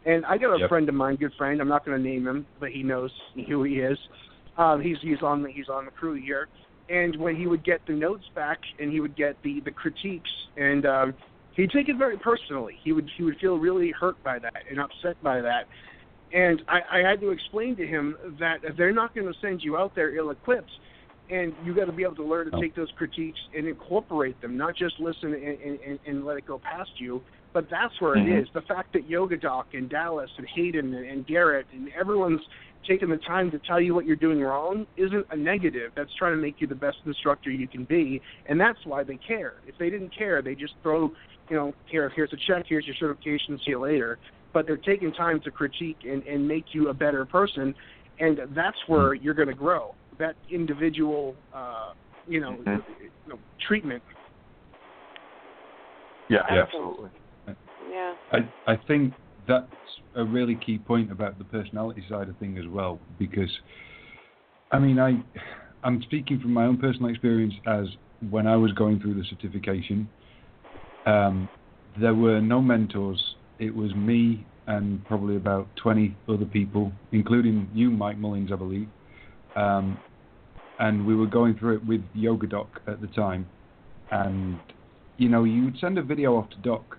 And 0.05 0.25
I 0.25 0.37
got 0.37 0.55
a 0.55 0.59
Yep. 0.59 0.69
friend 0.69 0.89
of 0.89 0.95
mine, 0.95 1.15
good 1.15 1.33
friend. 1.33 1.59
I'm 1.59 1.67
not 1.67 1.83
going 1.85 2.01
to 2.01 2.03
name 2.03 2.27
him, 2.27 2.47
but 2.59 2.71
he 2.71 2.81
knows 2.81 3.11
who 3.47 3.63
he 3.63 3.81
is. 3.81 3.99
Um, 4.57 4.81
he's 4.81 4.99
he's 5.01 5.21
on 5.21 5.43
the 5.43 5.51
he's 5.51 5.69
on 5.69 5.85
the 5.85 5.91
crew 5.91 6.13
here, 6.13 6.47
and 6.89 7.15
when 7.17 7.35
he 7.35 7.45
would 7.45 7.63
get 7.63 7.85
the 7.85 7.93
notes 7.93 8.25
back 8.33 8.59
and 8.79 8.91
he 8.91 8.99
would 8.99 9.15
get 9.15 9.41
the 9.43 9.59
the 9.61 9.71
critiques, 9.71 10.31
and 10.55 10.85
um, 10.85 11.13
he'd 11.57 11.71
take 11.71 11.89
it 11.89 11.97
very 11.97 12.17
personally. 12.17 12.75
He 12.83 12.93
would 12.93 13.09
he 13.17 13.23
would 13.23 13.37
feel 13.39 13.57
really 13.57 13.91
hurt 13.91 14.15
by 14.23 14.39
that 14.39 14.53
and 14.69 14.79
upset 14.79 15.21
by 15.21 15.41
that. 15.41 15.67
And 16.31 16.61
I, 16.67 16.79
I 16.91 17.09
had 17.09 17.19
to 17.21 17.29
explain 17.31 17.75
to 17.77 17.85
him 17.85 18.15
that 18.39 18.57
they're 18.77 18.93
not 18.93 19.13
going 19.15 19.27
to 19.27 19.39
send 19.39 19.61
you 19.63 19.77
out 19.77 19.93
there 19.95 20.13
ill-equipped, 20.15 20.71
and 21.29 21.53
you 21.63 21.73
got 21.73 21.85
to 21.85 21.93
be 21.93 22.03
able 22.03 22.15
to 22.15 22.23
learn 22.23 22.51
to 22.51 22.61
take 22.61 22.75
those 22.75 22.91
critiques 22.97 23.39
and 23.55 23.65
incorporate 23.65 24.39
them, 24.41 24.57
not 24.57 24.75
just 24.75 24.99
listen 24.99 25.33
and, 25.33 25.79
and, 25.87 25.99
and 26.05 26.25
let 26.25 26.35
it 26.37 26.45
go 26.45 26.59
past 26.59 26.91
you, 26.97 27.23
But 27.53 27.69
that's 27.71 27.99
where 27.99 28.15
Mhm. 28.15 28.27
it 28.27 28.41
is. 28.43 28.47
The 28.53 28.61
fact 28.61 28.93
that 28.93 29.09
Yoga 29.09 29.37
Doc 29.37 29.73
and 29.73 29.89
Dallas 29.89 30.29
and 30.37 30.47
Hayden 30.47 30.93
and, 30.93 31.05
and 31.05 31.25
Garett 31.25 31.65
and 31.71 31.89
everyone's 31.93 32.41
taking 32.87 33.09
the 33.09 33.17
time 33.17 33.51
to 33.51 33.59
tell 33.59 33.79
you 33.81 33.93
what 33.93 34.05
you're 34.05 34.15
doing 34.15 34.39
wrong 34.41 34.87
isn't 34.95 35.25
a 35.31 35.35
negative. 35.35 35.91
That's 35.95 36.13
trying 36.15 36.33
to 36.33 36.41
make 36.41 36.61
you 36.61 36.67
the 36.67 36.75
best 36.75 36.97
instructor 37.05 37.51
you 37.51 37.67
can 37.67 37.83
be, 37.83 38.21
and 38.47 38.59
that's 38.59 38.79
why 38.85 39.03
they 39.03 39.17
care. 39.17 39.55
If 39.65 39.77
they 39.77 39.89
didn't 39.89 40.15
care, 40.15 40.41
they 40.41 40.55
just 40.55 40.73
throw, 40.81 41.11
you 41.49 41.55
know, 41.55 41.73
here, 41.85 42.11
here's 42.15 42.31
a 42.33 42.37
check, 42.47 42.65
here's 42.67 42.85
your 42.85 42.95
certification, 42.95 43.57
see 43.59 43.71
you 43.71 43.79
later. 43.79 44.17
But 44.53 44.65
they're 44.65 44.77
taking 44.77 45.11
time 45.13 45.41
to 45.41 45.51
critique 45.51 45.99
and, 46.03 46.23
and 46.23 46.47
make 46.47 46.67
you 46.71 46.89
a 46.89 46.93
better 46.93 47.25
person, 47.25 47.75
and 48.19 48.39
that's 48.55 48.77
where 48.87 49.13
you're 49.13 49.33
going 49.33 49.49
to 49.49 49.53
grow. 49.53 49.95
That 50.17 50.35
individual, 50.49 51.35
uh, 51.53 51.91
you 52.25 52.39
know, 52.39 52.57
Mhm. 52.65 52.83
you 52.87 53.11
know, 53.27 53.39
treatment. 53.59 54.03
Yeah, 56.29 56.43
Yeah. 56.49 56.63
absolutely. 56.63 57.11
Yeah. 57.89 58.15
I, 58.31 58.47
I 58.65 58.75
think 58.87 59.13
that's 59.47 59.71
a 60.15 60.23
really 60.23 60.55
key 60.55 60.77
point 60.77 61.11
about 61.11 61.37
the 61.37 61.43
personality 61.45 62.03
side 62.09 62.29
of 62.29 62.37
thing 62.37 62.57
as 62.57 62.65
well, 62.67 62.99
because, 63.19 63.49
I 64.71 64.79
mean, 64.79 64.99
I, 64.99 65.21
I'm 65.83 66.01
speaking 66.03 66.39
from 66.39 66.53
my 66.53 66.65
own 66.65 66.77
personal 66.77 67.09
experience 67.09 67.53
as 67.65 67.87
when 68.29 68.47
I 68.47 68.55
was 68.55 68.71
going 68.73 68.99
through 68.99 69.15
the 69.15 69.23
certification, 69.29 70.09
um, 71.05 71.47
there 71.99 72.15
were 72.15 72.41
no 72.41 72.61
mentors. 72.61 73.23
It 73.59 73.73
was 73.75 73.93
me 73.95 74.45
and 74.67 75.03
probably 75.05 75.37
about 75.37 75.67
20 75.77 76.15
other 76.27 76.45
people, 76.45 76.91
including 77.11 77.69
you, 77.73 77.89
Mike 77.89 78.17
Mullins, 78.17 78.51
I 78.51 78.55
believe. 78.55 78.87
Um, 79.55 79.97
and 80.79 81.07
we 81.07 81.15
were 81.15 81.25
going 81.25 81.57
through 81.57 81.77
it 81.77 81.85
with 81.85 82.01
Yoga 82.13 82.47
Doc 82.47 82.81
at 82.87 83.01
the 83.01 83.07
time. 83.07 83.47
And, 84.11 84.59
you 85.17 85.29
know, 85.29 85.43
you 85.43 85.65
would 85.65 85.77
send 85.79 85.97
a 85.97 86.03
video 86.03 86.35
off 86.35 86.49
to 86.51 86.57
Doc 86.57 86.97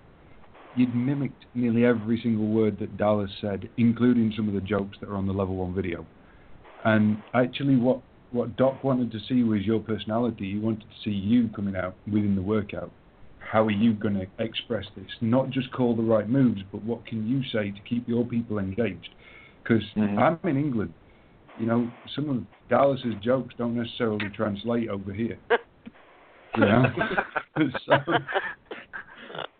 you'd 0.75 0.95
mimicked 0.95 1.45
nearly 1.53 1.85
every 1.85 2.19
single 2.21 2.47
word 2.47 2.77
that 2.79 2.97
Dallas 2.97 3.31
said, 3.41 3.69
including 3.77 4.33
some 4.35 4.47
of 4.47 4.53
the 4.53 4.61
jokes 4.61 4.97
that 4.99 5.09
are 5.09 5.15
on 5.15 5.27
the 5.27 5.33
level 5.33 5.55
one 5.55 5.73
video. 5.73 6.05
And 6.85 7.21
actually, 7.33 7.75
what 7.75 8.01
what 8.31 8.55
Doc 8.55 8.83
wanted 8.83 9.11
to 9.11 9.19
see 9.27 9.43
was 9.43 9.61
your 9.63 9.79
personality. 9.79 10.51
He 10.51 10.59
wanted 10.59 10.81
to 10.81 10.95
see 11.03 11.09
you 11.09 11.49
coming 11.49 11.75
out 11.75 11.95
within 12.05 12.35
the 12.35 12.41
workout. 12.41 12.91
How 13.39 13.63
are 13.63 13.71
you 13.71 13.93
going 13.93 14.13
to 14.13 14.27
express 14.37 14.85
this? 14.95 15.07
Not 15.21 15.49
just 15.49 15.71
call 15.71 15.95
the 15.95 16.03
right 16.03 16.29
moves, 16.29 16.61
but 16.71 16.83
what 16.83 17.05
can 17.07 17.27
you 17.27 17.41
say 17.51 17.71
to 17.71 17.79
keep 17.89 18.07
your 18.07 18.23
people 18.23 18.59
engaged? 18.59 19.15
Because 19.63 19.83
Mhm. 19.95 20.19
I'm 20.19 20.49
in 20.49 20.57
England. 20.57 20.93
You 21.57 21.65
know, 21.65 21.91
some 22.15 22.29
of 22.29 22.45
Dallas's 22.69 23.15
jokes 23.15 23.55
don't 23.57 23.75
necessarily 23.75 24.29
translate 24.29 24.89
over 24.89 25.11
here. 25.11 25.39
You 26.55 26.65
know? 26.65 26.91
so, 27.85 28.03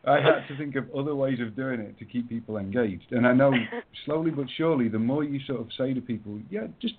I 0.10 0.22
had 0.22 0.48
to 0.48 0.58
think 0.58 0.76
of 0.76 0.86
other 0.98 1.16
ways 1.16 1.40
of 1.40 1.56
doing 1.56 1.80
it 1.80 1.98
to 2.00 2.06
keep 2.06 2.28
people 2.28 2.58
engaged. 2.58 3.12
And 3.12 3.28
I 3.28 3.34
know 3.34 3.54
slowly 4.06 4.32
but 4.32 4.48
surely, 4.58 4.90
the 4.90 5.00
more 5.00 5.24
you 5.24 5.40
sort 5.46 5.62
of 5.62 5.68
say 5.78 5.94
to 5.94 6.02
people, 6.02 6.40
yeah, 6.50 6.68
just 6.82 6.96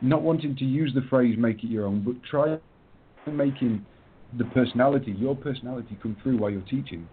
not 0.00 0.22
wanting 0.22 0.56
to 0.56 0.64
use 0.64 0.92
the 0.94 1.06
phrase 1.08 1.36
make 1.38 1.62
it 1.62 1.68
your 1.68 1.86
own, 1.86 2.02
but 2.04 2.22
try 2.28 2.58
making 3.30 3.86
the 4.36 4.44
personality, 4.46 5.12
your 5.12 5.36
personality, 5.36 5.96
come 6.02 6.16
through 6.22 6.38
while 6.38 6.50
you're 6.50 6.60
teaching. 6.62 7.08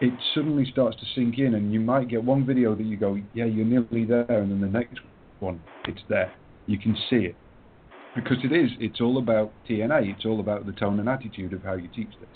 It 0.00 0.14
suddenly 0.34 0.64
starts 0.70 0.96
to 0.98 1.06
sink 1.14 1.38
in, 1.38 1.54
and 1.54 1.72
you 1.72 1.80
might 1.80 2.08
get 2.08 2.22
one 2.22 2.44
video 2.44 2.74
that 2.74 2.84
you 2.84 2.96
go, 2.96 3.18
yeah, 3.34 3.44
you're 3.44 3.64
nearly 3.64 4.04
there, 4.04 4.26
and 4.28 4.50
then 4.50 4.60
the 4.60 4.66
next 4.66 4.98
one, 5.40 5.60
it's 5.86 6.00
there. 6.08 6.32
You 6.66 6.78
can 6.78 6.96
see 7.10 7.16
it. 7.16 7.36
Because 8.14 8.38
it 8.44 8.52
is, 8.52 8.70
it's 8.78 9.00
all 9.00 9.18
about 9.18 9.52
TNA, 9.68 10.14
it's 10.14 10.26
all 10.26 10.40
about 10.40 10.66
the 10.66 10.72
tone 10.72 11.00
and 11.00 11.08
attitude 11.08 11.52
of 11.52 11.62
how 11.62 11.74
you 11.74 11.88
teach 11.88 12.10
this 12.20 12.28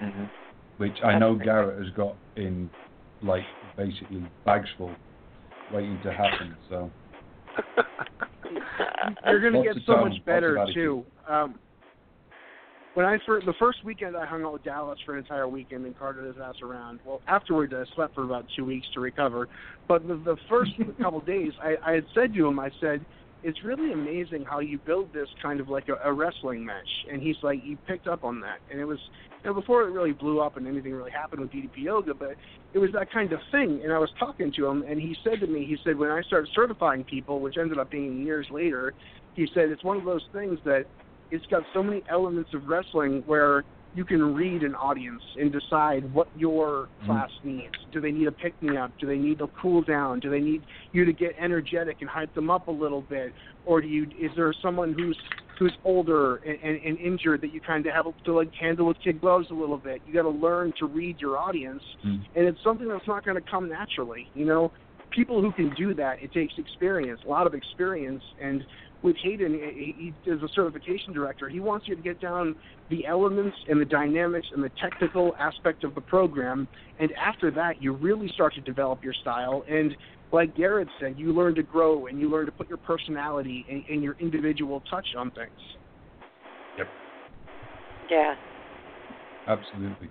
Mhm. 0.00 0.30
Which 0.78 0.96
I 1.04 1.18
know 1.18 1.34
Garett 1.36 1.84
has 1.84 1.94
got 1.94 2.16
in 2.36 2.68
like 3.22 3.44
basically 3.76 4.26
bags 4.44 4.68
full, 4.76 4.94
waiting 5.72 6.00
to 6.02 6.12
happen. 6.12 6.56
So 6.68 6.90
You're 9.26 9.40
going 9.40 9.52
to 9.52 9.60
Lots 9.60 9.78
get 9.78 9.86
so 9.86 9.94
tone, 9.94 10.10
much 10.10 10.24
better 10.24 10.66
too. 10.74 11.04
Um, 11.28 11.58
when 12.94 13.06
I 13.06 13.18
first, 13.26 13.44
the 13.46 13.54
first 13.58 13.84
weekend 13.84 14.16
I 14.16 14.24
hung 14.24 14.44
out 14.44 14.52
with 14.52 14.62
Dallas 14.62 14.98
for 15.04 15.14
an 15.14 15.18
entire 15.18 15.48
weekend 15.48 15.84
and 15.84 15.98
carted 15.98 16.26
his 16.26 16.36
ass 16.42 16.54
around. 16.62 17.00
Well, 17.04 17.20
afterwards 17.26 17.72
I 17.74 17.84
slept 17.96 18.14
for 18.14 18.22
about 18.22 18.46
two 18.56 18.64
weeks 18.64 18.86
to 18.94 19.00
recover. 19.00 19.48
But 19.88 20.06
the, 20.06 20.14
the 20.14 20.36
first 20.48 20.70
couple 21.02 21.20
days, 21.20 21.52
I, 21.60 21.74
I 21.84 21.92
had 21.94 22.04
said 22.14 22.34
to 22.34 22.46
him, 22.46 22.60
I 22.60 22.70
said, 22.80 23.04
"It's 23.44 23.62
really 23.62 23.92
amazing 23.92 24.44
how 24.48 24.60
you 24.60 24.78
build 24.78 25.12
this 25.12 25.28
kind 25.42 25.60
of 25.60 25.68
like 25.68 25.88
a, 25.88 25.96
a 26.08 26.12
wrestling 26.12 26.64
match." 26.64 26.88
And 27.10 27.22
he's 27.22 27.36
like, 27.42 27.60
"You 27.62 27.76
picked 27.86 28.08
up 28.08 28.24
on 28.24 28.40
that." 28.40 28.58
And 28.70 28.80
it 28.80 28.84
was, 28.84 28.98
you 29.42 29.50
know, 29.50 29.54
before 29.54 29.82
it 29.82 29.92
really 29.92 30.12
blew 30.12 30.40
up 30.40 30.56
and 30.56 30.66
anything 30.66 30.92
really 30.92 31.10
happened 31.10 31.42
with 31.42 31.50
DDP 31.50 31.84
Yoga, 31.84 32.14
but 32.14 32.36
it 32.72 32.78
was 32.78 32.90
that 32.92 33.12
kind 33.12 33.32
of 33.32 33.40
thing. 33.52 33.80
And 33.84 33.92
I 33.92 33.98
was 33.98 34.10
talking 34.18 34.52
to 34.56 34.66
him, 34.66 34.82
and 34.88 35.00
he 35.00 35.14
said 35.22 35.40
to 35.40 35.46
me, 35.46 35.64
he 35.64 35.76
said, 35.84 35.96
when 35.96 36.10
I 36.10 36.22
started 36.22 36.48
certifying 36.54 37.04
people, 37.04 37.40
which 37.40 37.56
ended 37.58 37.78
up 37.78 37.90
being 37.90 38.24
years 38.24 38.46
later, 38.50 38.94
he 39.34 39.46
said 39.54 39.68
it's 39.68 39.84
one 39.84 39.96
of 39.96 40.04
those 40.04 40.24
things 40.32 40.58
that 40.64 40.84
it's 41.30 41.46
got 41.46 41.62
so 41.74 41.82
many 41.82 42.02
elements 42.10 42.50
of 42.54 42.66
wrestling 42.66 43.22
where 43.26 43.64
you 43.94 44.04
can 44.04 44.34
read 44.34 44.62
an 44.62 44.74
audience 44.74 45.22
and 45.38 45.52
decide 45.52 46.12
what 46.12 46.28
your 46.36 46.88
class 47.06 47.30
needs. 47.44 47.74
Do 47.92 48.00
they 48.00 48.10
need 48.10 48.26
a 48.26 48.32
pick 48.32 48.60
me 48.60 48.76
up? 48.76 48.90
Do 48.98 49.06
they 49.06 49.16
need 49.16 49.40
a 49.40 49.46
cool 49.60 49.82
down? 49.82 50.20
Do 50.20 50.30
they 50.30 50.40
need 50.40 50.62
you 50.92 51.04
to 51.04 51.12
get 51.12 51.32
energetic 51.38 51.98
and 52.00 52.10
hype 52.10 52.34
them 52.34 52.50
up 52.50 52.66
a 52.68 52.72
little 52.72 53.02
bit? 53.02 53.32
Or 53.66 53.80
do 53.80 53.86
you 53.86 54.04
is 54.20 54.30
there 54.36 54.52
someone 54.60 54.94
who's 54.98 55.16
who's 55.58 55.72
older 55.84 56.36
and, 56.36 56.58
and, 56.62 56.82
and 56.84 56.98
injured 56.98 57.40
that 57.42 57.54
you 57.54 57.60
kind 57.60 57.86
of 57.86 57.92
have 57.94 58.06
to 58.24 58.32
like 58.32 58.52
handle 58.60 58.86
with 58.86 58.96
kid 59.02 59.20
gloves 59.20 59.46
a 59.50 59.54
little 59.54 59.78
bit? 59.78 60.02
You 60.06 60.12
got 60.12 60.22
to 60.22 60.28
learn 60.28 60.72
to 60.80 60.86
read 60.86 61.20
your 61.20 61.38
audience, 61.38 61.82
Mm. 62.04 62.24
and 62.34 62.46
it's 62.46 62.58
something 62.64 62.88
that's 62.88 63.06
not 63.06 63.24
going 63.24 63.40
to 63.42 63.50
come 63.50 63.68
naturally. 63.68 64.28
You 64.34 64.44
know, 64.46 64.72
people 65.10 65.40
who 65.40 65.52
can 65.52 65.72
do 65.76 65.94
that, 65.94 66.20
it 66.20 66.32
takes 66.32 66.54
experience, 66.58 67.20
a 67.24 67.28
lot 67.28 67.46
of 67.46 67.54
experience, 67.54 68.22
and 68.42 68.64
with 69.04 69.16
Hayden, 69.22 69.52
he, 69.52 70.12
he 70.24 70.30
is 70.30 70.42
a 70.42 70.48
certification 70.54 71.12
director. 71.12 71.48
He 71.48 71.60
wants 71.60 71.86
you 71.86 71.94
to 71.94 72.00
get 72.00 72.20
down 72.20 72.56
the 72.88 73.06
elements 73.06 73.56
and 73.68 73.78
the 73.78 73.84
dynamics 73.84 74.46
and 74.52 74.64
the 74.64 74.70
technical 74.80 75.34
aspect 75.38 75.84
of 75.84 75.94
the 75.94 76.00
program, 76.00 76.66
and 76.98 77.12
after 77.12 77.50
that, 77.52 77.82
you 77.82 77.92
really 77.92 78.28
start 78.34 78.54
to 78.54 78.62
develop 78.62 79.04
your 79.04 79.12
style. 79.20 79.62
And 79.68 79.94
like 80.32 80.56
Garett 80.56 80.88
said, 80.98 81.16
you 81.18 81.32
learn 81.32 81.54
to 81.56 81.62
grow 81.62 82.06
and 82.06 82.18
you 82.18 82.30
learn 82.30 82.46
to 82.46 82.52
put 82.52 82.68
your 82.68 82.78
personality 82.78 83.66
and, 83.70 83.84
and 83.90 84.02
your 84.02 84.16
individual 84.18 84.82
touch 84.90 85.06
on 85.16 85.30
things. 85.32 85.50
Yep. 86.78 86.88
Yeah. 88.10 88.34
absolutely. 89.46 90.08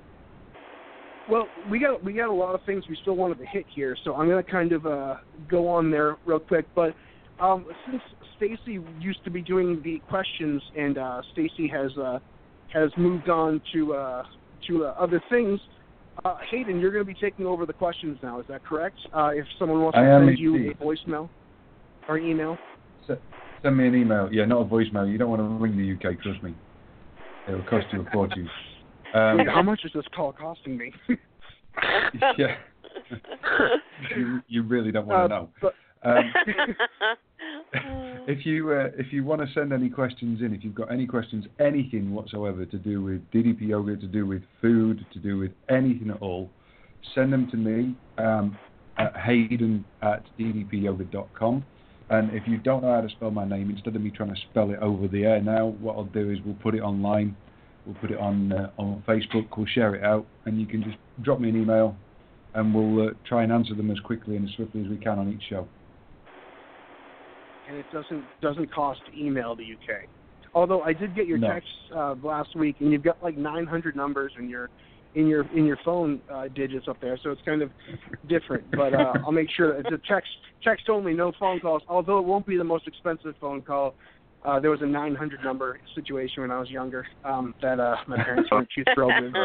Well, 1.29 1.47
we 1.71 1.79
got 1.79 2.03
we 2.03 2.13
got 2.13 2.27
a 2.27 2.33
lot 2.33 2.53
of 2.53 2.61
things 2.65 2.83
we 2.89 2.97
still 3.01 3.15
wanted 3.15 3.39
to 3.39 3.45
hit 3.45 3.65
here, 3.73 3.95
so 4.03 4.13
I'm 4.13 4.27
going 4.27 4.43
to 4.43 4.51
kind 4.51 4.73
of 4.73 4.85
uh, 4.85 5.15
go 5.49 5.69
on 5.69 5.89
there 5.89 6.17
real 6.25 6.39
quick. 6.39 6.65
But 6.75 6.93
um, 7.39 7.65
since 7.89 8.01
Stacy 8.35 8.79
used 8.99 9.23
to 9.23 9.31
be 9.31 9.41
doing 9.41 9.81
the 9.83 9.99
questions, 9.99 10.61
and 10.77 10.97
uh, 10.97 11.21
Stacy 11.31 11.67
has 11.67 11.95
uh, 11.97 12.19
has 12.67 12.91
moved 12.97 13.29
on 13.29 13.61
to 13.73 13.93
uh, 13.93 14.23
to 14.67 14.85
uh, 14.85 14.93
other 14.97 15.21
things, 15.29 15.59
uh, 16.25 16.35
Hayden, 16.49 16.79
you're 16.79 16.91
going 16.91 17.03
to 17.03 17.07
be 17.07 17.13
taking 17.19 17.45
over 17.45 17.65
the 17.65 17.73
questions 17.73 18.17
now. 18.21 18.39
Is 18.39 18.45
that 18.47 18.63
correct? 18.63 18.97
Uh, 19.13 19.31
if 19.33 19.45
someone 19.59 19.81
wants 19.81 19.95
to 19.97 20.01
I 20.01 20.07
am 20.07 20.27
send 20.27 20.39
you 20.39 20.55
indeed. 20.55 20.77
a 20.79 20.83
voicemail 20.83 21.29
or 22.07 22.17
email, 22.17 22.57
S- 23.09 23.17
Send 23.61 23.77
me 23.77 23.87
an 23.87 23.95
email. 23.95 24.29
Yeah, 24.31 24.45
not 24.45 24.61
a 24.61 24.65
voicemail. 24.65 25.09
You 25.11 25.17
don't 25.17 25.29
want 25.29 25.41
to 25.41 25.45
ring 25.63 25.77
the 25.77 25.93
UK. 26.09 26.19
Trust 26.21 26.43
me. 26.43 26.53
It'll 27.47 27.63
cost 27.63 27.87
you 27.91 28.01
a 28.01 28.11
fortune. 28.11 28.49
Um, 29.15 29.37
Wait, 29.37 29.47
how 29.47 29.61
much 29.61 29.81
is 29.85 29.91
this 29.93 30.05
call 30.15 30.33
costing 30.33 30.75
me? 30.75 30.91
yeah. 32.39 32.55
you, 34.17 34.41
you 34.47 34.63
really 34.63 34.91
don't 34.91 35.05
want 35.05 35.25
to 35.25 35.35
know. 35.35 35.49
but- 35.61 35.75
Um, 36.03 36.33
if 38.27 38.45
you 38.45 38.71
uh, 38.71 38.89
if 38.97 39.11
you 39.11 39.23
want 39.23 39.41
to 39.41 39.47
send 39.53 39.73
any 39.73 39.89
questions 39.89 40.41
in, 40.41 40.53
if 40.53 40.63
you've 40.63 40.75
got 40.75 40.91
any 40.91 41.05
questions, 41.05 41.45
anything 41.59 42.13
whatsoever 42.13 42.65
to 42.65 42.77
do 42.77 43.01
with 43.01 43.21
DDP 43.31 43.69
yoga, 43.69 43.95
to 43.97 44.07
do 44.07 44.25
with 44.25 44.43
food, 44.61 45.05
to 45.13 45.19
do 45.19 45.37
with 45.37 45.51
anything 45.69 46.09
at 46.09 46.21
all, 46.21 46.49
send 47.15 47.33
them 47.33 47.49
to 47.51 47.57
me 47.57 47.95
um, 48.17 48.57
at 48.97 49.15
Hayden 49.17 49.85
at 50.01 50.23
ddpyoga.com. 50.39 51.65
And 52.09 52.33
if 52.33 52.43
you 52.47 52.57
don't 52.57 52.83
know 52.83 52.93
how 52.93 53.01
to 53.01 53.09
spell 53.09 53.31
my 53.31 53.45
name, 53.45 53.69
instead 53.69 53.95
of 53.95 54.01
me 54.01 54.11
trying 54.11 54.33
to 54.33 54.41
spell 54.51 54.69
it 54.71 54.79
over 54.79 55.07
the 55.07 55.23
air 55.23 55.41
now, 55.41 55.67
what 55.79 55.95
I'll 55.95 56.03
do 56.03 56.31
is 56.31 56.39
we'll 56.45 56.55
put 56.55 56.75
it 56.75 56.81
online, 56.81 57.35
we'll 57.85 57.95
put 57.95 58.11
it 58.11 58.19
on 58.19 58.51
uh, 58.51 58.69
on 58.77 59.03
Facebook, 59.07 59.47
we'll 59.57 59.65
share 59.67 59.95
it 59.95 60.03
out, 60.03 60.25
and 60.45 60.59
you 60.59 60.67
can 60.67 60.83
just 60.83 60.97
drop 61.21 61.39
me 61.39 61.49
an 61.49 61.61
email, 61.61 61.95
and 62.53 62.73
we'll 62.73 63.07
uh, 63.07 63.11
try 63.27 63.43
and 63.43 63.51
answer 63.51 63.73
them 63.73 63.89
as 63.89 63.99
quickly 64.01 64.35
and 64.35 64.47
as 64.47 64.55
swiftly 64.55 64.81
as 64.83 64.87
we 64.87 64.97
can 64.97 65.17
on 65.17 65.31
each 65.31 65.43
show. 65.49 65.67
And 67.67 67.77
it 67.77 67.89
doesn't 67.89 68.25
doesn't 68.41 68.71
cost 68.71 69.01
to 69.05 69.19
email 69.19 69.55
the 69.55 69.63
UK. 69.63 70.01
Although 70.53 70.81
I 70.81 70.93
did 70.93 71.15
get 71.15 71.27
your 71.27 71.37
No. 71.37 71.47
text 71.47 71.69
uh, 71.95 72.15
last 72.21 72.55
week, 72.55 72.77
and 72.79 72.91
you've 72.91 73.03
got 73.03 73.21
like 73.23 73.37
900 73.37 73.95
numbers 73.95 74.33
in 74.37 74.47
your 74.49 74.69
in 75.15 75.27
your 75.27 75.45
in 75.51 75.65
your 75.65 75.77
phone 75.83 76.21
uh, 76.31 76.47
digits 76.49 76.87
up 76.87 76.99
there, 76.99 77.17
so 77.21 77.31
it's 77.31 77.41
kind 77.43 77.61
of 77.61 77.71
different. 78.27 78.69
But 78.71 78.93
uh, 78.93 79.13
I'll 79.25 79.31
make 79.31 79.49
sure 79.49 79.73
that 79.73 79.79
it's 79.79 80.03
a 80.03 80.07
text 80.11 80.29
text 80.63 80.89
only, 80.89 81.13
no 81.13 81.31
phone 81.39 81.59
calls. 81.59 81.81
Although 81.87 82.19
it 82.19 82.25
won't 82.25 82.45
be 82.45 82.57
the 82.57 82.63
most 82.63 82.87
expensive 82.87 83.35
phone 83.39 83.61
call. 83.61 83.95
Uh, 84.45 84.59
there 84.59 84.71
was 84.71 84.81
a 84.81 84.85
900 84.85 85.41
number 85.41 85.79
situation 85.95 86.41
when 86.41 86.51
I 86.51 86.59
was 86.59 86.69
younger 86.69 87.05
um, 87.23 87.55
that 87.61 87.79
uh, 87.79 87.95
my 88.07 88.21
parents 88.21 88.51
weren't 88.51 88.67
too 88.75 88.83
thrilled 88.93 89.13
with. 89.21 89.33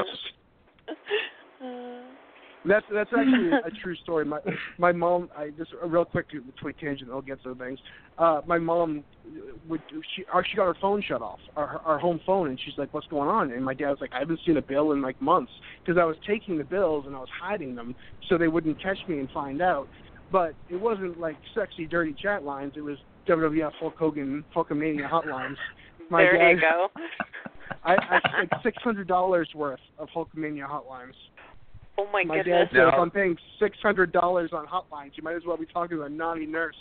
That's 2.65 2.85
that's 2.93 3.11
actually 3.17 3.51
a 3.53 3.71
true 3.83 3.97
story. 3.97 4.25
My 4.25 4.41
my 4.79 4.93
mom, 4.93 5.29
I 5.37 5.51
just 5.51 5.71
a 5.81 5.87
real 5.87 6.05
quick 6.05 6.27
quick 6.61 6.79
tangent. 6.79 7.11
I'll 7.11 7.23
get 7.23 7.43
to 7.45 7.51
the 7.51 7.55
things. 7.55 7.79
Uh, 8.19 8.41
my 8.47 8.59
mom 8.59 9.05
would 9.69 9.81
she 10.15 10.25
or 10.33 10.45
she 10.45 10.57
got 10.57 10.67
her 10.67 10.77
phone 10.81 11.03
shut 11.07 11.23
off, 11.23 11.39
our 11.57 11.81
our 11.85 11.99
home 11.99 12.21
phone, 12.27 12.49
and 12.49 12.59
she's 12.65 12.75
like, 12.77 12.93
"What's 12.93 13.07
going 13.07 13.29
on?" 13.29 13.53
And 13.53 13.65
my 13.65 13.75
dad 13.75 13.91
was 13.91 13.99
like, 14.01 14.13
"I 14.13 14.19
haven't 14.19 14.41
seen 14.45 14.57
a 14.57 14.63
bill 14.63 14.93
in 14.93 15.03
like 15.03 15.21
months 15.23 15.53
because 15.85 16.01
I 16.01 16.05
was 16.05 16.17
taking 16.27 16.59
the 16.59 16.65
bills 16.65 17.05
and 17.07 17.15
I 17.15 17.21
was 17.21 17.29
hiding 17.41 17.75
them 17.75 17.95
so 18.29 18.37
they 18.37 18.49
wouldn't 18.49 18.83
catch 18.83 18.99
me 19.09 19.21
and 19.21 19.31
find 19.31 19.63
out." 19.63 19.89
But 20.33 20.55
it 20.69 20.77
wasn't 20.77 21.19
like 21.19 21.37
sexy, 21.55 21.87
dirty 21.87 22.15
chat 22.21 22.43
lines. 22.43 22.73
It 22.77 22.83
was 22.83 22.99
WWF 23.29 23.73
Hulk 23.79 23.95
Hogan 23.97 24.45
Hulkamania 24.55 25.09
hotlines. 25.09 25.57
My 26.11 26.23
there 26.23 26.39
dad, 26.39 26.51
you 26.51 26.61
go. 26.61 26.89
I, 27.85 27.95
I 27.95 28.41
like 28.41 28.51
six 28.63 28.83
hundred 28.83 29.09
dollars 29.09 29.49
worth 29.55 29.81
of 29.99 30.09
Hulkamania 30.15 30.69
hotlines. 30.69 31.13
Oh 31.99 32.07
my, 32.13 32.23
My 32.25 32.37
goodness. 32.39 32.69
dad 32.73 32.77
said, 32.77 32.89
if 32.89 32.95
I'm 32.95 33.11
paying 33.11 33.37
six 33.59 33.77
hundred 33.83 34.13
dollars 34.13 34.51
on 34.53 34.67
hotlines, 34.67 35.11
you 35.17 35.23
might 35.25 35.35
as 35.37 35.43
well 35.47 35.57
be 35.57 35.67
talking 35.67 35.97
to 35.99 36.05
a 36.05 36.09
naughty 36.09 36.47
nurse. 36.47 36.77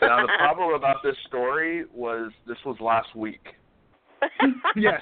Now 0.00 0.22
the 0.22 0.28
problem 0.38 0.74
about 0.74 0.96
this 1.04 1.16
story 1.28 1.84
was 1.94 2.32
this 2.46 2.56
was 2.64 2.76
last 2.80 3.14
week. 3.14 3.42
yes. 4.76 5.00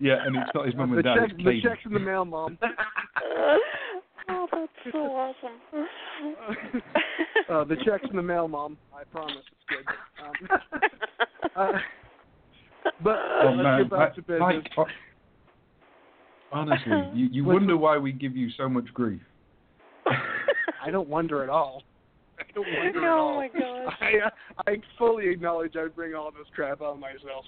Yeah, 0.00 0.16
and 0.24 0.34
it's 0.36 0.50
not 0.54 0.66
his 0.66 0.74
mum 0.74 0.92
and 0.94 1.04
dad. 1.04 1.14
check, 1.28 1.36
the 1.36 1.44
Katie. 1.44 1.60
check's 1.62 1.80
in 1.84 1.92
the 1.92 1.98
mail, 2.00 2.24
mom. 2.24 2.58
oh, 4.30 4.46
that's 4.50 4.92
so 4.92 4.98
awesome. 4.98 5.86
uh, 7.50 7.64
the 7.64 7.76
check's 7.84 8.06
in 8.10 8.16
the 8.16 8.22
mail, 8.22 8.48
mom. 8.48 8.78
I 8.94 9.04
promise 9.04 9.36
it's 9.36 9.64
good. 9.68 9.86
Um, 10.24 10.60
uh, 11.54 11.72
but 13.04 13.10
uh, 13.10 13.42
Oh, 13.44 13.50
let's 13.50 13.62
man, 13.62 13.82
get 13.82 13.90
back 13.90 14.14
to 14.14 14.22
business. 14.22 14.40
Mike, 14.40 14.70
oh, 14.78 14.84
honestly, 16.52 16.92
you, 17.14 17.28
you 17.30 17.44
wonder 17.44 17.76
why 17.76 17.98
we 17.98 18.12
give 18.12 18.36
you 18.36 18.48
so 18.56 18.68
much 18.68 18.86
grief. 18.94 19.20
I 20.84 20.90
don't 20.90 21.08
wonder 21.08 21.42
at 21.42 21.48
all. 21.48 21.82
I 22.38 22.44
don't 22.54 22.66
wonder 22.78 23.04
at 23.04 23.12
oh 23.12 23.18
all. 23.18 23.36
my 23.36 23.48
gosh. 23.48 23.94
I 24.00 24.26
uh, 24.26 24.30
I 24.66 24.76
fully 24.98 25.28
acknowledge 25.28 25.76
I 25.76 25.88
bring 25.88 26.14
all 26.14 26.30
this 26.30 26.46
crap 26.54 26.80
on 26.80 27.00
myself. 27.00 27.44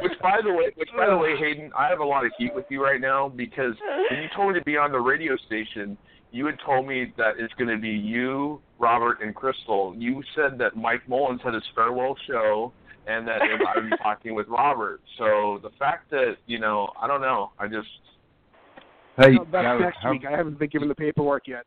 Which, 0.00 0.12
by 0.22 0.38
the 0.42 0.52
way, 0.52 0.70
which 0.76 0.88
by 0.96 1.06
the 1.06 1.16
way, 1.16 1.36
Hayden, 1.38 1.70
I 1.76 1.88
have 1.88 1.98
a 1.98 2.04
lot 2.04 2.24
of 2.24 2.32
heat 2.38 2.54
with 2.54 2.64
you 2.70 2.82
right 2.82 3.00
now 3.00 3.28
because 3.28 3.74
when 4.10 4.22
you 4.22 4.28
told 4.34 4.54
me 4.54 4.58
to 4.58 4.64
be 4.64 4.76
on 4.78 4.90
the 4.90 4.98
radio 4.98 5.36
station, 5.46 5.98
you 6.32 6.46
had 6.46 6.56
told 6.64 6.86
me 6.86 7.12
that 7.18 7.34
it's 7.38 7.52
going 7.54 7.68
to 7.68 7.80
be 7.80 7.90
you, 7.90 8.60
Robert, 8.78 9.18
and 9.20 9.34
Crystal. 9.34 9.94
You 9.96 10.22
said 10.34 10.58
that 10.58 10.76
Mike 10.76 11.06
Mullins 11.08 11.40
had 11.44 11.52
his 11.52 11.62
farewell 11.74 12.16
show 12.26 12.72
and 13.06 13.26
that 13.28 13.40
I 13.42 13.78
would 13.80 13.90
be 13.90 13.96
talking 13.98 14.34
with 14.34 14.46
Robert. 14.48 15.00
So 15.18 15.60
the 15.62 15.70
fact 15.78 16.10
that 16.10 16.36
you 16.46 16.58
know, 16.58 16.90
I 17.00 17.06
don't 17.06 17.20
know, 17.20 17.52
I 17.58 17.66
just 17.68 17.88
Hey, 19.18 19.32
No, 19.32 19.44
that's 19.44 19.52
Garett, 19.64 19.80
next 19.80 19.98
how- 20.02 20.10
week. 20.10 20.24
I 20.26 20.36
haven't 20.36 20.58
been 20.58 20.68
given 20.68 20.88
the 20.88 20.94
paperwork 20.94 21.48
yet. 21.48 21.64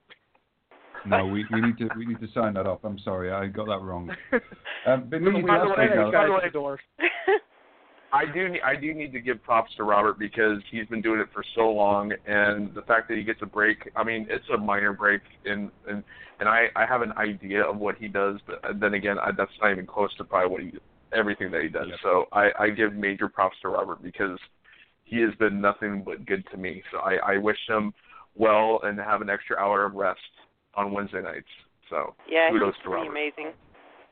no, 1.05 1.25
we, 1.25 1.45
we 1.51 1.61
need 1.61 1.77
to 1.79 1.89
we 1.97 2.05
need 2.05 2.19
to 2.19 2.27
sign 2.33 2.53
that 2.55 2.67
off. 2.67 2.79
I'm 2.83 2.99
sorry, 2.99 3.31
I 3.31 3.47
got 3.47 3.65
that 3.67 3.81
wrong. 3.81 4.11
Um, 4.87 5.07
but 5.09 5.19
We 5.21 5.25
no, 5.31 5.37
we 5.37 5.43
we 5.43 5.49
have 5.49 5.59
asked 5.67 5.75
to 5.75 5.83
you, 5.83 5.87
let 5.89 5.93
Garett, 5.93 6.13
guys 6.13 6.13
by 6.13 6.27
the 6.27 6.33
at 6.35 6.43
way- 6.43 6.49
door. 6.51 6.79
I 8.11 8.25
do 8.33 8.55
I 8.65 8.75
do 8.75 8.93
need 8.93 9.11
to 9.13 9.19
give 9.19 9.43
props 9.43 9.71
to 9.77 9.83
Robert 9.83 10.17
because 10.17 10.57
he's 10.71 10.87
been 10.87 11.01
doing 11.01 11.19
it 11.19 11.27
for 11.33 11.43
so 11.53 11.69
long, 11.69 12.11
and 12.25 12.73
the 12.73 12.81
fact 12.83 13.07
that 13.09 13.17
he 13.17 13.23
gets 13.23 13.41
a 13.43 13.45
break. 13.45 13.91
I 13.95 14.03
mean, 14.03 14.25
it's 14.29 14.45
a 14.53 14.57
minor 14.57 14.93
break, 14.93 15.21
and 15.45 15.69
and 15.87 16.03
and 16.39 16.49
I 16.49 16.67
I 16.75 16.85
have 16.87 17.01
an 17.03 17.11
idea 17.17 17.61
of 17.63 17.77
what 17.77 17.97
he 17.97 18.07
does, 18.07 18.39
but 18.47 18.79
then 18.79 18.93
again, 18.95 19.17
I, 19.19 19.31
that's 19.37 19.51
not 19.61 19.71
even 19.71 19.85
close 19.85 20.15
to 20.15 20.23
probably 20.23 20.49
what 20.51 20.61
he 20.63 20.71
everything 21.13 21.51
that 21.51 21.61
he 21.61 21.69
does. 21.69 21.87
Yep. 21.89 21.99
So 22.03 22.25
I 22.31 22.49
I 22.59 22.69
give 22.69 22.93
major 22.93 23.27
props 23.27 23.57
to 23.61 23.69
Robert 23.69 24.01
because 24.01 24.39
he 25.03 25.21
has 25.21 25.33
been 25.35 25.59
nothing 25.59 26.03
but 26.05 26.25
good 26.25 26.43
to 26.51 26.57
me. 26.57 26.83
So 26.91 26.99
I 26.99 27.33
I 27.33 27.37
wish 27.37 27.57
him 27.67 27.93
well 28.35 28.79
and 28.83 28.97
have 28.99 29.21
an 29.21 29.29
extra 29.29 29.57
hour 29.57 29.85
of 29.85 29.93
rest 29.93 30.19
on 30.75 30.91
Wednesday 30.91 31.21
nights. 31.21 31.47
So 31.89 32.15
yeah, 32.29 32.49
kudos 32.51 32.73
he's 32.75 32.83
to 32.83 32.89
pretty 32.89 33.07
Robert. 33.07 33.11
amazing. 33.11 33.53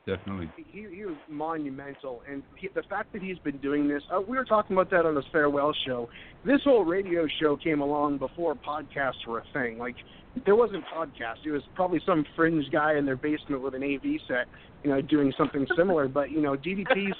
Definitely. 0.08 0.50
he, 0.56 0.86
he 0.90 1.04
was 1.04 1.16
monumental, 1.28 2.22
and 2.28 2.42
he, 2.56 2.68
the 2.74 2.82
fact 2.84 3.12
that 3.12 3.22
he's 3.22 3.38
been 3.38 3.58
doing 3.58 3.86
this. 3.86 4.02
Uh, 4.12 4.20
we 4.20 4.36
were 4.36 4.44
talking 4.44 4.74
about 4.74 4.90
that 4.90 5.04
on 5.04 5.14
his 5.14 5.24
farewell 5.30 5.74
show. 5.86 6.08
This 6.44 6.60
whole 6.64 6.84
radio 6.84 7.26
show 7.40 7.56
came 7.56 7.80
along 7.80 8.18
before 8.18 8.54
podcasts 8.54 9.26
were 9.26 9.40
a 9.40 9.44
thing. 9.52 9.78
Like 9.78 9.96
there 10.46 10.56
wasn't 10.56 10.84
podcasts. 10.94 11.44
It 11.44 11.50
was 11.50 11.62
probably 11.74 12.00
some 12.06 12.24
fringe 12.34 12.64
guy 12.72 12.96
in 12.96 13.04
their 13.04 13.16
basement 13.16 13.62
with 13.62 13.74
an 13.74 13.82
AV 13.82 14.20
set, 14.26 14.46
you 14.82 14.90
know, 14.90 15.00
doing 15.00 15.32
something 15.36 15.66
similar. 15.76 16.08
But 16.18 16.30
you 16.30 16.40
know, 16.40 16.56
DDP's 16.56 17.16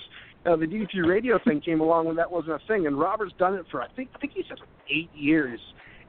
uh, 0.46 0.56
the 0.56 0.66
DDP 0.66 1.06
radio 1.06 1.38
thing 1.44 1.60
came 1.60 1.80
along 1.80 2.06
when 2.06 2.16
that 2.16 2.30
wasn't 2.30 2.54
a 2.54 2.66
thing, 2.66 2.86
and 2.86 2.98
Robert's 2.98 3.34
done 3.38 3.54
it 3.54 3.66
for 3.70 3.82
I 3.82 3.88
think 3.94 4.08
I 4.14 4.18
think 4.18 4.32
he 4.32 4.44
said 4.48 4.58
eight 4.90 5.10
years. 5.14 5.60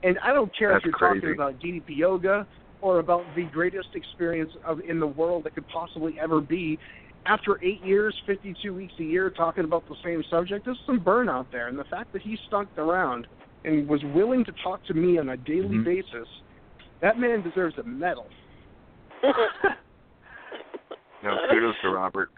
And 0.02 0.18
I 0.20 0.32
don't 0.32 0.56
care 0.58 0.72
That's 0.72 0.86
if 0.86 0.92
you're 0.92 1.14
talking 1.14 1.34
about 1.34 1.60
DDP 1.60 1.98
yoga 1.98 2.48
or 2.82 3.00
about 3.00 3.24
the 3.36 3.44
greatest 3.46 3.90
experience 3.96 4.52
of 4.66 4.80
in 4.82 5.00
the 5.00 5.08
world 5.08 5.44
that 5.44 5.56
could 5.56 5.68
possibly 5.68 6.16
ever 6.20 6.42
be. 6.42 6.78
After 7.26 7.60
eight 7.64 7.84
years, 7.84 8.16
52 8.26 8.74
weeks 8.74 8.94
a 9.00 9.04
year, 9.04 9.30
talking 9.30 9.66
about 9.66 9.88
the 9.88 9.96
same 10.04 10.24
subject, 10.30 10.66
there's 10.66 10.80
some 10.86 11.00
burnout 11.00 11.48
there. 11.52 11.68
And 11.68 11.78
the 11.78 11.84
fact 11.86 12.14
that 12.14 12.22
he 12.22 12.38
stuck 12.48 12.68
around 12.78 13.28
and 13.66 13.88
was 13.88 14.02
willing 14.16 14.46
to 14.46 14.54
talk 14.64 14.84
to 14.86 14.94
me 14.94 15.18
on 15.18 15.30
a 15.30 15.38
daily 15.38 15.78
Mhm. 15.78 15.84
basis, 15.84 16.28
that 17.02 17.20
man 17.20 17.42
deserves 17.42 17.78
a 17.78 17.84
medal. 17.84 18.28
No, 21.24 21.38
kudos 21.50 21.76
to 21.82 21.90
Robert. 21.90 22.30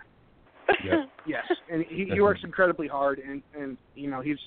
Yeah. 0.84 1.06
Yes, 1.28 1.46
and 1.72 1.86
he, 1.88 2.06
he 2.06 2.22
works 2.22 2.40
incredibly 2.44 2.88
hard, 2.88 3.20
and 3.20 3.44
and 3.54 3.78
you 3.94 4.10
know 4.10 4.22
he's 4.22 4.38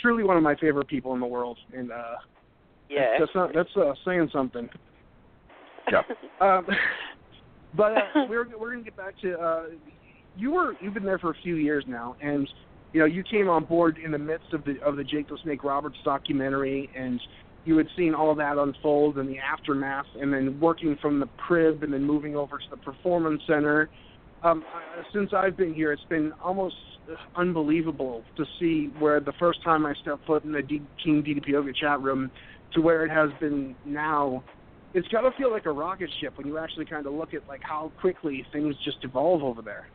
truly 0.00 0.24
one 0.24 0.36
of 0.36 0.42
my 0.42 0.54
favorite 0.56 0.88
people 0.88 1.12
in 1.14 1.20
the 1.20 1.26
world. 1.26 1.58
And 1.76 1.90
uh, 1.90 2.14
yeah. 2.88 3.16
that's 3.18 3.34
not 3.34 3.52
that's 3.54 3.76
uh, 3.76 3.92
saying 4.04 4.30
something. 4.32 4.68
Yeah. 5.90 6.02
Um, 6.40 6.66
but 7.76 7.92
uh, 7.92 8.00
we're 8.28 8.46
we're 8.58 8.72
gonna 8.72 8.82
get 8.82 8.96
back 8.96 9.14
to 9.20 9.38
uh, 9.38 9.64
you 10.36 10.50
were 10.50 10.74
you've 10.80 10.94
been 10.94 11.04
there 11.04 11.20
for 11.20 11.30
a 11.30 11.36
few 11.42 11.54
years 11.54 11.84
now, 11.86 12.16
and 12.20 12.48
you 12.92 12.98
know 12.98 13.06
you 13.06 13.22
came 13.22 13.48
on 13.48 13.64
board 13.64 13.96
in 14.04 14.10
the 14.10 14.18
midst 14.18 14.52
of 14.52 14.64
the 14.64 14.80
of 14.82 14.96
the 14.96 15.04
Jake 15.04 15.28
the 15.28 15.38
Snake 15.44 15.62
Roberts 15.62 15.96
documentary, 16.04 16.90
and 16.96 17.20
you 17.64 17.76
had 17.76 17.86
seen 17.96 18.12
all 18.12 18.34
that 18.34 18.58
unfold 18.58 19.18
and 19.18 19.28
the 19.28 19.38
aftermath, 19.38 20.06
and 20.20 20.32
then 20.32 20.58
working 20.58 20.98
from 21.00 21.20
the 21.20 21.28
crib 21.46 21.84
and 21.84 21.92
then 21.92 22.02
moving 22.02 22.34
over 22.34 22.58
to 22.58 22.64
the 22.70 22.76
performance 22.78 23.40
center. 23.46 23.88
Um, 24.42 24.64
uh, 24.74 25.02
since 25.14 25.30
I've 25.32 25.56
been 25.56 25.72
here, 25.72 25.92
it's 25.92 26.02
been 26.08 26.32
almost 26.42 26.74
unbelievable 27.36 28.22
to 28.36 28.44
see 28.58 28.90
where 28.98 29.20
the 29.20 29.32
first 29.38 29.62
time 29.62 29.86
I 29.86 29.94
stepped 30.02 30.26
foot 30.26 30.44
in 30.44 30.52
the 30.52 30.62
D- 30.62 30.82
King 31.02 31.22
DDP 31.22 31.48
Yoga 31.48 31.72
chat 31.72 32.00
room 32.00 32.30
to 32.74 32.80
where 32.80 33.04
it 33.04 33.10
has 33.10 33.30
been 33.40 33.74
now 33.84 34.42
it's 34.94 35.08
got 35.08 35.22
to 35.22 35.30
feel 35.38 35.50
like 35.50 35.66
a 35.66 35.72
rocket 35.72 36.10
ship 36.20 36.36
when 36.36 36.46
you 36.46 36.58
actually 36.58 36.84
kind 36.84 37.06
of 37.06 37.14
look 37.14 37.34
at 37.34 37.46
like 37.48 37.62
how 37.62 37.92
quickly 38.00 38.44
things 38.52 38.74
just 38.84 38.98
evolve 39.02 39.42
over 39.42 39.62
there. 39.62 39.86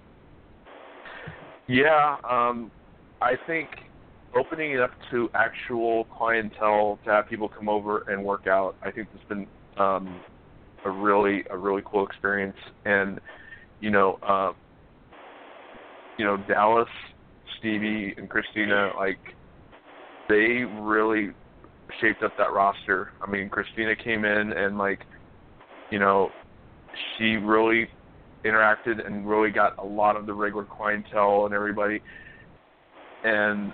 Yeah, 1.68 2.18
um, 2.30 2.72
I 3.22 3.34
think 3.46 3.68
opening 4.36 4.72
it 4.72 4.80
up 4.80 4.92
to 5.12 5.30
actual 5.34 6.06
clientele 6.06 7.00
to 7.04 7.12
have 7.12 7.28
people 7.28 7.50
come 7.50 7.70
over 7.70 8.04
and 8.10 8.24
work 8.24 8.48
out, 8.48 8.76
I 8.82 8.92
think 8.92 9.10
has 9.12 9.28
been 9.28 9.48
um, 9.78 10.20
a 10.86 10.90
really 10.90 11.44
a 11.50 11.58
really 11.58 11.82
cool 11.86 12.06
experience. 12.06 12.58
And 12.86 13.20
you 13.80 13.92
know, 13.92 14.18
uh, 14.28 14.54
you 16.18 16.26
know 16.26 16.38
Dallas, 16.48 16.90
Stevie, 17.60 18.14
and 18.18 18.30
Christina, 18.30 18.92
like 18.98 19.20
they 20.30 20.64
really 20.80 21.32
shaped 22.02 22.23
up 22.23 22.32
that 22.38 22.52
roster. 22.54 23.12
I 23.21 23.30
mean, 23.30 23.50
Christina 23.50 23.95
came 23.95 24.26
in 24.26 24.54
and 24.54 24.78
like, 24.78 25.00
you 25.91 26.00
know, 26.00 26.30
she 27.17 27.36
really 27.36 27.88
interacted 28.45 29.06
and 29.06 29.28
really 29.28 29.52
got 29.52 29.78
a 29.78 29.86
lot 29.86 30.15
of 30.15 30.26
the 30.26 30.34
regular 30.34 30.65
clientele 30.65 31.45
and 31.45 31.54
everybody. 31.54 32.02
And 33.23 33.73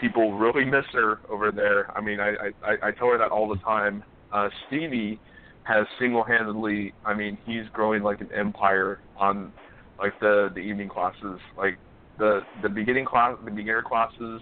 people 0.00 0.36
really 0.36 0.64
miss 0.64 0.84
her 0.92 1.20
over 1.28 1.50
there. 1.50 1.96
I 1.96 2.00
mean, 2.00 2.20
I 2.20 2.34
I, 2.64 2.88
I 2.88 2.90
tell 2.90 3.08
her 3.08 3.18
that 3.18 3.30
all 3.30 3.48
the 3.48 3.60
time. 3.62 4.02
Uh, 4.32 4.48
Stevie 4.66 5.20
has 5.62 5.86
single-handedly. 5.98 6.92
I 7.04 7.14
mean, 7.14 7.38
he's 7.46 7.64
growing 7.72 8.02
like 8.02 8.20
an 8.20 8.30
empire 8.34 9.00
on 9.16 9.52
like 9.98 10.18
the 10.20 10.50
the 10.54 10.60
evening 10.60 10.88
classes, 10.88 11.38
like 11.56 11.78
the 12.18 12.40
the 12.62 12.68
beginning 12.68 13.04
class, 13.04 13.36
the 13.44 13.50
beginner 13.50 13.82
classes, 13.82 14.40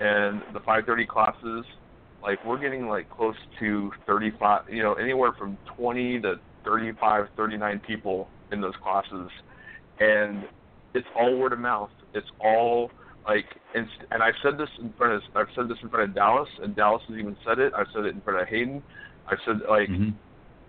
and 0.00 0.42
the 0.52 0.60
5:30 0.60 1.06
classes. 1.06 1.64
Like 2.22 2.42
we're 2.44 2.58
getting 2.58 2.88
like 2.88 3.08
close 3.10 3.36
to 3.58 3.92
35, 4.06 4.62
you 4.70 4.82
know, 4.82 4.94
anywhere 4.94 5.32
from 5.38 5.58
20 5.76 6.20
to 6.22 6.40
35, 6.64 7.26
39 7.36 7.80
people 7.86 8.28
in 8.50 8.60
those 8.60 8.74
classes, 8.82 9.30
and 10.00 10.44
it's 10.94 11.06
all 11.16 11.36
word 11.36 11.52
of 11.52 11.58
mouth. 11.58 11.90
It's 12.14 12.26
all 12.40 12.90
like, 13.26 13.44
and, 13.74 13.86
and 14.10 14.22
I've 14.22 14.34
said 14.42 14.58
this 14.58 14.68
in 14.80 14.92
front 14.96 15.14
of, 15.14 15.22
I've 15.34 15.48
said 15.54 15.68
this 15.68 15.78
in 15.82 15.88
front 15.88 16.08
of 16.08 16.14
Dallas, 16.14 16.48
and 16.62 16.74
Dallas 16.74 17.02
has 17.08 17.18
even 17.18 17.36
said 17.44 17.58
it. 17.58 17.72
I've 17.76 17.86
said 17.92 18.04
it 18.04 18.14
in 18.14 18.20
front 18.20 18.40
of 18.40 18.48
Hayden. 18.48 18.82
I've 19.26 19.38
said 19.44 19.60
like, 19.68 19.88
Mhm. 19.88 20.14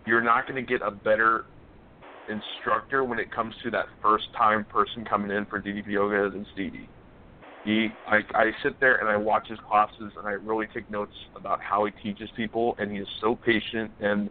you're 0.06 0.22
not 0.22 0.48
going 0.48 0.56
to 0.56 0.62
get 0.62 0.82
a 0.82 0.92
better 0.92 1.46
instructor 2.28 3.04
when 3.04 3.20
it 3.20 3.30
comes 3.32 3.56
to 3.64 3.72
that 3.72 3.86
first 4.02 4.26
time 4.34 4.66
person 4.66 5.06
coming 5.06 5.32
in 5.32 5.46
for 5.46 5.62
DDP 5.62 5.92
yoga 5.92 6.30
than 6.30 6.46
Stevie. 6.54 6.90
He, 7.66 7.90
I, 8.08 8.20
I 8.36 8.52
sit 8.64 8.80
there 8.80 8.96
and 8.98 9.10
I 9.10 9.18
watch 9.18 9.48
his 9.48 9.60
classes 9.68 10.14
and 10.18 10.28
I 10.28 10.34
really 10.34 10.68
take 10.74 10.90
notes 10.90 11.16
about 11.36 11.60
how 11.62 11.86
he 11.86 11.92
teaches 12.04 12.30
people, 12.38 12.76
and 12.78 12.92
he 12.92 13.00
is 13.00 13.08
so 13.20 13.36
patient 13.36 13.92
and 14.00 14.30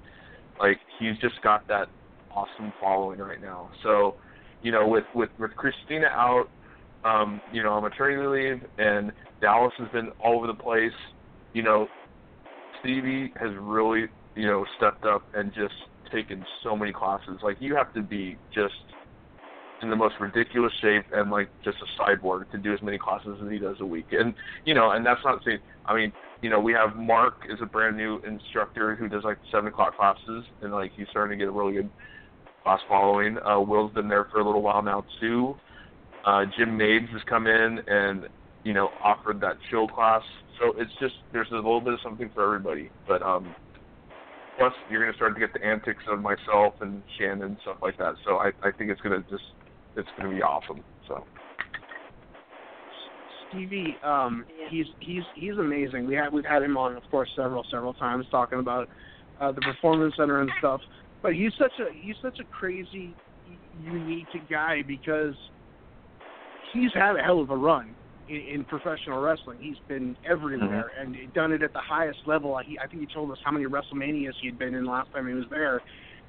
like 0.61 0.79
he's 0.99 1.19
just 1.19 1.43
got 1.43 1.67
that 1.69 1.89
awesome 2.31 2.73
following 2.81 3.19
right 3.19 3.43
now. 3.43 3.71
So, 3.83 4.15
you 4.63 4.73
know, 4.73 4.87
with 4.87 5.05
with 5.15 5.31
with 5.39 5.51
Christina 5.57 6.07
out, 6.07 6.49
um, 7.05 7.41
you 7.53 7.63
know, 7.63 7.73
on 7.73 7.83
maternity 7.83 8.27
leave, 8.27 8.63
and 8.79 9.13
Dallas 9.41 9.73
has 9.79 9.89
been 9.89 10.11
all 10.23 10.37
over 10.39 10.47
the 10.47 10.55
place. 10.55 10.93
You 11.53 11.63
know, 11.63 11.89
Stevie 12.81 13.33
has 13.37 13.51
really, 13.61 14.07
you 14.35 14.47
know, 14.47 14.65
stepped 14.77 15.05
up 15.05 15.23
and 15.35 15.53
just 15.53 15.75
taken 16.13 16.45
so 16.63 16.77
many 16.77 16.93
classes. 16.93 17.39
Like 17.43 17.57
you 17.61 17.75
have 17.75 17.93
to 17.95 18.03
be 18.03 18.37
just 18.55 18.75
in 19.83 19.91
the 19.91 19.97
most 19.97 20.15
ridiculous 20.21 20.73
shape 20.81 21.05
and 21.13 21.31
like 21.31 21.49
just 21.65 21.77
a 21.83 22.01
cyborg 22.01 22.51
to 22.51 22.59
do 22.59 22.73
as 22.73 22.81
many 22.83 22.99
classes 22.99 23.39
as 23.45 23.51
he 23.51 23.59
does 23.59 23.77
a 23.81 23.87
week. 23.87 24.07
And 24.13 24.35
you 24.65 24.75
know, 24.75 24.91
and 24.91 25.05
that's 25.05 25.21
not 25.25 25.43
saying. 25.45 25.59
I 25.87 25.95
mean, 25.95 26.13
you 26.41 26.51
know, 26.51 26.61
we 26.61 26.73
have 26.73 26.97
Mark 26.97 27.47
is 27.49 27.59
a 27.63 27.67
brand 27.67 27.97
new 27.97 28.19
instructor 28.21 28.95
who 28.95 29.09
does 29.09 29.25
like 29.25 29.39
seven 29.51 29.69
o'clock 29.69 29.97
classes, 29.97 30.45
and 30.63 30.73
like 30.73 30.93
he's 30.97 31.07
starting 31.11 31.39
to 31.39 31.45
get 31.45 31.49
a 31.49 31.57
really 31.57 31.75
good 31.75 31.91
class 32.63 32.81
following. 32.89 33.39
Uh, 33.39 33.61
Will's 33.61 33.93
been 33.93 34.09
there 34.09 34.27
for 34.33 34.41
a 34.41 34.45
little 34.45 34.63
while 34.63 34.83
now 34.83 35.05
too. 35.21 35.55
Uh, 36.25 36.45
Jim 36.57 36.77
Mades 36.77 37.09
has 37.13 37.21
come 37.29 37.47
in 37.47 37.81
and 37.87 38.29
you 38.65 38.73
know 38.73 38.89
offered 39.03 39.41
that 39.41 39.57
chill 39.71 39.87
class. 39.87 40.23
So 40.61 40.73
it's 40.79 40.93
just 41.01 41.15
there's 41.33 41.51
a 41.51 41.57
little 41.57 41.81
bit 41.81 41.95
of 41.95 42.01
something 42.03 42.31
for 42.35 42.45
everybody. 42.45 42.91
But 43.07 43.23
um, 43.23 43.55
plus 44.59 44.73
you're 44.91 45.01
going 45.01 45.13
to 45.13 45.17
start 45.17 45.35
to 45.35 45.41
get 45.41 45.53
the 45.53 45.65
antics 45.65 46.03
of 46.09 46.21
myself 46.21 46.75
and 46.81 47.03
Shannon 47.19 47.43
and 47.43 47.57
stuff 47.63 47.77
like 47.83 47.99
that. 47.99 48.15
So 48.25 48.37
I 48.37 48.53
I 48.63 48.71
think 48.71 48.91
it's 48.91 49.01
going 49.01 49.23
to 49.23 49.31
just 49.31 49.45
it's 49.97 50.09
going 50.17 50.31
to 50.31 50.37
be 50.37 50.43
awesome. 50.43 50.83
So. 51.09 51.25
Stevie, 53.51 53.97
um, 54.03 54.45
he's 54.69 54.87
he's 55.01 55.23
he's 55.37 55.57
amazing. 55.59 56.07
We 56.07 56.15
had 56.15 56.33
we've 56.33 56.45
had 56.45 56.63
him 56.63 56.77
on, 56.77 56.97
of 56.97 57.03
course, 57.11 57.29
several 57.37 57.65
several 57.71 57.95
times 57.95 58.27
talking 58.31 58.59
about 58.59 58.89
uh, 59.41 59.53
the 59.53 59.61
performance 59.61 60.15
center 60.17 60.41
and 60.41 60.51
stuff. 60.59 60.81
But 61.23 61.35
he's 61.35 61.53
such 61.59 61.73
a 61.79 61.93
he's 61.93 62.17
such 62.21 62.39
a 62.41 62.45
crazy, 62.45 63.15
unique 63.83 64.27
guy 64.51 64.83
because 64.87 65.35
he's 66.73 66.93
had 66.95 67.17
a 67.17 67.23
hell 67.23 67.41
of 67.41 67.51
a 67.51 67.57
run 67.57 67.95
in, 68.29 68.37
in 68.37 68.65
professional 68.65 69.21
wrestling. 69.21 69.59
He's 69.61 69.77
been 69.89 70.17
everywhere 70.29 70.91
Mm-hmm. 70.99 71.15
and 71.15 71.33
done 71.35 71.53
it 71.53 71.63
at 71.63 71.73
the 71.73 71.81
highest 71.81 72.19
level. 72.27 72.59
He, 72.65 72.79
I 72.79 72.87
think 72.87 73.01
he 73.01 73.15
told 73.15 73.31
us 73.31 73.39
how 73.45 73.53
many 73.53 73.67
WrestleManias 73.67 74.33
he'd 74.43 74.59
been 74.59 74.75
in 74.75 74.85
last 74.85 75.13
time 75.13 75.29
he 75.29 75.35
was 75.35 75.45
there. 75.51 75.81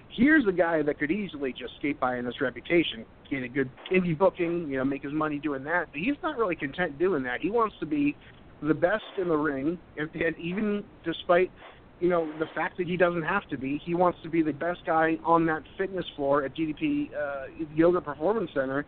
Here's 0.10 0.47
a 0.47 0.51
guy 0.51 0.82
that 0.82 0.97
could 0.97 1.12
easily 1.12 1.51
just 1.51 1.76
skate 1.78 1.99
by 1.99 2.18
in 2.18 2.26
his 2.26 2.39
reputation, 2.39 3.06
get 3.30 3.43
a 3.43 3.49
good 3.49 3.70
indie 3.91 4.18
booking, 4.18 4.68
you 4.70 4.78
know, 4.78 4.86
make 4.86 5.03
his 5.03 5.12
money 5.12 5.39
doing 5.39 5.64
that. 5.66 5.88
But 5.91 5.99
he's 5.99 6.16
not 6.24 6.38
really 6.38 6.56
content 6.56 6.97
doing 6.97 7.24
that. 7.24 7.41
He 7.41 7.49
wants 7.49 7.76
to 7.82 7.86
be 7.86 8.16
the 8.62 8.74
best 8.74 9.03
in 9.20 9.28
the 9.28 9.36
ring, 9.36 9.78
and, 9.97 10.10
even 10.38 10.84
despite 11.03 11.51
you 11.99 12.10
know 12.10 12.30
the 12.39 12.45
fact 12.53 12.78
that 12.78 12.88
he 12.88 12.97
doesn't 12.97 13.24
have 13.24 13.47
to 13.49 13.58
be, 13.58 13.82
he 13.86 13.93
wants 13.93 14.20
to 14.24 14.30
be 14.30 14.41
the 14.41 14.53
best 14.53 14.80
guy 14.86 15.18
on 15.24 15.45
that 15.45 15.64
fitness 15.78 16.06
floor 16.16 16.43
at 16.43 16.56
DDP 16.56 17.10
uh, 17.14 17.45
Yoga 17.74 18.01
Performance 18.01 18.51
Center. 18.53 18.86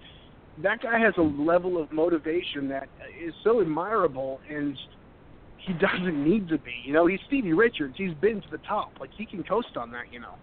That 0.63 0.81
guy 0.81 0.99
has 0.99 1.13
a 1.17 1.21
level 1.21 1.81
of 1.81 1.91
motivation 1.91 2.67
that 2.69 2.89
is 3.23 3.33
so 3.43 3.61
admirable, 3.61 4.39
and 4.49 4.77
he 5.57 5.73
doesn't 5.79 6.23
need 6.23 6.47
to 6.49 6.57
be. 6.57 6.73
You 6.83 6.93
know, 6.93 7.05
he's 7.07 7.19
Stevie 7.27 7.53
Richards. 7.53 7.95
He's 7.97 8.13
been 8.15 8.41
to 8.41 8.47
the 8.51 8.59
top. 8.59 8.91
Like 8.99 9.11
he 9.17 9.25
can 9.25 9.43
coast 9.43 9.77
on 9.77 9.91
that. 9.91 10.11
You 10.11 10.21
know. 10.21 10.35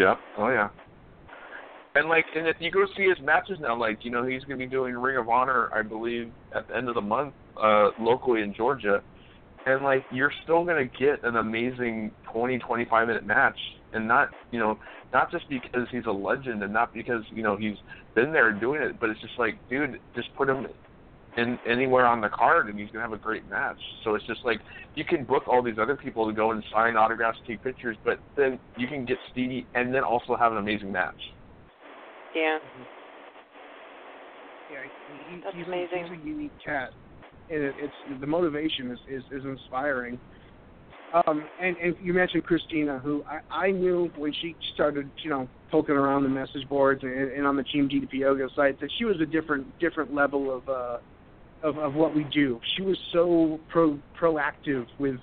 Yeah. 0.00 0.14
Oh 0.38 0.48
yeah. 0.48 0.70
And 1.94 2.08
like, 2.08 2.24
and 2.34 2.46
if 2.46 2.56
you 2.58 2.70
go 2.70 2.86
see 2.96 3.02
his 3.02 3.18
matches 3.22 3.58
now, 3.60 3.78
like 3.78 3.98
you 4.02 4.10
know, 4.10 4.24
he's 4.24 4.42
to 4.58 4.64
be 4.64 4.70
doing 4.70 4.94
Ring 4.94 5.18
of 5.18 5.28
Honor, 5.28 5.68
I 5.74 5.82
believe, 5.82 6.32
at 6.54 6.66
the 6.68 6.76
end 6.76 6.88
of 6.88 6.94
the 6.94 7.00
month, 7.02 7.34
uh, 7.62 7.90
locally 8.00 8.40
in 8.40 8.54
Georgia, 8.54 9.02
and 9.66 9.84
like 9.84 10.04
you're 10.10 10.32
still 10.42 10.64
to 10.78 10.98
get 10.98 11.22
an 11.24 11.36
amazing 11.36 12.12
20, 12.32 12.58
25 12.60 13.08
minute 13.08 13.26
match, 13.26 13.58
and 13.92 14.08
not 14.08 14.28
you 14.52 14.58
know, 14.58 14.78
not 15.12 15.30
just 15.30 15.44
because 15.50 15.86
he's 15.90 16.06
a 16.06 16.12
legend, 16.12 16.62
and 16.62 16.72
not 16.72 16.94
because 16.94 17.22
you 17.30 17.42
know 17.42 17.56
he's 17.56 17.76
been 18.14 18.32
there 18.32 18.52
doing 18.52 18.80
it, 18.80 18.98
but 18.98 19.10
it's 19.10 19.20
just 19.20 19.38
like, 19.38 19.58
dude, 19.68 20.00
just 20.14 20.28
put 20.34 20.48
him 20.48 20.66
in 21.36 21.58
anywhere 21.66 22.06
on 22.06 22.20
the 22.20 22.28
card, 22.28 22.68
and 22.68 22.78
he's 22.78 22.88
going 22.90 23.04
to 23.04 23.08
have 23.10 23.12
a 23.12 23.22
great 23.22 23.48
match. 23.48 23.78
So 24.04 24.14
it's 24.14 24.26
just 24.26 24.40
like 24.44 24.60
you 24.94 25.04
can 25.04 25.24
book 25.24 25.44
all 25.46 25.62
these 25.62 25.78
other 25.80 25.96
people 25.96 26.26
to 26.26 26.32
go 26.32 26.50
and 26.52 26.62
sign 26.72 26.96
autographs, 26.96 27.38
take 27.46 27.62
pictures, 27.62 27.96
but 28.04 28.18
then 28.36 28.58
you 28.76 28.86
can 28.86 29.04
get 29.04 29.18
Stevie 29.32 29.66
and 29.74 29.94
then 29.94 30.02
also 30.02 30.36
have 30.36 30.52
an 30.52 30.58
amazing 30.58 30.90
match. 30.90 31.14
Yeah. 32.34 32.58
Yeah, 34.72 34.78
he, 35.34 35.40
That's 35.42 35.56
he's, 35.56 35.66
amazing. 35.66 36.04
A, 36.04 36.08
he's 36.14 36.22
a 36.22 36.26
unique 36.26 36.52
cat, 36.64 36.90
and 37.50 37.62
it, 37.62 37.74
it's 37.78 38.20
the 38.20 38.26
motivation 38.26 38.90
is 38.92 38.98
is, 39.08 39.22
is 39.32 39.44
inspiring. 39.44 40.18
Um, 41.12 41.44
and 41.60 41.76
and 41.78 41.96
you 42.00 42.12
mentioned 42.12 42.44
Christina, 42.44 43.00
who 43.00 43.24
I, 43.28 43.66
I 43.66 43.70
knew 43.72 44.10
when 44.16 44.32
she 44.32 44.54
started, 44.74 45.10
you 45.24 45.30
know, 45.30 45.48
poking 45.70 45.96
around 45.96 46.22
the 46.22 46.28
message 46.28 46.68
boards 46.68 47.02
and, 47.02 47.32
and 47.32 47.46
on 47.46 47.56
the 47.56 47.64
Team 47.64 47.88
DDP 47.88 48.20
Yoga 48.20 48.48
site 48.54 48.78
that 48.80 48.90
she 48.96 49.04
was 49.04 49.20
a 49.20 49.26
different 49.26 49.66
different 49.80 50.14
level 50.14 50.56
of 50.56 50.68
uh, 50.68 50.98
of 51.62 51.78
of 51.78 51.94
what 51.94 52.14
we 52.14 52.24
do. 52.24 52.60
She 52.76 52.82
was 52.82 52.98
so 53.12 53.60
pro 53.68 53.98
proactive 54.20 54.86
with 54.98 55.16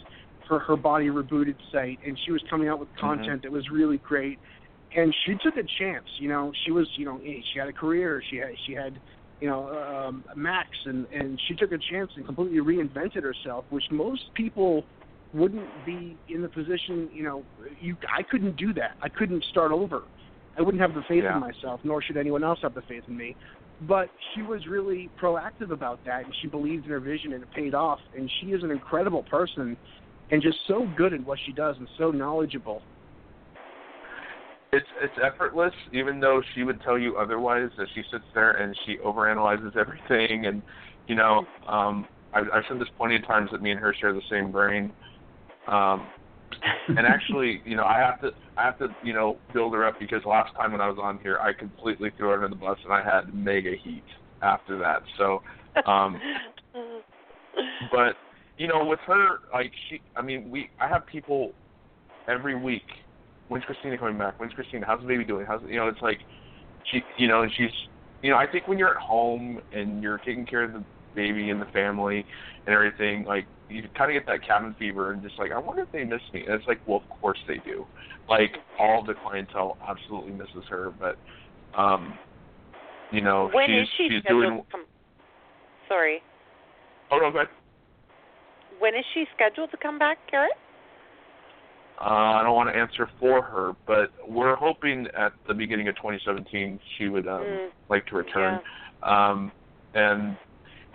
her 0.50 0.60
her 0.60 0.76
body 0.76 1.08
rebooted 1.08 1.56
site, 1.72 2.00
and 2.06 2.18
she 2.26 2.32
was 2.32 2.42
coming 2.50 2.68
out 2.68 2.80
with 2.80 2.90
content 3.00 3.44
that 3.44 3.52
was 3.52 3.70
really 3.70 3.98
great. 3.98 4.40
And 4.96 5.14
she 5.26 5.36
took 5.44 5.58
a 5.58 5.64
chance. 5.80 6.06
You 6.18 6.30
know, 6.30 6.52
she 6.66 6.72
was 6.72 6.88
you 6.96 7.06
know 7.06 7.20
she 7.22 7.60
had 7.60 7.68
a 7.68 7.74
career. 7.74 8.24
She 8.30 8.38
had 8.38 8.50
she 8.66 8.74
had 8.74 9.00
you 9.42 9.48
know 9.48 9.70
um, 10.08 10.24
Max, 10.36 10.70
and 10.86 11.06
and 11.14 11.40
she 11.48 11.56
took 11.56 11.72
a 11.72 11.78
chance 11.92 12.12
and 12.16 12.26
completely 12.26 12.60
reinvented 12.60 13.24
herself, 13.24 13.66
which 13.70 13.84
most 13.92 14.24
people 14.34 14.86
wouldn't 15.34 15.86
be 15.86 16.18
in 16.30 16.42
the 16.42 16.50
position. 16.50 17.10
You 17.14 17.24
know, 17.24 17.44
you 17.82 17.98
I 18.16 18.24
couldn't 18.24 18.56
do 18.56 18.74
that. 18.74 18.96
I 19.02 19.10
couldn't 19.10 19.44
start 19.52 19.72
over. 19.72 20.04
I 20.58 20.62
wouldn't 20.62 20.82
have 20.82 20.96
the 20.96 21.04
faith 21.08 21.24
Yeah. 21.24 21.36
in 21.36 21.42
myself, 21.42 21.82
nor 21.84 22.02
should 22.02 22.18
anyone 22.18 22.44
else 22.44 22.60
have 22.64 22.74
the 22.74 22.82
faith 22.84 23.04
in 23.08 23.16
me. 23.16 23.36
But 23.82 24.10
she 24.34 24.42
was 24.42 24.66
really 24.68 25.10
proactive 25.22 25.72
about 25.72 26.00
that, 26.06 26.26
and 26.26 26.34
she 26.42 26.48
believed 26.48 26.86
in 26.86 26.92
her 26.92 27.00
vision, 27.00 27.34
and 27.34 27.44
it 27.44 27.50
paid 27.54 27.76
off. 27.76 28.00
And 28.18 28.30
she 28.40 28.48
is 28.48 28.64
an 28.64 28.72
incredible 28.72 29.24
person, 29.24 29.78
and 30.32 30.42
just 30.42 30.58
so 30.68 30.88
good 30.98 31.14
at 31.14 31.24
what 31.26 31.38
she 31.46 31.52
does, 31.52 31.76
and 31.78 31.88
so 31.98 32.10
knowledgeable. 32.10 32.82
It's 34.74 34.88
it's 35.02 35.14
effortless, 35.24 35.74
even 35.94 36.20
though 36.20 36.42
she 36.54 36.64
would 36.64 36.82
tell 36.82 36.98
you 36.98 37.18
otherwise. 37.18 37.70
That 37.78 37.88
she 37.94 38.02
sits 38.12 38.26
there 38.34 38.52
and 38.52 38.78
she 38.86 38.98
overanalyzes 38.98 39.78
everything, 39.78 40.48
and 40.48 40.62
you 41.08 41.16
know, 41.16 41.46
um, 41.68 42.06
I, 42.34 42.40
I've 42.40 42.64
said 42.68 42.80
this 42.80 42.90
plenty 42.98 43.16
of 43.16 43.26
times 43.26 43.50
that 43.52 43.62
me 43.62 43.72
and 43.72 43.80
her 43.80 43.94
share 43.94 44.12
the 44.12 44.22
same 44.30 44.52
brain. 44.52 44.92
Um, 45.68 46.08
and 46.88 47.00
actually, 47.00 47.62
you 47.66 47.76
know, 47.76 47.84
I 47.84 48.00
have 48.00 48.22
to 48.22 48.30
I 48.58 48.64
have 48.64 48.78
to 48.80 48.88
you 49.04 49.14
know 49.14 49.38
build 49.54 49.74
her 49.74 49.86
up 49.86 50.00
because 50.00 50.22
last 50.26 50.56
time 50.56 50.72
when 50.72 50.82
I 50.82 50.88
was 50.88 50.98
on 51.02 51.20
here, 51.20 51.38
I 51.40 51.54
completely 51.54 52.12
threw 52.18 52.30
her 52.30 52.36
under 52.36 52.48
the 52.48 52.56
bus, 52.56 52.78
and 52.84 52.94
I 52.94 53.04
had 53.04 53.34
mega 53.34 53.72
heat 53.84 54.04
after 54.42 54.78
that. 54.80 55.02
So, 55.18 55.42
um, 55.86 56.20
but 57.92 58.16
you 58.58 58.68
know, 58.68 58.86
with 58.86 59.00
her, 59.08 59.40
like 59.54 59.72
she, 59.90 60.02
I 60.16 60.22
mean, 60.22 60.50
we, 60.50 60.70
I 60.80 60.88
have 60.88 61.06
people 61.06 61.52
every 62.28 62.56
week. 62.56 62.88
When's 63.50 63.66
Christina 63.66 63.98
coming 63.98 64.18
back? 64.18 64.40
When's 64.40 64.54
Christina? 64.54 64.86
How's 64.86 65.02
the 65.02 65.08
baby 65.08 65.24
doing? 65.24 65.46
How's 65.46 65.62
you 65.68 65.78
know? 65.78 65.88
It's 65.88 66.02
like 66.02 66.20
she, 66.92 67.02
you 67.18 67.28
know, 67.28 67.44
and 67.44 67.52
she's, 67.56 67.72
you 68.22 68.32
know, 68.32 68.38
I 68.38 68.46
think 68.50 68.68
when 68.68 68.78
you're 68.78 68.90
at 68.90 69.02
home 69.02 69.62
and 69.72 70.02
you're 70.02 70.18
taking 70.20 70.46
care 70.46 70.64
of 70.64 70.74
the 70.74 70.84
baby 71.16 71.50
and 71.50 71.62
the 71.62 71.66
family 71.68 72.26
and 72.66 72.74
everything, 72.74 73.24
like 73.26 73.46
you 73.70 73.84
kind 73.98 74.16
of 74.16 74.22
get 74.22 74.26
that 74.32 74.46
cabin 74.48 74.76
fever 74.80 75.12
and 75.12 75.22
just 75.22 75.38
like, 75.38 75.52
I 75.52 75.60
wonder 75.60 75.84
if 75.84 75.92
they 75.92 76.04
miss 76.04 76.22
me. 76.34 76.44
And 76.46 76.54
it's 76.56 76.68
like, 76.68 76.80
well, 76.88 76.98
of 77.10 77.20
course 77.22 77.40
they 77.48 77.58
do. 77.66 77.86
Like 78.30 78.58
all 78.80 79.04
the 79.06 79.14
clientele 79.14 79.78
absolutely 79.88 80.32
misses 80.32 80.64
her, 80.70 80.94
but, 81.00 81.18
um, 81.80 82.14
you 83.12 83.22
know, 83.22 83.50
When 83.54 83.68
she's 83.68 83.84
is 83.84 83.88
she 83.98 84.10
she's 84.12 84.24
doing. 84.28 84.62
come? 84.72 84.86
Sorry. 85.88 86.22
Oh 87.12 87.18
no, 87.18 87.32
go 87.32 87.40
ahead. 87.40 87.48
When 88.80 88.94
is 88.96 89.06
she 89.14 89.26
scheduled 89.36 89.72
to 89.72 89.78
come 89.78 89.98
back, 89.98 90.18
Garett? 90.30 90.52
Uh, 92.00 92.04
I 92.04 92.44
don't 92.44 92.54
want 92.54 92.70
to 92.70 92.76
answer 92.80 93.10
for 93.20 93.42
her, 93.42 93.74
but 93.88 94.12
we're 94.28 94.56
hoping 94.56 95.08
at 95.18 95.32
the 95.48 95.54
beginning 95.54 95.88
of 95.88 95.96
2017 95.96 96.80
she 96.98 97.08
would 97.10 97.28
um, 97.28 97.42
Mm, 97.44 97.70
like 97.90 98.06
to 98.08 98.16
return. 98.16 98.60
Um, 99.04 99.52
and 99.96 100.38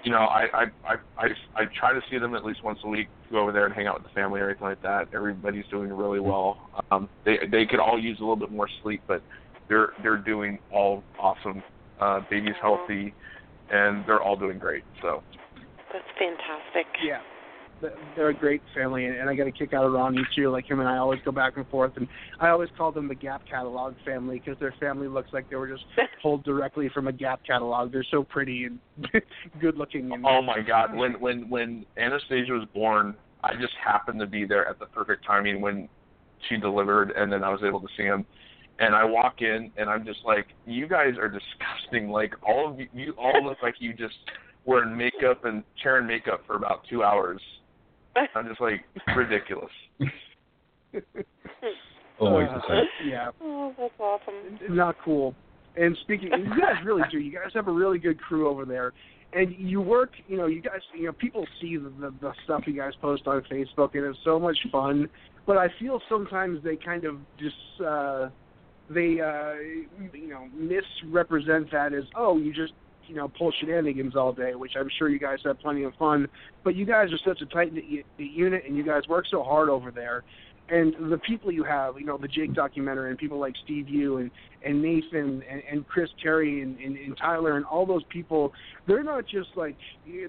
you 0.04 0.10
know, 0.10 0.18
I, 0.18 0.46
I 0.52 0.64
I 0.84 0.94
I 1.18 1.26
I 1.54 1.64
try 1.78 1.92
to 1.92 2.00
see 2.10 2.18
them 2.18 2.34
at 2.34 2.44
least 2.44 2.62
once 2.64 2.78
a 2.84 2.88
week. 2.88 3.08
Go 3.30 3.38
over 3.38 3.52
there 3.52 3.66
and 3.66 3.74
hang 3.74 3.86
out 3.86 3.94
with 3.94 4.04
the 4.04 4.14
family 4.14 4.40
or 4.40 4.48
anything 4.48 4.66
like 4.66 4.82
that. 4.82 5.08
Everybody's 5.14 5.64
doing 5.70 5.92
really 5.92 6.20
well. 6.20 6.70
Um, 6.90 7.08
they 7.24 7.38
they 7.50 7.66
could 7.66 7.80
all 7.80 7.98
use 7.98 8.18
a 8.18 8.22
little 8.22 8.36
bit 8.36 8.50
more 8.50 8.68
sleep, 8.82 9.02
but 9.06 9.22
they're 9.68 9.92
they're 10.02 10.18
doing 10.18 10.58
all 10.72 11.02
awesome. 11.18 11.62
Uh, 12.00 12.20
baby's 12.28 12.54
healthy, 12.60 13.14
and 13.70 14.04
they're 14.06 14.20
all 14.20 14.36
doing 14.36 14.58
great. 14.58 14.82
So 15.00 15.22
That's 15.92 16.04
fantastic. 16.18 16.86
Yeah. 17.04 17.20
They're 18.16 18.28
a 18.28 18.34
great 18.34 18.62
family, 18.74 19.06
and, 19.06 19.16
and 19.16 19.28
I 19.28 19.34
get 19.34 19.46
a 19.46 19.52
kick 19.52 19.72
out 19.72 19.84
of 19.84 19.92
Ronnie 19.92 20.22
too. 20.34 20.50
Like 20.50 20.70
him 20.70 20.80
and 20.80 20.88
I 20.88 20.98
always 20.98 21.20
go 21.24 21.32
back 21.32 21.56
and 21.56 21.66
forth, 21.68 21.92
and 21.96 22.06
I 22.40 22.48
always 22.48 22.68
call 22.76 22.92
them 22.92 23.08
the 23.08 23.14
Gap 23.14 23.42
catalog 23.48 23.94
family 24.04 24.38
because 24.38 24.58
their 24.60 24.74
family 24.80 25.08
looks 25.08 25.32
like 25.32 25.48
they 25.50 25.56
were 25.56 25.68
just 25.68 25.84
pulled 26.22 26.44
directly 26.44 26.88
from 26.88 27.08
a 27.08 27.12
Gap 27.12 27.40
catalog. 27.46 27.92
They're 27.92 28.06
so 28.10 28.22
pretty 28.22 28.64
and 28.64 28.78
good 29.60 29.76
looking. 29.76 30.12
And, 30.12 30.24
Oh 30.26 30.42
my 30.42 30.60
God! 30.60 30.94
When 30.94 31.12
when 31.20 31.48
when 31.48 31.86
Anastasia 31.96 32.52
was 32.52 32.66
born, 32.74 33.14
I 33.44 33.54
just 33.54 33.74
happened 33.84 34.20
to 34.20 34.26
be 34.26 34.44
there 34.44 34.68
at 34.68 34.78
the 34.78 34.86
perfect 34.86 35.24
timing 35.26 35.60
when 35.60 35.88
she 36.48 36.56
delivered, 36.56 37.12
and 37.12 37.32
then 37.32 37.42
I 37.44 37.50
was 37.50 37.60
able 37.64 37.80
to 37.80 37.88
see 37.96 38.04
him. 38.04 38.24
And 38.78 38.94
I 38.94 39.04
walk 39.04 39.42
in, 39.42 39.70
and 39.76 39.88
I'm 39.88 40.04
just 40.04 40.20
like, 40.24 40.46
"You 40.66 40.86
guys 40.88 41.14
are 41.18 41.28
disgusting! 41.40 42.10
Like 42.10 42.34
all 42.46 42.70
of 42.70 42.80
you, 42.80 42.88
you 42.92 43.14
all 43.18 43.44
look 43.44 43.58
like 43.62 43.74
you 43.78 43.92
just 43.92 44.14
were 44.64 44.84
in 44.84 44.96
makeup 44.96 45.44
and 45.44 45.64
chair 45.82 46.02
makeup 46.02 46.42
for 46.46 46.56
about 46.56 46.82
two 46.88 47.02
hours." 47.02 47.40
I'm 48.34 48.48
just 48.48 48.60
like 48.60 48.84
ridiculous. 49.16 49.70
Always 52.20 52.48
the 52.48 52.60
same. 52.68 53.10
Yeah, 53.10 53.30
Oh, 53.40 53.74
that's 53.78 53.94
awesome. 53.98 54.58
not 54.76 54.96
cool. 55.04 55.34
And 55.76 55.96
speaking, 56.02 56.28
you 56.30 56.60
guys 56.60 56.84
really 56.84 57.02
do. 57.10 57.18
You 57.18 57.32
guys 57.32 57.50
have 57.54 57.66
a 57.66 57.72
really 57.72 57.98
good 57.98 58.20
crew 58.20 58.46
over 58.48 58.64
there, 58.66 58.92
and 59.32 59.54
you 59.58 59.80
work. 59.80 60.10
You 60.28 60.36
know, 60.36 60.46
you 60.46 60.60
guys. 60.60 60.80
You 60.94 61.06
know, 61.06 61.12
people 61.12 61.46
see 61.60 61.76
the 61.78 61.90
the, 62.00 62.14
the 62.20 62.32
stuff 62.44 62.64
you 62.66 62.76
guys 62.76 62.92
post 63.00 63.26
on 63.26 63.42
Facebook, 63.50 63.94
and 63.94 64.04
it's 64.04 64.18
so 64.22 64.38
much 64.38 64.58
fun. 64.70 65.08
But 65.46 65.56
I 65.56 65.68
feel 65.80 66.00
sometimes 66.08 66.62
they 66.62 66.76
kind 66.76 67.04
of 67.04 67.16
just 67.38 67.56
uh, 67.84 68.28
they 68.90 69.18
uh, 69.20 69.54
you 70.12 70.28
know 70.28 70.46
misrepresent 70.54 71.70
that 71.72 71.94
as 71.94 72.04
oh 72.14 72.36
you 72.36 72.52
just 72.52 72.74
you 73.06 73.14
know 73.14 73.28
pull 73.28 73.52
shenanigans 73.60 74.16
all 74.16 74.32
day, 74.32 74.54
which 74.54 74.72
I'm 74.78 74.88
sure 74.98 75.08
you 75.08 75.18
guys 75.18 75.38
have 75.44 75.58
plenty 75.60 75.84
of 75.84 75.94
fun. 75.94 76.28
But 76.64 76.74
you 76.74 76.86
guys 76.86 77.08
are 77.12 77.18
such 77.24 77.40
a 77.42 77.46
tight 77.46 77.72
unit, 78.18 78.64
and 78.66 78.76
you 78.76 78.84
guys 78.84 79.02
work 79.08 79.26
so 79.30 79.42
hard 79.42 79.68
over 79.68 79.90
there. 79.90 80.24
And 80.68 81.12
the 81.12 81.18
people 81.18 81.52
you 81.52 81.64
have, 81.64 81.98
you 81.98 82.06
know, 82.06 82.16
the 82.16 82.28
Jake 82.28 82.54
documentary, 82.54 83.10
and 83.10 83.18
people 83.18 83.38
like 83.38 83.54
Steve 83.64 83.88
Yu 83.88 84.18
and 84.18 84.30
and 84.64 84.80
Nathan 84.80 85.42
and, 85.50 85.62
and 85.70 85.86
Chris 85.88 86.08
Terry 86.22 86.62
and, 86.62 86.78
and, 86.78 86.96
and 86.96 87.16
Tyler 87.16 87.56
and 87.56 87.66
all 87.66 87.84
those 87.84 88.04
people, 88.08 88.52
they're 88.86 89.02
not 89.02 89.26
just 89.26 89.50
like 89.56 89.76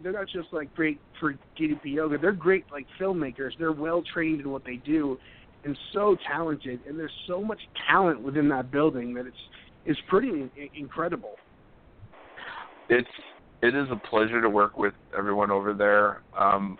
they're 0.01 0.11
not 0.11 0.27
just 0.27 0.47
like 0.51 0.73
great 0.75 0.99
for 1.19 1.35
DDP 1.57 1.85
yoga. 1.85 2.17
They're 2.17 2.31
great 2.31 2.65
like 2.71 2.87
filmmakers. 2.99 3.51
They're 3.59 3.71
well 3.71 4.03
trained 4.13 4.41
in 4.41 4.49
what 4.49 4.65
they 4.65 4.77
do, 4.77 5.17
and 5.63 5.77
so 5.93 6.17
talented. 6.27 6.79
And 6.87 6.97
there's 6.99 7.11
so 7.27 7.41
much 7.41 7.59
talent 7.87 8.21
within 8.21 8.49
that 8.49 8.71
building 8.71 9.13
that 9.13 9.27
it's 9.27 9.37
it's 9.85 9.99
pretty 10.09 10.49
incredible. 10.75 11.35
It's 12.89 13.07
it 13.61 13.75
is 13.75 13.87
a 13.91 13.95
pleasure 13.95 14.41
to 14.41 14.49
work 14.49 14.77
with 14.77 14.93
everyone 15.17 15.49
over 15.49 15.73
there. 15.73 16.21
Um, 16.37 16.77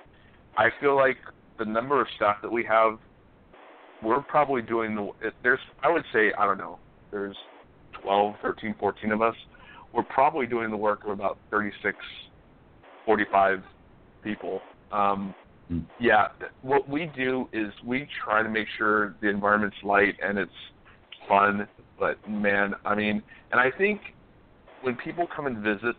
I 0.58 0.70
feel 0.82 0.96
like 0.96 1.18
the 1.58 1.66
number 1.66 2.02
of 2.02 2.08
staff 2.16 2.38
that 2.42 2.52
we 2.52 2.64
have, 2.66 3.00
we're 4.02 4.22
probably 4.22 4.62
doing 4.62 4.96
the. 4.96 5.32
There's 5.42 5.60
I 5.82 5.90
would 5.92 6.04
say 6.12 6.32
I 6.38 6.46
don't 6.46 6.58
know. 6.58 6.80
There's 7.12 7.38
12, 8.02 8.36
13, 8.42 8.76
14 8.80 9.12
of 9.12 9.22
us. 9.22 9.36
We're 9.94 10.04
probably 10.04 10.48
doing 10.48 10.72
the 10.72 10.78
work 10.78 11.04
of 11.04 11.12
about 11.12 11.38
36, 11.52 11.96
45 13.06 13.64
people. 14.24 14.62
Um, 14.92 15.36
Mm. 15.72 15.86
yeah, 16.00 16.28
what 16.62 16.88
we 16.90 17.06
do 17.16 17.48
is 17.54 17.72
we 17.86 18.08
try 18.24 18.44
to 18.44 18.50
make 18.50 18.68
sure 18.78 19.16
the 19.22 19.30
environment's 19.30 19.78
light 19.82 20.16
and 20.22 20.38
it's 20.38 20.52
fun. 21.28 21.68
But 21.98 22.18
man, 22.30 22.76
I 22.86 22.96
mean, 22.96 23.24
and 23.52 23.62
I 23.62 23.72
think 23.72 24.02
when 24.84 24.96
people 24.98 25.28
come 25.34 25.48
and 25.48 25.58
visit, 25.58 25.96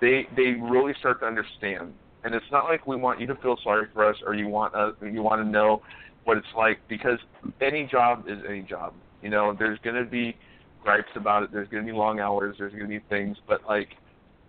they 0.00 0.26
they 0.36 0.56
really 0.60 0.94
start 0.98 1.20
to 1.20 1.26
understand. 1.26 1.94
And 2.24 2.34
it's 2.34 2.46
not 2.50 2.64
like 2.64 2.86
we 2.86 2.96
want 2.96 3.20
you 3.20 3.26
to 3.28 3.34
feel 3.36 3.56
sorry 3.62 3.86
for 3.92 4.08
us 4.08 4.16
or 4.26 4.34
you 4.34 4.48
want 4.48 4.74
uh, 4.74 4.92
you 5.04 5.22
want 5.22 5.40
to 5.42 5.48
know 5.48 5.82
what 6.24 6.36
it's 6.36 6.46
like 6.56 6.78
because 6.88 7.18
any 7.60 7.86
job 7.86 8.24
is 8.28 8.38
any 8.48 8.62
job. 8.62 8.94
You 9.22 9.30
know, 9.30 9.54
there's 9.56 9.78
going 9.80 9.96
to 9.96 10.08
be 10.08 10.36
gripes 10.82 11.10
about 11.14 11.42
it. 11.44 11.52
There's 11.52 11.68
going 11.68 11.84
to 11.86 11.92
be 11.92 11.96
long 11.96 12.18
hours. 12.20 12.56
There's 12.58 12.72
going 12.72 12.84
to 12.84 12.88
be 12.88 13.00
things, 13.08 13.36
but 13.46 13.60
like 13.68 13.88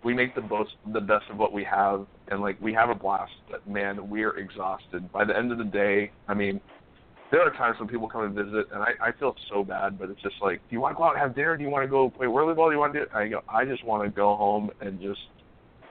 we 0.04 0.14
make 0.14 0.34
the 0.34 0.42
most 0.42 0.72
the 0.92 1.00
best 1.00 1.24
of 1.30 1.36
what 1.36 1.52
we 1.52 1.64
have, 1.64 2.06
and 2.28 2.40
like 2.40 2.60
we 2.60 2.72
have 2.72 2.90
a 2.90 2.94
blast. 2.94 3.32
But 3.50 3.68
man, 3.68 4.08
we 4.08 4.22
are 4.24 4.36
exhausted. 4.36 5.10
By 5.12 5.24
the 5.24 5.36
end 5.36 5.52
of 5.52 5.58
the 5.58 5.64
day, 5.64 6.10
I 6.28 6.34
mean, 6.34 6.60
there 7.34 7.42
are 7.42 7.50
times 7.50 7.76
when 7.80 7.88
people 7.88 8.08
come 8.08 8.22
and 8.22 8.32
visit, 8.32 8.66
and 8.72 8.80
I, 8.80 8.92
I 9.08 9.12
feel 9.18 9.34
so 9.52 9.64
bad. 9.64 9.98
But 9.98 10.08
it's 10.08 10.22
just 10.22 10.36
like, 10.40 10.60
do 10.70 10.76
you 10.76 10.80
want 10.80 10.94
to 10.94 10.96
go 10.96 11.02
out 11.02 11.14
and 11.14 11.18
have 11.18 11.34
dinner? 11.34 11.56
Do 11.56 11.64
you 11.64 11.68
want 11.70 11.82
to 11.82 11.88
go 11.88 12.08
play 12.08 12.26
volleyball? 12.28 12.68
Do 12.68 12.74
you 12.74 12.78
want 12.78 12.92
to 12.92 13.00
do? 13.00 13.02
It? 13.02 13.08
I 13.12 13.26
go, 13.26 13.40
I 13.48 13.64
just 13.64 13.84
want 13.84 14.04
to 14.04 14.08
go 14.10 14.36
home 14.36 14.70
and 14.80 15.00
just 15.00 15.18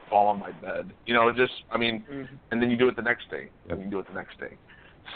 fall 0.09 0.27
on 0.27 0.39
my 0.39 0.51
bed. 0.51 0.93
You 1.05 1.13
know, 1.13 1.29
just 1.33 1.51
I 1.69 1.77
mean, 1.77 2.05
Mm-hmm. 2.09 2.35
and 2.51 2.61
then 2.61 2.71
you 2.71 2.77
do 2.77 2.87
it 2.87 2.95
the 2.95 3.01
next 3.01 3.29
day, 3.29 3.49
and 3.69 3.81
you 3.81 3.89
do 3.89 3.99
it 3.99 4.07
the 4.07 4.13
next 4.13 4.39
day. 4.39 4.55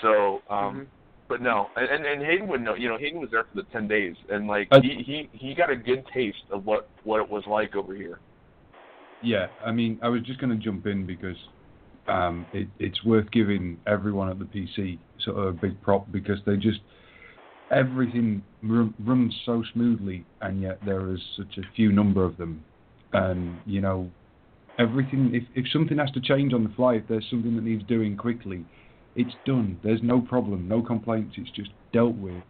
So, 0.01 0.41
um, 0.49 0.75
Mhm. 0.75 0.87
but 1.29 1.41
no, 1.41 1.69
and 1.77 2.05
and 2.05 2.21
Hayden 2.21 2.49
would 2.49 2.61
know. 2.61 2.75
You 2.75 2.89
know, 2.89 2.97
Hayden 2.97 3.21
was 3.21 3.31
there 3.31 3.45
for 3.45 3.55
the 3.55 3.63
ten 3.71 3.87
days, 3.87 4.17
and 4.29 4.47
like 4.47 4.67
I- 4.71 4.81
he 4.81 5.01
he 5.01 5.29
he 5.31 5.55
got 5.55 5.69
a 5.69 5.77
good 5.77 6.05
taste 6.13 6.43
of 6.51 6.65
what 6.65 6.89
what 7.05 7.21
it 7.21 7.29
was 7.29 7.47
like 7.47 7.73
over 7.73 7.93
here. 7.93 8.19
Yeah, 9.23 9.47
I 9.65 9.71
mean, 9.71 9.97
I 10.03 10.09
was 10.09 10.21
just 10.23 10.39
going 10.41 10.51
to 10.51 10.63
jump 10.63 10.85
in 10.87 11.05
because 11.05 11.37
um, 12.07 12.45
it, 12.53 12.67
it's 12.79 13.03
worth 13.03 13.29
giving 13.31 13.77
everyone 13.87 14.29
at 14.29 14.39
the 14.39 14.45
PC 14.45 14.99
sort 15.19 15.37
of 15.37 15.45
a 15.45 15.51
big 15.51 15.81
prop 15.81 16.11
because 16.11 16.39
they 16.45 16.55
just 16.55 16.79
everything 17.71 18.43
run, 18.63 18.93
runs 18.99 19.35
so 19.45 19.63
smoothly, 19.73 20.25
and 20.41 20.61
yet 20.61 20.79
there 20.85 21.11
is 21.11 21.19
such 21.35 21.57
a 21.57 21.61
few 21.75 21.91
number 21.91 22.23
of 22.23 22.37
them, 22.37 22.63
and 23.13 23.61
you 23.65 23.81
know, 23.81 24.09
everything. 24.79 25.31
If 25.33 25.43
if 25.55 25.71
something 25.71 25.97
has 25.97 26.11
to 26.11 26.21
change 26.21 26.53
on 26.53 26.63
the 26.63 26.73
fly, 26.75 26.95
if 26.95 27.07
there's 27.07 27.27
something 27.29 27.55
that 27.55 27.63
needs 27.63 27.83
doing 27.83 28.15
quickly, 28.15 28.63
it's 29.15 29.35
done. 29.45 29.79
There's 29.83 30.01
no 30.03 30.21
problem, 30.21 30.67
no 30.67 30.81
complaints. 30.81 31.35
It's 31.37 31.51
just 31.51 31.71
dealt 31.93 32.15
with. 32.15 32.43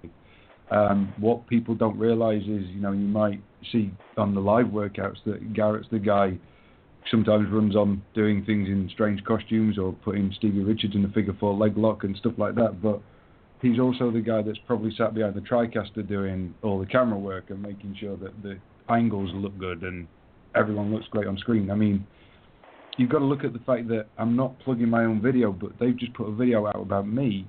Um, 0.70 1.14
what 1.18 1.48
people 1.48 1.76
don't 1.76 1.98
realise 1.98 2.44
is, 2.44 2.68
you 2.68 2.82
know, 2.82 2.92
you 2.92 3.08
might 3.08 3.42
see 3.72 3.90
on 4.18 4.36
the 4.36 4.42
live 4.42 4.66
workouts 4.66 5.16
that 5.26 5.54
Garett's 5.54 5.88
the 5.90 6.00
guy 6.00 6.38
sometimes 7.12 7.50
runs 7.52 7.76
on 7.76 8.02
doing 8.14 8.44
things 8.46 8.68
in 8.68 8.90
strange 8.94 9.24
costumes 9.24 9.78
or 9.78 9.94
putting 9.94 10.34
Stevie 10.38 10.64
Richards 10.64 10.96
in 10.96 11.06
a 11.06 11.10
figure 11.10 11.36
four 11.40 11.54
leg 11.54 11.78
lock 11.78 12.04
and 12.04 12.16
stuff 12.18 12.34
like 12.38 12.56
that. 12.56 12.82
But 12.82 13.02
he's 13.62 13.80
also 13.80 14.12
the 14.12 14.22
guy 14.22 14.42
that's 14.42 14.60
probably 14.68 14.94
sat 14.98 15.14
behind 15.14 15.36
the 15.36 15.42
TriCaster 15.42 16.08
doing 16.08 16.54
all 16.64 16.80
the 16.80 16.86
camera 16.86 17.18
work 17.18 17.50
and 17.50 17.62
making 17.62 17.96
sure 18.00 18.18
that 18.18 18.42
the 18.44 18.58
angles 18.90 19.32
look 19.34 19.58
good 19.58 19.84
and 19.84 20.08
everyone 20.56 20.94
looks 20.94 21.08
great 21.10 21.28
on 21.28 21.38
screen. 21.38 21.70
I 21.72 21.76
mean, 21.76 22.06
you've 22.98 23.10
got 23.10 23.20
to 23.20 23.26
look 23.26 23.44
at 23.44 23.54
the 23.54 23.60
fact 23.60 23.88
that 23.90 24.08
I'm 24.18 24.36
not 24.36 24.58
plugging 24.60 24.90
my 24.90 25.06
own 25.06 25.22
video, 25.22 25.52
but 25.52 25.72
they've 25.80 25.98
just 25.98 26.14
put 26.14 26.28
a 26.28 26.36
video 26.36 26.68
out 26.68 26.82
about 26.82 27.08
me, 27.08 27.48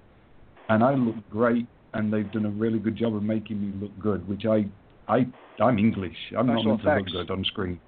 and 0.69 0.83
I 0.85 0.95
look 0.95 1.17
great, 1.31 1.67
and 1.95 2.13
they've 2.13 2.31
done 2.31 2.45
a 2.45 2.51
really 2.51 2.79
good 2.79 2.97
job 2.97 3.15
of 3.15 3.23
making 3.23 3.61
me 3.61 3.73
look 3.81 3.99
good, 3.99 4.29
which 4.29 4.45
I, 4.45 4.67
I, 5.09 5.27
I'm 5.61 5.79
English. 5.79 6.17
I'm 6.37 6.47
not 6.47 6.65
meant 6.65 6.83
to 6.83 6.95
look 6.95 7.07
good 7.07 7.31
on 7.31 7.45
screen. 7.45 7.81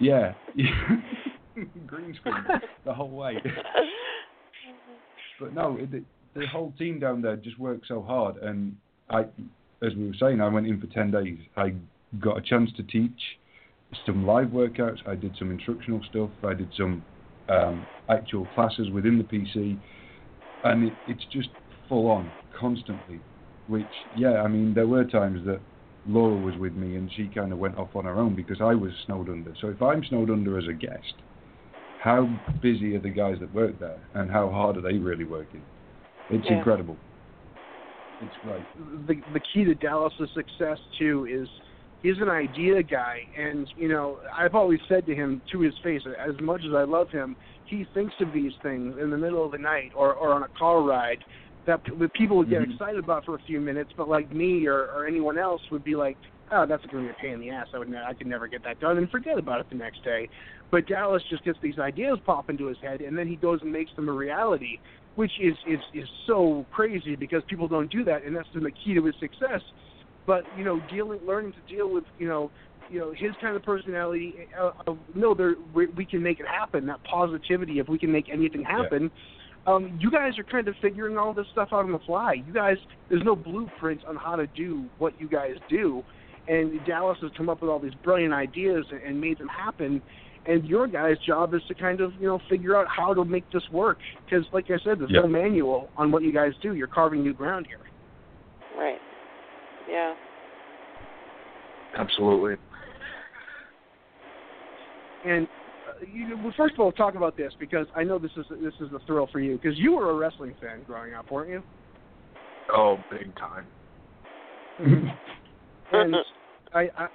Yeah, 0.00 0.32
green 1.86 2.14
screen 2.14 2.34
the 2.84 2.94
whole 2.94 3.10
way. 3.10 3.36
But 5.38 5.54
no, 5.54 5.76
it, 5.78 5.90
the, 6.34 6.46
whole 6.46 6.72
team 6.78 6.98
down 6.98 7.22
there 7.22 7.36
just 7.36 7.58
worked 7.58 7.86
so 7.86 8.02
hard, 8.02 8.36
and 8.38 8.76
I, 9.10 9.20
as 9.82 9.94
we 9.96 10.06
were 10.06 10.14
saying, 10.18 10.40
I 10.40 10.48
went 10.48 10.66
in 10.66 10.80
for 10.80 10.86
ten 10.88 11.10
days. 11.10 11.38
I 11.56 11.74
got 12.18 12.38
a 12.38 12.42
chance 12.42 12.70
to 12.76 12.82
teach 12.82 13.20
some 14.06 14.26
live 14.26 14.48
workouts. 14.48 15.06
I 15.06 15.14
did 15.14 15.36
some 15.38 15.50
instructional 15.50 16.00
stuff. 16.08 16.30
I 16.44 16.54
did 16.54 16.70
some 16.76 17.04
um, 17.48 17.86
actual 18.08 18.46
classes 18.54 18.90
within 18.90 19.18
the 19.18 19.24
PC, 19.24 19.78
and 20.64 20.84
it, 20.88 20.92
it's 21.08 21.24
just 21.32 21.48
full 21.88 22.10
on 22.10 22.30
constantly. 22.58 23.20
Which, 23.66 23.84
yeah, 24.16 24.42
I 24.42 24.48
mean, 24.48 24.74
there 24.74 24.86
were 24.86 25.04
times 25.04 25.44
that 25.46 25.60
Laura 26.06 26.36
was 26.36 26.56
with 26.56 26.74
me 26.74 26.96
and 26.96 27.10
she 27.12 27.28
kind 27.28 27.52
of 27.52 27.58
went 27.58 27.76
off 27.76 27.94
on 27.94 28.04
her 28.04 28.18
own 28.18 28.34
because 28.34 28.60
I 28.60 28.74
was 28.74 28.92
snowed 29.06 29.28
under. 29.28 29.54
So 29.60 29.68
if 29.68 29.82
I'm 29.82 30.02
snowed 30.04 30.30
under 30.30 30.58
as 30.58 30.66
a 30.68 30.72
guest, 30.72 31.14
how 31.98 32.30
busy 32.62 32.96
are 32.96 33.00
the 33.00 33.10
guys 33.10 33.36
that 33.40 33.52
work 33.52 33.78
there, 33.78 34.08
and 34.14 34.30
how 34.30 34.48
hard 34.48 34.78
are 34.78 34.80
they 34.80 34.96
really 34.96 35.24
working? 35.24 35.62
It's 36.30 36.44
Yeah. 36.46 36.56
incredible. 36.58 36.98
It's 38.22 38.36
great. 38.38 38.64
the 39.06 39.14
the 39.32 39.40
key 39.40 39.64
to 39.64 39.74
Dallas' 39.74 40.30
success 40.32 40.78
too 40.98 41.26
is 41.26 41.48
he's 42.02 42.18
an 42.18 42.28
idea 42.28 42.82
guy, 42.82 43.26
and 43.36 43.70
you 43.76 43.88
know 43.88 44.20
I've 44.36 44.54
always 44.54 44.80
said 44.88 45.06
to 45.06 45.14
him 45.14 45.42
to 45.52 45.60
his 45.60 45.76
face, 45.78 46.02
as 46.06 46.38
much 46.40 46.64
as 46.64 46.74
I 46.74 46.84
love 46.84 47.10
him, 47.10 47.36
he 47.64 47.84
thinks 47.94 48.14
of 48.20 48.32
these 48.32 48.52
things 48.62 48.96
in 48.98 49.10
the 49.10 49.18
middle 49.18 49.44
of 49.44 49.52
the 49.52 49.58
night 49.58 49.92
or 49.94 50.14
or 50.14 50.32
on 50.32 50.42
a 50.42 50.48
car 50.58 50.82
ride 50.82 51.22
that 51.66 51.80
that 51.98 52.12
people 52.14 52.36
would 52.36 52.50
get 52.50 52.62
Mhm. 52.62 52.72
excited 52.72 52.98
about 52.98 53.24
for 53.24 53.34
a 53.34 53.40
few 53.40 53.60
minutes, 53.60 53.92
but 53.96 54.08
like 54.08 54.30
me 54.32 54.66
or 54.66 54.86
or 54.86 55.06
anyone 55.06 55.38
else 55.38 55.62
would 55.70 55.84
be 55.84 55.94
like, 55.94 56.18
oh, 56.50 56.66
that's 56.66 56.84
going 56.86 57.04
to 57.04 57.08
be 57.08 57.10
a 57.10 57.20
pain 57.20 57.34
in 57.34 57.40
the 57.40 57.50
ass. 57.50 57.68
I 57.74 57.78
would 57.78 57.88
ne- 57.88 58.02
I 58.02 58.14
could 58.14 58.26
never 58.26 58.48
get 58.48 58.62
that 58.64 58.78
done 58.80 58.98
and 58.98 59.10
forget 59.10 59.38
about 59.38 59.60
it 59.60 59.68
the 59.68 59.76
next 59.76 60.02
day. 60.02 60.28
But 60.70 60.86
Dallas 60.86 61.22
just 61.28 61.44
gets 61.44 61.58
these 61.60 61.78
ideas 61.78 62.18
pop 62.24 62.50
into 62.50 62.66
his 62.66 62.78
head, 62.80 63.00
and 63.00 63.16
then 63.16 63.26
he 63.26 63.36
goes 63.36 63.60
and 63.62 63.72
makes 63.72 63.94
them 63.94 64.08
a 64.08 64.12
reality 64.12 64.78
which 65.14 65.32
is 65.40 65.56
is 65.66 65.80
is 65.92 66.08
so 66.26 66.66
crazy 66.70 67.16
because 67.16 67.42
people 67.48 67.68
don't 67.68 67.90
do 67.90 68.04
that, 68.04 68.24
and 68.24 68.34
that's 68.34 68.48
the 68.54 68.72
key 68.82 68.94
to 68.94 69.04
his 69.04 69.14
success. 69.18 69.60
But 70.26 70.46
you 70.50 70.64
know, 70.64 70.80
dealing, 70.80 71.20
learning 71.26 71.52
to 71.54 71.60
deal 71.62 71.90
with 71.90 72.04
you 72.16 72.28
know, 72.28 72.50
you 72.88 73.00
know 73.00 73.12
his 73.14 73.32
kind 73.40 73.56
of 73.56 73.62
personality. 73.62 74.48
Uh, 74.58 74.70
of, 74.86 74.98
no, 75.14 75.34
there 75.34 75.56
we, 75.74 75.88
we 75.88 76.06
can 76.06 76.22
make 76.22 76.40
it 76.40 76.46
happen. 76.46 76.86
That 76.86 77.02
positivity, 77.04 77.78
if 77.78 77.88
we 77.88 77.98
can 77.98 78.12
make 78.12 78.28
anything 78.32 78.64
happen. 78.64 79.10
Um, 79.66 79.98
you 80.00 80.10
guys 80.10 80.38
are 80.38 80.44
kind 80.44 80.68
of 80.68 80.74
figuring 80.80 81.18
all 81.18 81.34
this 81.34 81.46
stuff 81.52 81.68
out 81.72 81.84
on 81.84 81.92
the 81.92 81.98
fly. 82.00 82.34
You 82.46 82.52
guys, 82.52 82.76
there's 83.08 83.22
no 83.24 83.36
blueprint 83.36 84.04
on 84.06 84.16
how 84.16 84.36
to 84.36 84.46
do 84.48 84.86
what 84.98 85.20
you 85.20 85.28
guys 85.28 85.56
do, 85.68 86.02
and 86.48 86.84
Dallas 86.86 87.18
has 87.20 87.30
come 87.36 87.48
up 87.48 87.60
with 87.60 87.70
all 87.70 87.78
these 87.78 87.94
brilliant 88.02 88.32
ideas 88.32 88.86
and, 88.90 89.02
and 89.02 89.20
made 89.20 89.38
them 89.38 89.48
happen. 89.48 90.00
And 90.46 90.64
your 90.64 90.86
guys' 90.86 91.18
job 91.26 91.52
is 91.52 91.60
to 91.68 91.74
kind 91.74 92.00
of 92.00 92.14
you 92.14 92.26
know 92.26 92.40
figure 92.48 92.74
out 92.74 92.86
how 92.88 93.12
to 93.12 93.24
make 93.24 93.44
this 93.52 93.62
work. 93.70 93.98
Because, 94.24 94.46
like 94.52 94.64
I 94.70 94.78
said, 94.82 94.98
there's 94.98 95.10
Yeah. 95.10 95.20
no 95.20 95.28
manual 95.28 95.90
on 95.98 96.10
what 96.10 96.22
you 96.22 96.32
guys 96.32 96.52
do. 96.62 96.74
You're 96.74 96.86
carving 96.86 97.22
new 97.22 97.34
ground 97.34 97.66
here. 97.66 97.78
Right. 98.78 98.98
Yeah. 99.88 100.14
Absolutely. 101.98 102.56
And 105.26 105.46
you, 106.12 106.36
well, 106.42 106.52
first 106.56 106.74
of 106.74 106.80
all, 106.80 106.92
talk 106.92 107.14
about 107.14 107.36
this 107.36 107.52
because 107.58 107.86
I 107.94 108.04
know 108.04 108.18
this 108.18 108.30
is 108.36 108.46
this 108.62 108.74
is 108.80 108.92
a 108.94 109.04
thrill 109.06 109.28
for 109.30 109.40
you 109.40 109.56
because 109.56 109.78
you 109.78 109.92
were 109.92 110.10
a 110.10 110.14
wrestling 110.14 110.54
fan 110.60 110.82
growing 110.86 111.14
up, 111.14 111.30
weren't 111.30 111.50
you? 111.50 111.62
Oh, 112.72 112.96
big 113.10 113.34
time. 113.36 113.66
Mm-hmm. 114.80 115.06
and 115.92 116.16
I, 116.74 116.88
I 116.96 117.08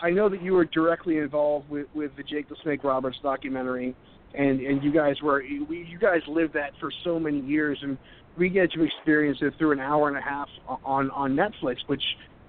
I 0.00 0.10
know 0.10 0.28
that 0.28 0.42
you 0.42 0.52
were 0.52 0.66
directly 0.66 1.18
involved 1.18 1.68
with 1.70 1.86
with 1.94 2.12
the 2.16 2.22
Jake 2.22 2.48
the 2.48 2.56
Snake 2.62 2.84
Roberts 2.84 3.18
documentary, 3.22 3.94
and 4.34 4.60
and 4.60 4.82
you 4.82 4.92
guys 4.92 5.16
were 5.22 5.42
we, 5.68 5.86
you 5.88 5.98
guys 5.98 6.20
lived 6.28 6.54
that 6.54 6.72
for 6.80 6.90
so 7.04 7.18
many 7.18 7.40
years, 7.40 7.78
and 7.82 7.96
we 8.36 8.48
get 8.48 8.72
to 8.72 8.82
experience 8.82 9.38
it 9.40 9.54
through 9.58 9.72
an 9.72 9.80
hour 9.80 10.08
and 10.08 10.16
a 10.16 10.20
half 10.20 10.48
on 10.84 11.10
on 11.10 11.34
Netflix, 11.34 11.76
which 11.86 12.02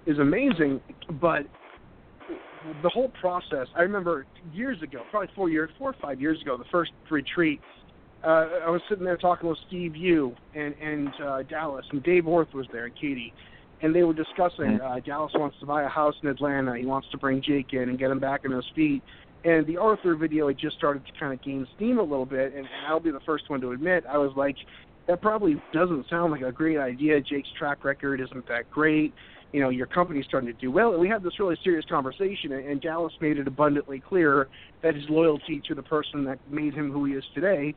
is 0.05 0.19
amazing. 0.19 0.81
But 1.21 1.43
the 2.83 2.89
whole 2.89 3.09
process, 3.21 3.67
I 3.75 3.81
remember 3.81 4.25
years 4.53 4.81
ago, 4.81 5.03
probably 5.09 5.29
four 5.35 5.49
years, 5.49 5.69
four 5.77 5.91
or 5.91 5.95
five 6.01 6.21
years 6.21 6.41
ago, 6.41 6.57
the 6.57 6.65
first 6.71 6.91
retreat. 7.09 7.59
Uh, 8.23 8.47
I 8.65 8.69
was 8.69 8.81
sitting 8.89 9.05
there 9.05 9.17
talking 9.17 9.47
with 9.47 9.59
Steve 9.67 9.95
Yu 9.95 10.35
and 10.55 10.73
and 10.81 11.09
uh, 11.23 11.43
Dallas, 11.43 11.85
and 11.91 12.01
Dave 12.03 12.27
Orth 12.27 12.53
was 12.53 12.65
there, 12.71 12.85
and 12.85 12.95
Katie 12.95 13.33
and 13.81 13.93
they 13.93 14.03
were 14.03 14.13
discussing 14.13 14.79
uh, 14.81 14.99
Dallas 15.05 15.31
wants 15.35 15.57
to 15.59 15.65
buy 15.65 15.83
a 15.83 15.87
house 15.87 16.15
in 16.23 16.29
Atlanta. 16.29 16.75
He 16.77 16.85
wants 16.85 17.07
to 17.11 17.17
bring 17.17 17.41
Jake 17.41 17.73
in 17.73 17.89
and 17.89 17.99
get 17.99 18.09
him 18.09 18.19
back 18.19 18.41
on 18.45 18.51
his 18.51 18.65
feet. 18.75 19.03
And 19.45 19.65
the 19.67 19.77
Arthur 19.77 20.15
video 20.15 20.47
had 20.47 20.57
just 20.57 20.77
started 20.77 21.05
to 21.05 21.11
kind 21.19 21.31
of 21.31 21.41
gain 21.43 21.67
steam 21.75 21.99
a 21.99 22.03
little 22.03 22.25
bit, 22.25 22.53
and, 22.53 22.65
and 22.65 22.87
I'll 22.87 22.99
be 22.99 23.11
the 23.11 23.19
first 23.25 23.49
one 23.49 23.61
to 23.61 23.71
admit 23.71 24.03
I 24.09 24.17
was 24.17 24.31
like, 24.35 24.55
that 25.07 25.21
probably 25.21 25.61
doesn't 25.73 26.09
sound 26.09 26.31
like 26.31 26.41
a 26.41 26.51
great 26.51 26.77
idea. 26.77 27.21
Jake's 27.21 27.49
track 27.57 27.85
record 27.85 28.19
isn't 28.19 28.47
that 28.47 28.69
great. 28.71 29.13
You 29.53 29.61
know, 29.61 29.69
your 29.69 29.87
company's 29.87 30.25
starting 30.25 30.47
to 30.53 30.59
do 30.59 30.71
well. 30.71 30.91
And 30.91 30.99
we 30.99 31.07
had 31.07 31.23
this 31.23 31.39
really 31.39 31.57
serious 31.63 31.85
conversation, 31.89 32.51
and, 32.51 32.81
Dallas 32.81 33.13
made 33.21 33.37
it 33.37 33.47
abundantly 33.47 34.01
clear 34.01 34.47
that 34.83 34.95
his 34.95 35.05
loyalty 35.09 35.61
to 35.67 35.75
the 35.75 35.83
person 35.83 36.23
that 36.25 36.37
made 36.51 36.73
him 36.73 36.91
who 36.91 37.05
he 37.05 37.13
is 37.13 37.23
today 37.33 37.73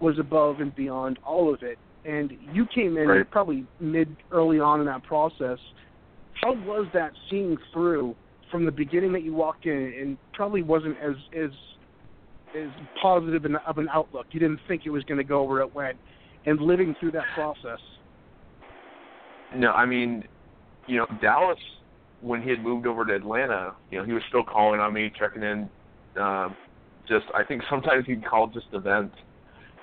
was 0.00 0.18
above 0.18 0.60
and 0.60 0.74
beyond 0.74 1.18
all 1.24 1.52
of 1.52 1.62
it 1.62 1.78
and 2.04 2.32
you 2.52 2.66
came 2.66 2.96
in 2.96 3.08
Right. 3.08 3.30
probably 3.30 3.66
mid 3.78 4.16
early 4.30 4.60
on 4.60 4.80
in 4.80 4.86
that 4.86 5.02
process. 5.02 5.58
How 6.40 6.54
was 6.54 6.86
that 6.94 7.12
seeing 7.28 7.56
through 7.72 8.14
from 8.50 8.64
the 8.64 8.72
beginning 8.72 9.12
that 9.12 9.22
you 9.22 9.34
walked 9.34 9.66
in 9.66 9.94
and 10.00 10.18
probably 10.32 10.62
wasn't 10.62 10.96
as 10.98 11.14
as 11.36 11.50
as 12.56 12.68
positive 13.00 13.44
an, 13.44 13.56
of 13.66 13.78
an 13.78 13.88
outlook. 13.92 14.26
You 14.32 14.40
didn't 14.40 14.58
think 14.66 14.82
it 14.84 14.90
was 14.90 15.04
going 15.04 15.18
to 15.18 15.24
go 15.24 15.44
where 15.44 15.60
it 15.60 15.72
went, 15.72 15.96
and 16.46 16.60
living 16.60 16.96
through 16.98 17.12
that 17.12 17.26
process. 17.34 17.78
No, 19.54 19.70
I 19.70 19.86
mean, 19.86 20.24
you 20.90 20.96
know, 20.96 21.06
Dallas 21.22 21.58
when 22.20 22.42
he 22.42 22.50
had 22.50 22.62
moved 22.62 22.86
over 22.86 23.04
to 23.04 23.14
Atlanta, 23.14 23.74
you 23.90 23.98
know, 23.98 24.04
he 24.04 24.12
was 24.12 24.22
still 24.28 24.42
calling 24.42 24.80
on 24.80 24.92
me, 24.92 25.10
checking 25.18 25.42
in. 25.42 25.70
Um, 26.20 26.54
just 27.08 27.26
I 27.34 27.44
think 27.44 27.62
sometimes 27.70 28.04
he'd 28.06 28.26
call 28.26 28.48
just 28.48 28.70
to 28.72 28.80
vent, 28.80 29.12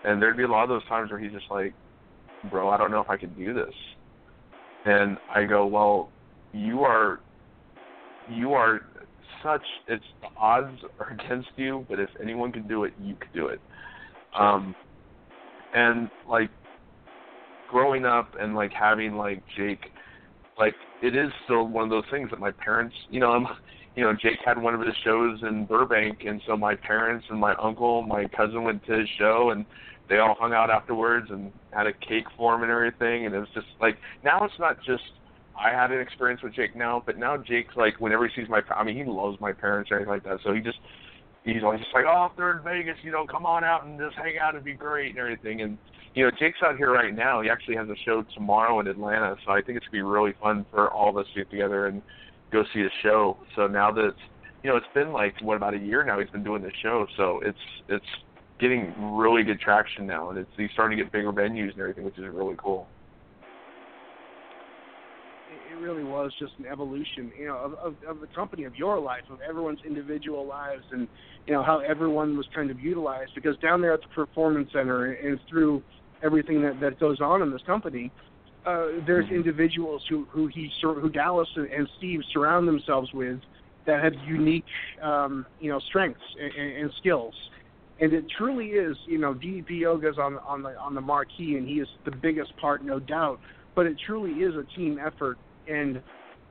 and 0.03 0.21
there'd 0.21 0.37
be 0.37 0.43
a 0.43 0.47
lot 0.47 0.63
of 0.63 0.69
those 0.69 0.85
times 0.87 1.09
where 1.09 1.19
he's 1.19 1.31
just 1.31 1.49
like, 1.49 1.73
"Bro, 2.51 2.69
I 2.69 2.77
don't 2.77 2.91
know 2.91 2.99
if 2.99 3.09
I 3.09 3.17
can 3.17 3.33
do 3.33 3.53
this," 3.53 3.73
and 4.85 5.17
I 5.33 5.45
go, 5.45 5.65
"Well, 5.65 6.09
you 6.51 6.81
are, 6.81 7.21
you 8.29 8.53
are 8.53 8.81
such. 9.41 9.63
It's 9.87 10.03
the 10.21 10.27
odds 10.37 10.77
are 10.99 11.11
against 11.11 11.49
you, 11.55 11.85
but 11.89 11.99
if 11.99 12.09
anyone 12.21 12.51
can 12.51 12.67
do 12.67 12.83
it, 12.83 12.93
you 13.01 13.15
could 13.15 13.33
do 13.33 13.47
it." 13.47 13.61
Um, 14.37 14.75
and 15.73 16.09
like 16.29 16.49
growing 17.69 18.05
up 18.05 18.35
and 18.39 18.55
like 18.55 18.71
having 18.73 19.15
like 19.15 19.41
Jake, 19.55 19.91
like 20.59 20.75
it 21.01 21.15
is 21.15 21.29
still 21.43 21.67
one 21.67 21.83
of 21.83 21.89
those 21.89 22.03
things 22.11 22.29
that 22.31 22.39
my 22.39 22.51
parents, 22.51 22.95
you 23.09 23.19
know, 23.19 23.31
I'm, 23.31 23.45
you 23.95 24.03
know, 24.03 24.13
Jake 24.13 24.39
had 24.45 24.61
one 24.61 24.73
of 24.73 24.81
his 24.81 24.95
shows 25.03 25.39
in 25.43 25.65
Burbank, 25.65 26.19
and 26.25 26.41
so 26.47 26.55
my 26.57 26.75
parents 26.75 27.25
and 27.29 27.39
my 27.39 27.55
uncle, 27.61 28.03
my 28.03 28.25
cousin 28.35 28.63
went 28.63 28.85
to 28.85 28.99
his 28.99 29.09
show, 29.17 29.51
and 29.51 29.65
they 30.09 30.17
all 30.17 30.35
hung 30.39 30.53
out 30.53 30.69
afterwards 30.69 31.27
and 31.29 31.51
had 31.71 31.87
a 31.87 31.93
cake 31.93 32.25
for 32.35 32.55
him 32.55 32.63
and 32.63 32.71
everything, 32.71 33.25
and 33.25 33.35
it 33.35 33.39
was 33.39 33.49
just 33.53 33.67
like 33.81 33.97
now 34.23 34.43
it's 34.43 34.59
not 34.59 34.77
just 34.85 35.03
I 35.59 35.71
had 35.71 35.91
an 35.91 35.99
experience 35.99 36.41
with 36.43 36.53
Jake 36.53 36.75
now, 36.75 37.01
but 37.05 37.17
now 37.17 37.37
Jake's 37.37 37.75
like 37.75 37.99
whenever 37.99 38.27
he 38.27 38.41
sees 38.41 38.49
my, 38.49 38.61
I 38.75 38.83
mean, 38.83 38.95
he 38.95 39.03
loves 39.03 39.39
my 39.41 39.53
parents 39.53 39.89
and 39.91 40.01
everything 40.01 40.13
like 40.13 40.23
that, 40.23 40.39
so 40.45 40.53
he 40.53 40.61
just 40.61 40.77
he's 41.53 41.63
always 41.63 41.79
just 41.79 41.93
like, 41.93 42.05
oh, 42.07 42.27
if 42.29 42.37
they're 42.37 42.57
in 42.57 42.63
Vegas, 42.63 42.97
you 43.03 43.11
know, 43.11 43.25
come 43.25 43.45
on 43.45 43.63
out 43.63 43.85
and 43.85 43.99
just 43.99 44.15
hang 44.15 44.37
out, 44.37 44.53
it'd 44.53 44.65
be 44.65 44.73
great 44.73 45.11
and 45.11 45.19
everything. 45.19 45.61
And 45.61 45.77
you 46.13 46.25
know, 46.25 46.31
Jake's 46.39 46.59
out 46.63 46.77
here 46.77 46.91
right 46.91 47.15
now. 47.15 47.41
He 47.41 47.49
actually 47.49 47.75
has 47.75 47.87
a 47.89 47.95
show 48.03 48.23
tomorrow 48.33 48.79
in 48.79 48.87
Atlanta, 48.87 49.35
so 49.45 49.51
I 49.51 49.61
think 49.61 49.77
it's 49.77 49.85
gonna 49.85 49.91
be 49.91 50.01
really 50.01 50.33
fun 50.41 50.65
for 50.71 50.91
all 50.91 51.09
of 51.09 51.17
us 51.17 51.25
to 51.33 51.41
get 51.41 51.51
together 51.51 51.87
and 51.87 52.01
go 52.51 52.63
see 52.73 52.81
his 52.81 52.91
show. 53.03 53.37
So 53.55 53.67
now 53.67 53.91
that 53.91 54.05
it's, 54.05 54.19
you 54.63 54.69
know, 54.69 54.77
it's 54.77 54.93
been 54.93 55.11
like 55.11 55.35
what 55.41 55.57
about 55.57 55.73
a 55.73 55.79
year 55.79 56.03
now 56.03 56.19
he's 56.19 56.29
been 56.29 56.43
doing 56.43 56.61
this 56.61 56.73
show, 56.81 57.05
so 57.15 57.39
it's 57.43 57.57
it's 57.87 58.05
getting 58.59 58.93
really 59.15 59.43
good 59.43 59.59
traction 59.59 60.07
now, 60.07 60.29
and 60.29 60.39
it's 60.39 60.49
he's 60.57 60.69
starting 60.73 60.97
to 60.97 61.03
get 61.03 61.11
bigger 61.11 61.31
venues 61.31 61.71
and 61.73 61.79
everything, 61.79 62.03
which 62.03 62.17
is 62.17 62.25
really 62.33 62.55
cool. 62.57 62.87
Really 65.87 66.03
was 66.03 66.33
just 66.37 66.51
an 66.59 66.65
evolution, 66.65 67.31
you 67.39 67.47
know, 67.47 67.55
of, 67.55 67.73
of, 67.75 67.95
of 68.05 68.19
the 68.19 68.27
company, 68.27 68.65
of 68.65 68.75
your 68.75 68.99
life, 68.99 69.23
of 69.31 69.39
everyone's 69.39 69.79
individual 69.85 70.45
lives, 70.45 70.83
and 70.91 71.07
you 71.45 71.53
know 71.53 71.63
how 71.63 71.79
everyone 71.79 72.35
was 72.35 72.45
kind 72.53 72.69
of 72.69 72.77
utilized. 72.81 73.31
Because 73.35 73.55
down 73.59 73.79
there 73.81 73.93
at 73.93 74.01
the 74.01 74.09
performance 74.09 74.69
center, 74.73 75.13
and 75.13 75.39
through 75.49 75.81
everything 76.21 76.61
that 76.63 76.81
that 76.81 76.99
goes 76.99 77.21
on 77.21 77.41
in 77.41 77.51
this 77.51 77.61
company, 77.65 78.11
uh, 78.65 78.87
there's 79.05 79.29
individuals 79.31 80.03
who 80.09 80.25
who 80.29 80.47
he 80.47 80.69
who 80.81 81.09
Dallas 81.09 81.47
and, 81.55 81.87
Steve 81.97 82.19
surround 82.33 82.67
themselves 82.67 83.13
with 83.13 83.39
that 83.85 84.03
have 84.03 84.13
unique, 84.27 84.65
um, 85.01 85.45
you 85.61 85.71
know, 85.71 85.79
strengths 85.79 86.19
and, 86.37 86.51
and, 86.53 86.81
and 86.81 86.91
skills. 86.97 87.33
And 88.01 88.11
it 88.11 88.25
truly 88.37 88.71
is, 88.71 88.97
you 89.05 89.19
know, 89.19 89.33
DDP 89.33 89.83
Yoga's 89.83 90.17
on 90.17 90.37
on 90.39 90.63
the 90.63 90.77
on 90.77 90.95
the 90.95 91.01
marquee, 91.01 91.55
and 91.55 91.65
he 91.65 91.75
is 91.75 91.87
the 92.03 92.11
biggest 92.11 92.57
part, 92.57 92.83
no 92.83 92.99
doubt. 92.99 93.39
But 93.73 93.85
it 93.85 93.95
truly 94.05 94.31
is 94.43 94.53
a 94.55 94.63
team 94.75 94.99
effort, 94.99 95.37
and 95.69 96.01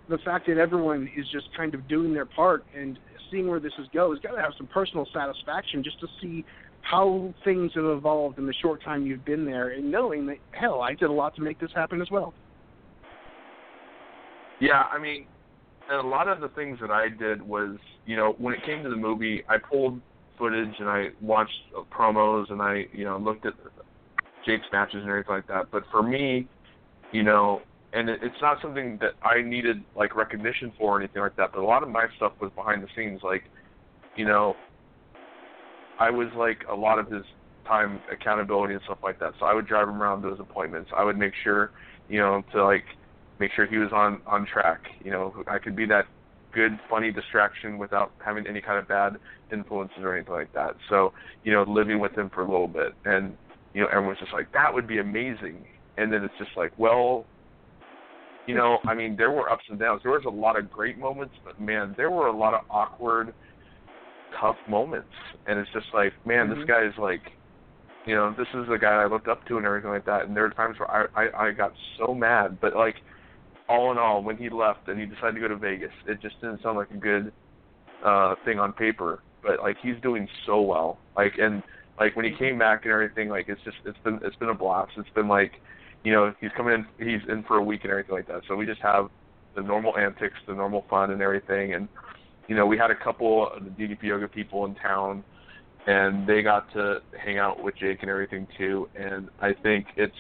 the 0.08 0.18
fact 0.18 0.46
that 0.46 0.58
everyone 0.58 1.10
is 1.16 1.26
just 1.32 1.48
kind 1.56 1.74
of 1.74 1.88
doing 1.88 2.14
their 2.14 2.26
part 2.26 2.64
and 2.76 2.98
seeing 3.30 3.48
where 3.48 3.60
this 3.60 3.72
is 3.78 3.86
go 3.92 4.12
has 4.12 4.20
got 4.20 4.32
to 4.32 4.40
have 4.40 4.52
some 4.56 4.68
personal 4.68 5.06
satisfaction 5.12 5.82
just 5.82 5.98
to 6.00 6.06
see 6.20 6.44
how 6.82 7.34
things 7.44 7.72
have 7.74 7.84
evolved 7.84 8.38
in 8.38 8.46
the 8.46 8.54
short 8.62 8.82
time 8.84 9.04
you've 9.04 9.24
been 9.24 9.44
there, 9.44 9.70
and 9.70 9.90
knowing 9.90 10.26
that 10.26 10.36
hell, 10.52 10.80
I 10.80 10.94
did 10.94 11.10
a 11.10 11.12
lot 11.12 11.34
to 11.36 11.42
make 11.42 11.58
this 11.58 11.70
happen 11.74 12.00
as 12.00 12.08
well. 12.10 12.32
Yeah, 14.60 14.84
I 14.92 14.98
mean, 14.98 15.26
a 15.90 15.96
lot 15.96 16.28
of 16.28 16.40
the 16.40 16.48
things 16.48 16.78
that 16.80 16.90
I 16.90 17.08
did 17.08 17.42
was, 17.42 17.76
you 18.06 18.16
know, 18.16 18.36
when 18.38 18.54
it 18.54 18.64
came 18.64 18.84
to 18.84 18.88
the 18.88 18.96
movie, 18.96 19.42
I 19.48 19.56
pulled 19.58 20.00
footage 20.38 20.74
and 20.78 20.88
I 20.88 21.08
watched 21.20 21.52
promos 21.92 22.50
and 22.50 22.62
I, 22.62 22.86
you 22.92 23.04
know, 23.04 23.18
looked 23.18 23.46
at 23.46 23.54
Jake's 24.44 24.66
matches 24.72 25.00
and 25.00 25.08
everything 25.08 25.34
like 25.34 25.48
that. 25.48 25.70
But 25.70 25.82
for 25.90 26.02
me, 26.02 26.46
you 27.12 27.22
know, 27.22 27.62
and 27.92 28.08
it, 28.08 28.20
it's 28.22 28.40
not 28.40 28.58
something 28.60 28.98
that 29.00 29.12
I 29.22 29.42
needed 29.42 29.82
like 29.94 30.16
recognition 30.16 30.72
for 30.78 30.96
or 30.96 31.00
anything 31.00 31.22
like 31.22 31.36
that. 31.36 31.52
But 31.52 31.60
a 31.60 31.64
lot 31.64 31.82
of 31.82 31.88
my 31.88 32.06
stuff 32.16 32.32
was 32.40 32.50
behind 32.54 32.82
the 32.82 32.88
scenes, 32.96 33.20
like, 33.22 33.44
you 34.16 34.24
know, 34.24 34.54
I 35.98 36.10
was 36.10 36.28
like 36.36 36.64
a 36.70 36.74
lot 36.74 36.98
of 36.98 37.10
his 37.10 37.22
time 37.66 38.00
accountability 38.12 38.74
and 38.74 38.82
stuff 38.84 38.98
like 39.02 39.18
that. 39.20 39.32
So 39.38 39.46
I 39.46 39.54
would 39.54 39.66
drive 39.66 39.88
him 39.88 40.00
around 40.00 40.22
to 40.22 40.30
his 40.30 40.40
appointments. 40.40 40.90
I 40.96 41.04
would 41.04 41.18
make 41.18 41.32
sure, 41.42 41.70
you 42.08 42.18
know, 42.18 42.42
to 42.52 42.64
like 42.64 42.84
make 43.40 43.50
sure 43.54 43.66
he 43.66 43.78
was 43.78 43.90
on 43.92 44.20
on 44.26 44.46
track. 44.46 44.82
You 45.04 45.10
know, 45.10 45.44
I 45.46 45.58
could 45.58 45.76
be 45.76 45.86
that 45.86 46.06
good, 46.52 46.78
funny 46.88 47.12
distraction 47.12 47.76
without 47.76 48.12
having 48.24 48.46
any 48.46 48.60
kind 48.60 48.78
of 48.78 48.88
bad 48.88 49.16
influences 49.52 49.98
or 50.00 50.14
anything 50.14 50.32
like 50.32 50.52
that. 50.54 50.74
So, 50.88 51.12
you 51.44 51.52
know, 51.52 51.64
living 51.66 51.98
with 51.98 52.16
him 52.16 52.30
for 52.30 52.42
a 52.42 52.50
little 52.50 52.68
bit, 52.68 52.94
and 53.04 53.36
you 53.74 53.82
know, 53.82 53.88
everyone's 53.88 54.18
just 54.18 54.32
like, 54.32 54.50
that 54.52 54.72
would 54.72 54.88
be 54.88 54.98
amazing. 54.98 55.64
And 55.98 56.10
then 56.10 56.24
it's 56.24 56.34
just 56.38 56.50
like, 56.56 56.72
well, 56.78 57.26
you 58.46 58.54
know, 58.54 58.78
I 58.86 58.94
mean, 58.94 59.16
there 59.16 59.30
were 59.30 59.50
ups 59.50 59.64
and 59.68 59.78
downs. 59.78 60.00
There 60.02 60.12
was 60.12 60.24
a 60.26 60.30
lot 60.30 60.58
of 60.58 60.70
great 60.70 60.98
moments, 60.98 61.34
but 61.44 61.60
man, 61.60 61.94
there 61.96 62.10
were 62.10 62.28
a 62.28 62.36
lot 62.36 62.54
of 62.54 62.60
awkward, 62.70 63.34
tough 64.40 64.56
moments. 64.68 65.08
And 65.46 65.58
it's 65.58 65.70
just 65.72 65.86
like, 65.94 66.12
man, 66.24 66.48
Mhm. 66.48 66.56
this 66.56 66.64
guy 66.66 66.82
is 66.84 66.96
like, 66.98 67.22
you 68.04 68.14
know, 68.14 68.32
this 68.32 68.48
is 68.54 68.68
the 68.68 68.78
guy 68.78 69.02
I 69.02 69.06
looked 69.06 69.28
up 69.28 69.44
to 69.46 69.56
and 69.56 69.66
everything 69.66 69.90
like 69.90 70.04
that. 70.04 70.26
And 70.26 70.36
there 70.36 70.44
were 70.44 70.50
times 70.50 70.78
where 70.78 70.90
I 70.90 71.06
I, 71.14 71.46
I 71.46 71.50
got 71.52 71.72
so 71.98 72.14
mad, 72.14 72.58
but 72.60 72.74
like 72.76 72.96
all 73.68 73.90
in 73.90 73.98
all, 73.98 74.22
when 74.22 74.36
he 74.36 74.48
left 74.48 74.86
and 74.88 74.98
he 75.00 75.06
decided 75.06 75.34
to 75.34 75.40
go 75.40 75.48
to 75.48 75.56
Vegas, 75.56 75.92
it 76.06 76.20
just 76.20 76.40
didn't 76.40 76.62
sound 76.62 76.76
like 76.78 76.90
a 76.92 76.96
good 76.96 77.32
uh 78.04 78.36
thing 78.44 78.58
on 78.60 78.72
paper. 78.72 79.22
But 79.42 79.60
like 79.60 79.76
he's 79.82 80.00
doing 80.02 80.28
so 80.44 80.60
well. 80.60 80.98
Like 81.16 81.38
and 81.38 81.62
Like 81.98 82.14
when 82.14 82.26
he 82.26 82.32
came 82.32 82.58
back 82.58 82.84
and 82.84 82.92
everything, 82.92 83.28
like 83.30 83.48
it's 83.48 83.62
just 83.64 83.78
it's 83.84 83.98
been 84.04 84.20
it's 84.22 84.36
been 84.36 84.50
a 84.50 84.54
blast. 84.54 84.92
It's 84.98 85.08
been 85.14 85.28
like, 85.28 85.52
you 86.06 86.12
know, 86.12 86.32
he's 86.40 86.52
coming 86.56 86.72
in 86.72 87.04
he's 87.04 87.28
in 87.28 87.42
for 87.42 87.56
a 87.56 87.62
week 87.62 87.80
and 87.82 87.90
everything 87.90 88.14
like 88.14 88.28
that. 88.28 88.42
So 88.46 88.54
we 88.54 88.64
just 88.64 88.80
have 88.80 89.10
the 89.56 89.62
normal 89.62 89.98
antics, 89.98 90.36
the 90.46 90.54
normal 90.54 90.84
fun 90.88 91.10
and 91.10 91.20
everything 91.20 91.74
and 91.74 91.88
you 92.46 92.54
know, 92.54 92.64
we 92.64 92.78
had 92.78 92.92
a 92.92 92.94
couple 92.94 93.48
of 93.48 93.64
the 93.64 93.70
DDP 93.70 94.04
yoga 94.04 94.28
people 94.28 94.64
in 94.66 94.76
town 94.76 95.24
and 95.88 96.24
they 96.24 96.42
got 96.42 96.72
to 96.74 97.00
hang 97.18 97.38
out 97.38 97.60
with 97.60 97.74
Jake 97.76 98.02
and 98.02 98.10
everything 98.10 98.46
too. 98.56 98.88
And 98.94 99.28
I 99.40 99.52
think 99.64 99.86
it's 99.96 100.14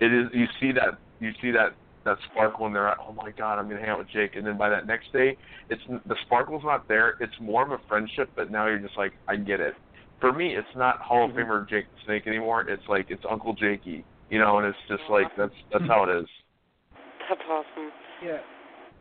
it 0.00 0.12
is 0.12 0.26
you 0.34 0.44
see 0.60 0.72
that 0.72 0.98
you 1.18 1.32
see 1.40 1.50
that 1.52 1.72
that 2.04 2.18
sparkle 2.30 2.66
in 2.66 2.74
there. 2.74 2.94
Oh 3.00 3.14
my 3.14 3.30
God, 3.30 3.58
I'm 3.58 3.70
gonna 3.70 3.80
hang 3.80 3.88
out 3.88 3.98
with 3.98 4.10
Jake. 4.10 4.36
And 4.36 4.46
then 4.46 4.58
by 4.58 4.68
that 4.68 4.86
next 4.86 5.14
day, 5.14 5.38
it's 5.70 5.80
the 5.88 6.16
sparkle's 6.26 6.62
not 6.62 6.88
there. 6.88 7.16
It's 7.20 7.32
more 7.40 7.64
of 7.64 7.70
a 7.70 7.80
friendship. 7.88 8.28
But 8.36 8.50
now 8.50 8.66
you're 8.66 8.80
just 8.80 8.98
like, 8.98 9.12
I 9.26 9.36
get 9.36 9.60
it. 9.60 9.76
For 10.20 10.30
me, 10.30 10.54
it's 10.54 10.76
not 10.76 10.98
Hall 10.98 11.24
of 11.24 11.30
mm-hmm. 11.30 11.50
Famer 11.50 11.66
Jake 11.66 11.86
the 11.86 12.04
Snake 12.04 12.26
anymore. 12.26 12.68
It's 12.68 12.86
like 12.86 13.06
it's 13.08 13.24
Uncle 13.30 13.54
Jakey, 13.54 14.04
you 14.30 14.38
know. 14.38 14.58
And 14.58 14.66
it's 14.66 14.78
just 14.88 15.02
like 15.10 15.26
that's 15.36 15.54
that's 15.72 15.84
how 15.86 16.04
it 16.04 16.20
is. 16.20 16.28
That's 17.28 17.40
awesome. 17.48 17.90
Yeah. 18.24 18.38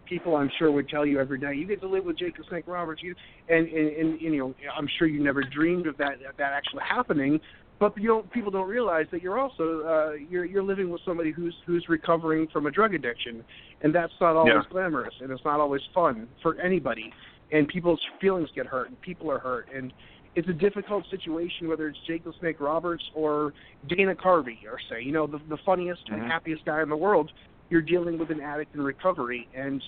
People, 0.07 0.35
I'm 0.35 0.51
sure, 0.59 0.71
would 0.71 0.87
tell 0.87 1.03
you 1.05 1.19
every 1.19 1.39
day, 1.39 1.55
you 1.55 1.65
get 1.65 1.81
to 1.81 1.87
live 1.87 2.05
with 2.05 2.19
Jacob 2.19 2.43
the 2.43 2.49
Snake 2.49 2.65
Roberts. 2.67 3.01
You 3.01 3.15
and, 3.49 3.67
and 3.67 3.87
and 3.97 4.21
you 4.21 4.37
know, 4.37 4.53
I'm 4.77 4.87
sure 4.99 5.07
you 5.07 5.23
never 5.23 5.41
dreamed 5.41 5.87
of 5.87 5.97
that 5.97 6.17
that 6.37 6.53
actually 6.53 6.83
happening. 6.87 7.39
But 7.77 7.97
you 7.97 8.07
don't, 8.07 8.31
people 8.31 8.51
don't 8.51 8.69
realize 8.69 9.05
that 9.11 9.21
you're 9.21 9.37
also 9.39 9.81
uh, 9.81 10.11
you're 10.29 10.45
you're 10.45 10.63
living 10.63 10.89
with 10.91 11.01
somebody 11.05 11.31
who's 11.31 11.55
who's 11.65 11.85
recovering 11.89 12.47
from 12.53 12.67
a 12.67 12.71
drug 12.71 12.93
addiction, 12.93 13.43
and 13.81 13.93
that's 13.93 14.13
not 14.21 14.35
always 14.35 14.53
Yeah. 14.55 14.61
glamorous, 14.69 15.13
and 15.21 15.31
it's 15.31 15.43
not 15.43 15.59
always 15.59 15.81
fun 15.93 16.27
for 16.41 16.59
anybody. 16.61 17.11
And 17.51 17.67
people's 17.67 17.99
feelings 18.21 18.49
get 18.55 18.65
hurt, 18.65 18.89
and 18.89 19.01
people 19.01 19.29
are 19.31 19.39
hurt, 19.39 19.67
and 19.75 19.91
it's 20.35 20.47
a 20.49 20.53
difficult 20.53 21.05
situation 21.09 21.67
whether 21.67 21.87
it's 21.87 21.99
Jake 22.05 22.23
the 22.23 22.33
Snake 22.39 22.59
Roberts 22.59 23.03
or 23.13 23.53
Dana 23.87 24.15
Carvey, 24.15 24.59
or 24.65 24.77
say 24.89 25.01
you 25.01 25.11
know 25.11 25.27
the 25.27 25.39
the 25.49 25.57
funniest 25.65 26.01
and 26.09 26.21
Mhm. 26.21 26.27
happiest 26.27 26.65
guy 26.65 26.81
in 26.81 26.89
the 26.89 26.97
world. 26.97 27.31
You're 27.69 27.81
dealing 27.81 28.17
with 28.17 28.29
an 28.29 28.41
addict 28.41 28.75
in 28.75 28.81
recovery, 28.81 29.47
and 29.53 29.81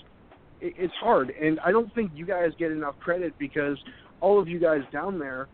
it, 0.60 0.74
it's 0.76 0.94
hard. 0.94 1.30
And 1.30 1.60
I 1.60 1.70
don't 1.70 1.92
think 1.94 2.10
you 2.14 2.26
guys 2.26 2.52
get 2.58 2.72
enough 2.72 2.98
credit 2.98 3.34
because 3.38 3.78
all 4.20 4.40
of 4.40 4.48
you 4.48 4.58
guys 4.58 4.82
down 4.90 5.18
there 5.18 5.48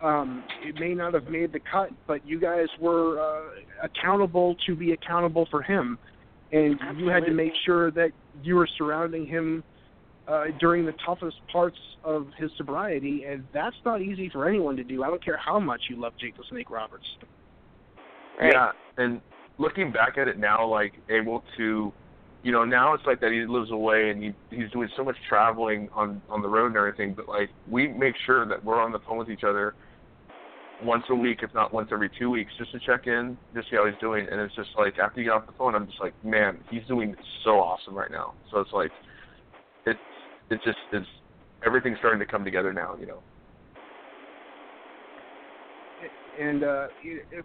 um, 0.00 0.44
it 0.62 0.78
may 0.78 0.94
not 0.94 1.14
have 1.14 1.28
made 1.28 1.52
the 1.52 1.60
cut, 1.60 1.90
but 2.06 2.26
you 2.26 2.38
guys 2.38 2.66
were 2.78 3.20
uh, 3.20 3.48
accountable 3.82 4.54
to 4.66 4.74
be 4.74 4.92
accountable 4.92 5.46
for 5.50 5.62
him, 5.62 5.98
and 6.52 6.78
you 6.96 7.08
had 7.08 7.24
to 7.24 7.32
make 7.32 7.52
sure 7.64 7.90
that 7.92 8.10
you 8.42 8.56
were 8.56 8.68
surrounding 8.76 9.26
him 9.26 9.64
uh, 10.26 10.44
during 10.58 10.86
the 10.86 10.94
toughest 11.04 11.36
parts 11.52 11.76
of 12.02 12.28
his 12.38 12.50
sobriety, 12.56 13.24
and 13.24 13.44
that's 13.52 13.76
not 13.84 14.00
easy 14.00 14.28
for 14.30 14.48
anyone 14.48 14.76
to 14.76 14.84
do. 14.84 15.02
I 15.02 15.08
don't 15.08 15.24
care 15.24 15.36
how 15.36 15.58
much 15.58 15.82
you 15.88 16.00
love 16.00 16.12
Jake 16.20 16.36
the 16.36 16.44
Snake 16.50 16.70
Roberts. 16.70 17.04
Right. 18.40 18.52
Yeah, 18.52 18.72
and 18.96 19.20
looking 19.58 19.92
back 19.92 20.18
at 20.18 20.28
it 20.28 20.38
now, 20.38 20.66
like 20.66 20.94
able 21.08 21.42
to, 21.56 21.92
you 22.42 22.52
know, 22.52 22.64
now 22.64 22.94
it's 22.94 23.04
like 23.06 23.20
that 23.20 23.32
he 23.32 23.44
lives 23.46 23.70
away 23.70 24.10
and 24.10 24.22
he 24.22 24.32
he's 24.50 24.70
doing 24.72 24.88
so 24.96 25.04
much 25.04 25.16
traveling 25.28 25.88
on 25.94 26.20
on 26.28 26.42
the 26.42 26.48
road 26.48 26.68
and 26.68 26.76
everything. 26.76 27.14
But 27.14 27.28
like 27.28 27.50
we 27.70 27.88
make 27.88 28.14
sure 28.26 28.46
that 28.46 28.64
we're 28.64 28.80
on 28.80 28.92
the 28.92 29.00
phone 29.00 29.18
with 29.18 29.30
each 29.30 29.44
other 29.44 29.74
once 30.82 31.04
a 31.10 31.14
week, 31.14 31.40
if 31.42 31.52
not 31.54 31.72
once 31.72 31.88
every 31.92 32.10
two 32.18 32.30
weeks, 32.30 32.52
just 32.58 32.72
to 32.72 32.80
check 32.80 33.06
in, 33.06 33.36
just 33.54 33.70
see 33.70 33.76
how 33.76 33.86
he's 33.86 33.98
doing. 34.00 34.26
And 34.30 34.40
it's 34.40 34.54
just 34.54 34.70
like 34.76 34.98
after 34.98 35.20
you 35.20 35.26
get 35.26 35.34
off 35.34 35.46
the 35.46 35.52
phone, 35.56 35.74
I'm 35.74 35.86
just 35.86 36.00
like, 36.00 36.12
man, 36.24 36.58
he's 36.70 36.82
doing 36.88 37.14
so 37.44 37.52
awesome 37.52 37.94
right 37.94 38.10
now. 38.10 38.34
So 38.50 38.58
it's 38.60 38.72
like, 38.72 38.90
it's 40.50 40.64
just 40.64 40.78
it's 40.92 41.06
everything's 41.64 41.98
starting 41.98 42.20
to 42.20 42.26
come 42.26 42.44
together 42.44 42.72
now, 42.72 42.96
you 42.98 43.06
know. 43.06 43.20
And 46.40 46.64
uh, 46.64 46.86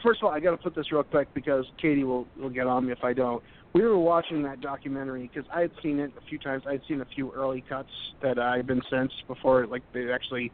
first 0.02 0.22
of 0.22 0.28
all, 0.28 0.32
I 0.32 0.40
got 0.40 0.52
to 0.52 0.58
put 0.58 0.76
this 0.76 0.92
real 0.92 1.04
quick 1.04 1.32
because 1.34 1.66
Katie 1.82 2.04
will 2.04 2.28
will 2.40 2.50
get 2.50 2.68
on 2.68 2.88
me 2.88 2.92
if 2.92 3.04
I 3.04 3.14
don't. 3.14 3.44
We 3.74 3.84
were 3.84 4.00
watching 4.00 4.42
that 4.44 4.62
documentary 4.62 5.30
because 5.32 5.48
I 5.54 5.62
had 5.62 5.72
seen 5.84 6.00
it 6.00 6.12
a 6.18 6.28
few 6.28 6.40
times. 6.40 6.64
I 6.68 6.74
had 6.74 6.82
seen 6.88 7.02
a 7.02 7.06
few 7.16 7.32
early 7.34 7.64
cuts 7.70 7.90
that 8.24 8.40
I 8.40 8.58
had 8.58 8.66
been 8.66 8.82
sent 8.90 9.12
before, 9.28 9.68
like 9.68 9.84
they 9.94 10.12
actually 10.12 10.52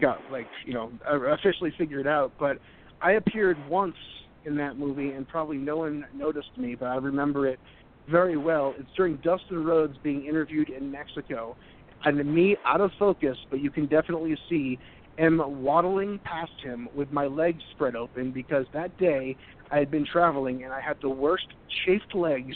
got 0.00 0.20
like 0.30 0.46
you 0.64 0.74
know 0.74 0.92
officially 1.32 1.72
figured 1.76 2.06
out. 2.06 2.32
But 2.38 2.58
I 3.02 3.12
appeared 3.12 3.56
once 3.68 3.96
in 4.44 4.56
that 4.56 4.78
movie, 4.78 5.10
and 5.10 5.26
probably 5.26 5.56
no 5.56 5.78
one 5.78 6.06
noticed 6.14 6.56
me, 6.56 6.76
but 6.76 6.86
I 6.86 6.96
remember 6.96 7.48
it 7.48 7.58
very 8.10 8.36
well. 8.36 8.74
It's 8.78 8.88
during 8.96 9.16
Dustin 9.16 9.64
Rhodes 9.64 9.96
being 10.02 10.26
interviewed 10.26 10.70
in 10.70 10.90
Mexico, 10.90 11.56
and 12.04 12.24
me 12.32 12.56
out 12.64 12.80
of 12.80 12.90
focus, 12.98 13.36
but 13.50 13.60
you 13.60 13.70
can 13.70 13.86
definitely 13.86 14.36
see 14.48 14.78
am 15.18 15.62
waddling 15.62 16.18
past 16.24 16.52
him 16.62 16.88
with 16.94 17.10
my 17.12 17.26
legs 17.26 17.62
spread 17.74 17.96
open 17.96 18.32
because 18.32 18.66
that 18.72 18.96
day 18.98 19.36
I 19.70 19.78
had 19.78 19.90
been 19.90 20.06
traveling 20.06 20.64
and 20.64 20.72
I 20.72 20.80
had 20.80 20.96
the 21.00 21.08
worst 21.08 21.46
chafed 21.84 22.14
legs, 22.14 22.54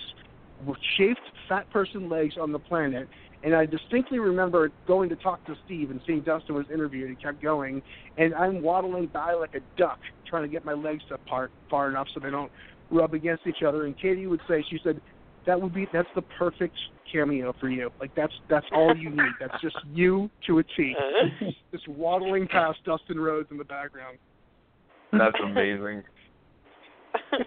chafed 0.96 1.20
fat 1.48 1.70
person 1.70 2.08
legs 2.08 2.34
on 2.40 2.52
the 2.52 2.58
planet. 2.58 3.08
And 3.42 3.54
I 3.54 3.64
distinctly 3.64 4.18
remember 4.18 4.70
going 4.86 5.08
to 5.08 5.16
talk 5.16 5.44
to 5.46 5.54
Steve 5.64 5.90
and 5.90 6.00
seeing 6.06 6.20
Dustin 6.20 6.54
was 6.54 6.66
interviewed 6.72 7.08
and 7.08 7.20
kept 7.20 7.40
going. 7.40 7.80
And 8.18 8.34
I'm 8.34 8.60
waddling 8.60 9.06
by 9.06 9.32
like 9.32 9.54
a 9.54 9.60
duck, 9.78 9.98
trying 10.28 10.42
to 10.42 10.48
get 10.48 10.64
my 10.64 10.74
legs 10.74 11.02
apart 11.10 11.50
far 11.70 11.88
enough 11.88 12.08
so 12.12 12.20
they 12.20 12.30
don't 12.30 12.52
rub 12.90 13.14
against 13.14 13.46
each 13.46 13.62
other. 13.66 13.86
And 13.86 13.98
Katie 13.98 14.26
would 14.26 14.42
say, 14.46 14.62
she 14.68 14.78
said, 14.84 15.00
that 15.46 15.60
would 15.60 15.74
be 15.74 15.86
that's 15.92 16.08
the 16.14 16.22
perfect 16.22 16.76
cameo 17.12 17.54
for 17.60 17.68
you. 17.68 17.90
Like 18.00 18.14
that's 18.14 18.32
that's 18.48 18.66
all 18.72 18.96
you 18.96 19.10
need. 19.10 19.32
That's 19.40 19.60
just 19.62 19.76
you 19.92 20.30
to 20.46 20.58
a 20.58 20.62
T. 20.62 20.94
Just 21.72 21.88
waddling 21.88 22.46
past 22.48 22.78
Dustin 22.84 23.18
Rhodes 23.18 23.48
in 23.50 23.58
the 23.58 23.64
background. 23.64 24.18
That's 25.12 25.36
amazing. 25.44 26.02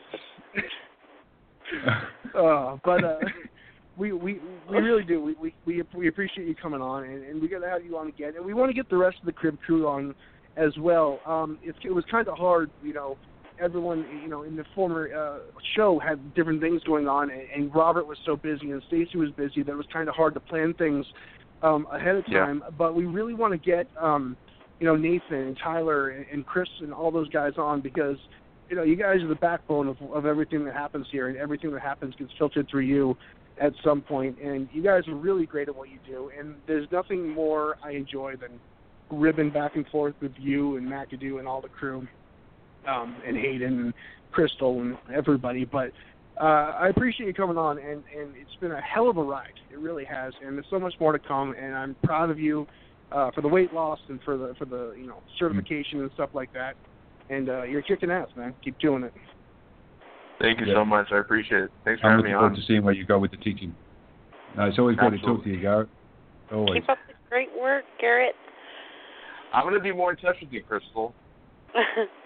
uh, 2.37 2.77
but 2.83 3.03
uh, 3.03 3.19
we 3.97 4.11
we 4.11 4.39
we 4.69 4.77
really 4.77 5.03
do. 5.03 5.21
We 5.21 5.33
we 5.35 5.55
we, 5.65 5.83
we 5.95 6.07
appreciate 6.07 6.47
you 6.47 6.55
coming 6.55 6.81
on, 6.81 7.03
and, 7.03 7.23
and 7.23 7.41
we 7.41 7.47
got 7.47 7.59
to 7.59 7.69
have 7.69 7.85
you 7.85 7.97
on 7.97 8.07
again, 8.07 8.33
and 8.35 8.45
we 8.45 8.53
want 8.53 8.69
to 8.69 8.73
get 8.73 8.89
the 8.89 8.97
rest 8.97 9.17
of 9.19 9.25
the 9.25 9.31
crib 9.31 9.57
crew 9.65 9.87
on 9.87 10.13
as 10.57 10.71
well. 10.77 11.19
Um, 11.25 11.57
it, 11.63 11.75
it 11.83 11.91
was 11.91 12.03
kind 12.11 12.27
of 12.27 12.37
hard, 12.37 12.69
you 12.83 12.93
know. 12.93 13.17
Everyone, 13.63 14.05
you 14.21 14.29
know, 14.29 14.43
in 14.43 14.55
the 14.55 14.65
former 14.75 15.09
uh, 15.15 15.39
show 15.75 15.99
had 15.99 16.33
different 16.33 16.61
things 16.61 16.81
going 16.83 17.07
on, 17.07 17.29
and, 17.31 17.43
and 17.55 17.73
Robert 17.73 18.05
was 18.05 18.17
so 18.25 18.35
busy 18.35 18.71
and 18.71 18.83
Stacy 18.87 19.17
was 19.17 19.29
busy 19.31 19.63
that 19.63 19.71
it 19.71 19.75
was 19.75 19.85
kind 19.91 20.09
of 20.09 20.15
hard 20.15 20.33
to 20.33 20.39
plan 20.39 20.73
things 20.73 21.05
um, 21.61 21.87
ahead 21.91 22.15
of 22.15 22.25
Yeah. 22.27 22.45
time. 22.45 22.63
But 22.77 22.93
we 22.93 23.05
really 23.05 23.33
want 23.33 23.53
to 23.53 23.57
get, 23.57 23.87
um, 23.99 24.35
you 24.79 24.85
know, 24.85 24.95
Nathan 24.95 25.37
and 25.37 25.57
Tyler 25.63 26.09
and, 26.09 26.25
and 26.31 26.45
Chris 26.45 26.67
and 26.81 26.93
all 26.93 27.09
those 27.09 27.29
guys 27.29 27.53
on 27.57 27.81
because 27.81 28.17
you 28.69 28.75
know, 28.75 28.83
you 28.83 28.95
guys 28.95 29.21
are 29.21 29.27
the 29.27 29.35
backbone 29.35 29.87
of 29.87 29.97
of 30.13 30.25
everything 30.25 30.65
that 30.65 30.73
happens 30.73 31.05
here, 31.11 31.27
and 31.27 31.37
everything 31.37 31.71
that 31.71 31.81
happens 31.81 32.15
gets 32.15 32.31
filtered 32.37 32.67
through 32.69 32.81
you 32.81 33.15
at 33.61 33.73
some 33.83 34.01
point. 34.01 34.37
And 34.39 34.67
you 34.73 34.81
guys 34.81 35.07
are 35.07 35.15
really 35.15 35.45
great 35.45 35.67
at 35.69 35.75
what 35.75 35.89
you 35.89 35.99
do, 36.05 36.31
and 36.37 36.55
there's 36.67 36.87
nothing 36.91 37.29
more 37.29 37.77
I 37.83 37.91
enjoy 37.91 38.35
than 38.35 38.59
ribbing 39.11 39.51
back 39.51 39.75
and 39.75 39.85
forth 39.87 40.15
with 40.21 40.31
you 40.39 40.77
and 40.77 40.87
McAdoo 40.87 41.39
and 41.39 41.47
all 41.47 41.61
the 41.61 41.69
crew, 41.69 42.07
um, 42.87 43.15
and 43.25 43.37
Hayden 43.37 43.79
and 43.79 43.93
Crystal 44.31 44.81
and 44.81 44.97
everybody. 45.13 45.65
But 45.65 45.91
uh, 46.39 46.73
I 46.79 46.87
appreciate 46.89 47.27
you 47.27 47.33
coming 47.33 47.57
on, 47.57 47.77
and 47.77 48.03
and 48.17 48.35
it's 48.35 48.55
been 48.59 48.71
a 48.71 48.81
hell 48.81 49.09
of 49.09 49.17
a 49.17 49.23
ride. 49.23 49.53
It 49.71 49.79
really 49.79 50.05
has, 50.05 50.33
and 50.45 50.55
there's 50.55 50.65
so 50.69 50.79
much 50.79 50.93
more 50.99 51.11
to 51.11 51.19
come. 51.19 51.53
And 51.59 51.75
I'm 51.75 51.95
proud 52.03 52.29
of 52.29 52.39
you 52.39 52.65
uh, 53.11 53.31
for 53.31 53.41
the 53.41 53.47
weight 53.47 53.73
loss 53.73 53.99
and 54.09 54.19
for 54.23 54.37
the 54.37 54.53
for 54.57 54.65
the 54.65 54.95
you 54.97 55.07
know 55.07 55.17
certification 55.39 56.01
and 56.01 56.11
stuff 56.15 56.31
like 56.33 56.51
that. 56.53 56.75
And 57.29 57.49
uh, 57.49 57.63
you're 57.63 57.81
kicking 57.83 58.11
ass, 58.11 58.27
man. 58.35 58.53
Keep 58.63 58.79
doing 58.79 59.03
it. 59.03 59.13
Thank 60.39 60.59
you 60.59 60.65
Yeah. 60.65 60.73
so 60.73 60.85
much. 60.85 61.07
I 61.11 61.19
appreciate 61.19 61.63
it. 61.63 61.71
Thanks 61.85 62.01
for 62.01 62.07
I'm 62.07 62.17
having 62.17 62.25
me 62.25 62.29
looking 62.31 62.39
forward 62.39 62.53
on. 62.53 62.55
to 62.59 62.61
seeing 62.67 62.83
where 62.83 62.93
you 62.93 63.05
go 63.05 63.17
with 63.17 63.31
the 63.31 63.37
teaching. 63.37 63.73
No, 64.57 64.65
it's 64.65 64.77
always 64.77 64.97
great 64.97 65.11
to 65.11 65.19
talk 65.19 65.43
to 65.43 65.49
you, 65.49 65.59
Garett. 65.61 65.89
Always. 66.51 66.81
Keep 66.81 66.89
up 66.89 66.97
the 67.07 67.13
great 67.29 67.49
work, 67.59 67.85
Garett. 67.99 68.35
I'm 69.53 69.63
going 69.63 69.75
to 69.75 69.79
be 69.79 69.91
more 69.93 70.11
in 70.11 70.17
touch 70.17 70.35
with 70.41 70.51
you, 70.51 70.61
Crystal. 70.63 71.13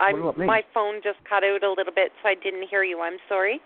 I'm, 0.00 0.12
What 0.14 0.20
about 0.20 0.38
me? 0.38 0.46
my 0.46 0.62
phone 0.72 1.00
just 1.02 1.18
cut 1.28 1.44
out 1.44 1.62
a 1.62 1.68
little 1.70 1.92
bit, 1.94 2.12
so 2.22 2.28
I 2.28 2.34
didn't 2.34 2.68
hear 2.68 2.82
you. 2.84 3.00
I'm 3.00 3.18
sorry. 3.28 3.60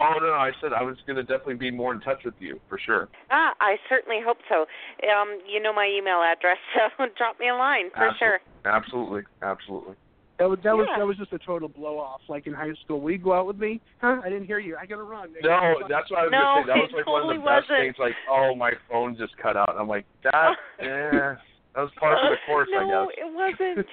Oh 0.00 0.14
no, 0.20 0.32
I 0.32 0.50
said 0.60 0.72
I 0.72 0.82
was 0.82 0.96
going 1.06 1.16
to 1.16 1.22
definitely 1.22 1.54
be 1.54 1.70
more 1.70 1.92
in 1.92 2.00
touch 2.00 2.22
with 2.24 2.34
you 2.40 2.58
for 2.68 2.78
sure. 2.84 3.08
Ah, 3.30 3.52
I 3.60 3.76
certainly 3.88 4.18
hope 4.24 4.38
so. 4.48 4.66
Um, 5.06 5.38
you 5.46 5.62
know 5.62 5.72
my 5.72 5.86
email 5.86 6.20
address, 6.22 6.56
so 6.98 7.06
drop 7.16 7.38
me 7.38 7.48
a 7.48 7.54
line 7.54 7.90
for 7.94 8.08
Absol- 8.10 8.18
sure. 8.18 8.40
Absolutely, 8.64 9.22
absolutely. 9.42 9.94
That 10.38 10.48
was 10.48 10.58
that 10.64 10.74
was 10.74 10.88
that 10.98 11.06
was 11.06 11.16
just 11.18 11.32
a 11.32 11.38
total 11.38 11.68
blow 11.68 11.98
off. 12.00 12.20
Like 12.28 12.48
in 12.48 12.52
high 12.54 12.72
school, 12.82 13.00
will 13.00 13.12
you 13.12 13.18
go 13.18 13.32
out 13.32 13.46
with 13.46 13.58
me? 13.58 13.80
Huh? 14.00 14.20
I 14.24 14.28
didn't 14.28 14.46
hear 14.46 14.58
you. 14.58 14.76
I 14.80 14.86
gotta 14.86 15.04
run. 15.04 15.28
I 15.38 15.46
No, 15.46 15.76
gotta 15.78 15.84
that's 15.88 16.10
what 16.10 16.18
I 16.18 16.22
was 16.24 16.32
No, 16.32 16.38
going 16.38 16.66
to 16.66 16.72
say. 16.72 16.74
That 16.74 16.82
was 16.82 16.90
it 16.90 16.96
like 16.96 17.06
one 17.06 17.22
of 17.22 17.28
the 17.28 17.34
best 17.34 17.70
wasn't. 17.70 17.78
things. 17.78 17.96
Like, 18.00 18.14
oh, 18.28 18.54
my 18.56 18.72
phone 18.90 19.14
just 19.16 19.36
cut 19.36 19.56
out. 19.56 19.76
I'm 19.78 19.86
like, 19.86 20.06
that, 20.24 20.54
yeah, 20.80 21.36
that 21.74 21.80
was 21.82 21.90
part 21.98 22.18
of 22.18 22.30
the 22.30 22.36
course, 22.46 22.68
no, 22.72 22.78
I 22.78 22.82
guess. 22.82 22.90
No, 22.90 23.10
it 23.16 23.32
wasn't. 23.32 23.86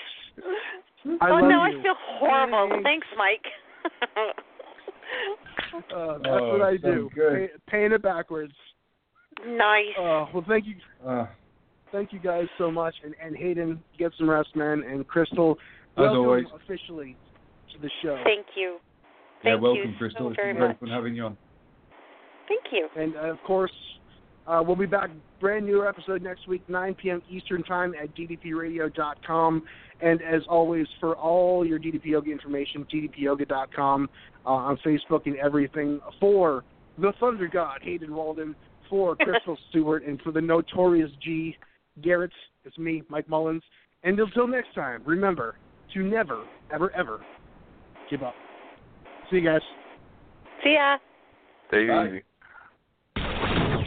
I 1.21 1.29
oh 1.29 1.33
love 1.35 1.41
no, 1.49 1.65
you. 1.65 1.79
I 1.79 1.81
feel 1.81 1.95
horrible. 2.19 2.75
Yay. 2.77 2.83
Thanks, 2.83 3.07
Mike. 3.17 3.45
Uh, 5.93 6.17
that's 6.23 6.27
Oh, 6.41 6.51
what 6.57 6.61
I 6.61 6.77
do. 6.77 7.09
good. 7.15 7.33
Pay, 7.33 7.47
paying 7.69 7.91
it 7.93 8.01
backwards. 8.01 8.53
nice. 9.47 9.85
Uh, 9.97 10.25
well, 10.33 10.43
thank 10.47 10.65
you. 10.67 10.75
Uh, 11.07 11.25
thank 11.91 12.11
you 12.13 12.19
guys 12.19 12.45
so 12.57 12.69
much. 12.71 12.95
And, 13.03 13.15
and 13.23 13.35
Hayden, 13.35 13.81
get 13.97 14.11
some 14.17 14.29
rest, 14.29 14.49
man. 14.55 14.83
And 14.83 15.07
Crystal, 15.07 15.51
As 15.51 15.57
welcome 16.01 16.17
always. 16.19 16.45
officially 16.55 17.15
to 17.73 17.81
the 17.81 17.89
show. 18.03 18.19
Thank 18.23 18.47
you. 18.55 18.77
yeah, 19.43 19.55
welcome, 19.55 19.91
you 19.91 19.97
Crystal. 19.97 20.25
so 20.25 20.27
it's 20.29 20.35
very 20.35 20.53
been 20.53 20.59
very 20.59 20.69
much. 20.69 20.79
fun 20.79 20.89
having 20.89 21.15
you 21.15 21.23
on. 21.25 21.37
Thank 22.47 22.63
you. 22.71 22.87
And 23.01 23.15
uh, 23.15 23.31
of 23.31 23.37
course, 23.45 23.71
uh, 24.49 24.63
we'll 24.63 24.75
be 24.75 24.87
back, 24.87 25.11
brand 25.39 25.65
new 25.65 25.87
episode 25.87 26.23
next 26.23 26.47
week, 26.47 26.67
9 26.67 26.95
p.m. 26.95 27.21
Eastern 27.29 27.61
Time 27.63 27.93
at 28.01 28.15
ddpradio.com. 28.15 29.63
And 30.01 30.21
as 30.23 30.41
always, 30.49 30.87
for 30.99 31.15
all 31.15 31.65
your 31.65 31.77
DDP 31.77 32.05
Yoga 32.05 32.31
information, 32.31 32.85
ddpyoga.com 32.91 34.09
uh, 34.45 34.49
on 34.49 34.77
Facebook 34.77 35.27
and 35.27 35.35
everything. 35.37 35.99
For 36.19 36.63
the 36.97 37.13
Thunder 37.19 37.47
God, 37.47 37.79
Hayden 37.83 38.13
Walden, 38.13 38.55
for 38.89 39.15
Crystal 39.17 39.57
Stewart, 39.69 40.03
and 40.03 40.19
for 40.21 40.31
the 40.31 40.41
notorious 40.41 41.11
G, 41.23 41.55
Garett, 42.01 42.31
it's 42.65 42.77
me, 42.77 43.03
Mike 43.07 43.29
Mullins. 43.29 43.63
And 44.03 44.19
until 44.19 44.47
next 44.47 44.73
time, 44.73 45.03
remember 45.05 45.55
to 45.93 46.01
never, 46.01 46.45
ever, 46.73 46.91
ever 46.95 47.21
give 48.09 48.23
up. 48.23 48.35
See 49.29 49.37
you 49.37 49.45
guys. 49.45 49.61
See 50.63 50.73
ya. 50.73 50.97
Stay 51.67 51.87
Bye. 51.87 52.07
easy. 52.07 52.23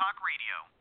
Talk 0.00 0.16
Radio. 0.24 0.79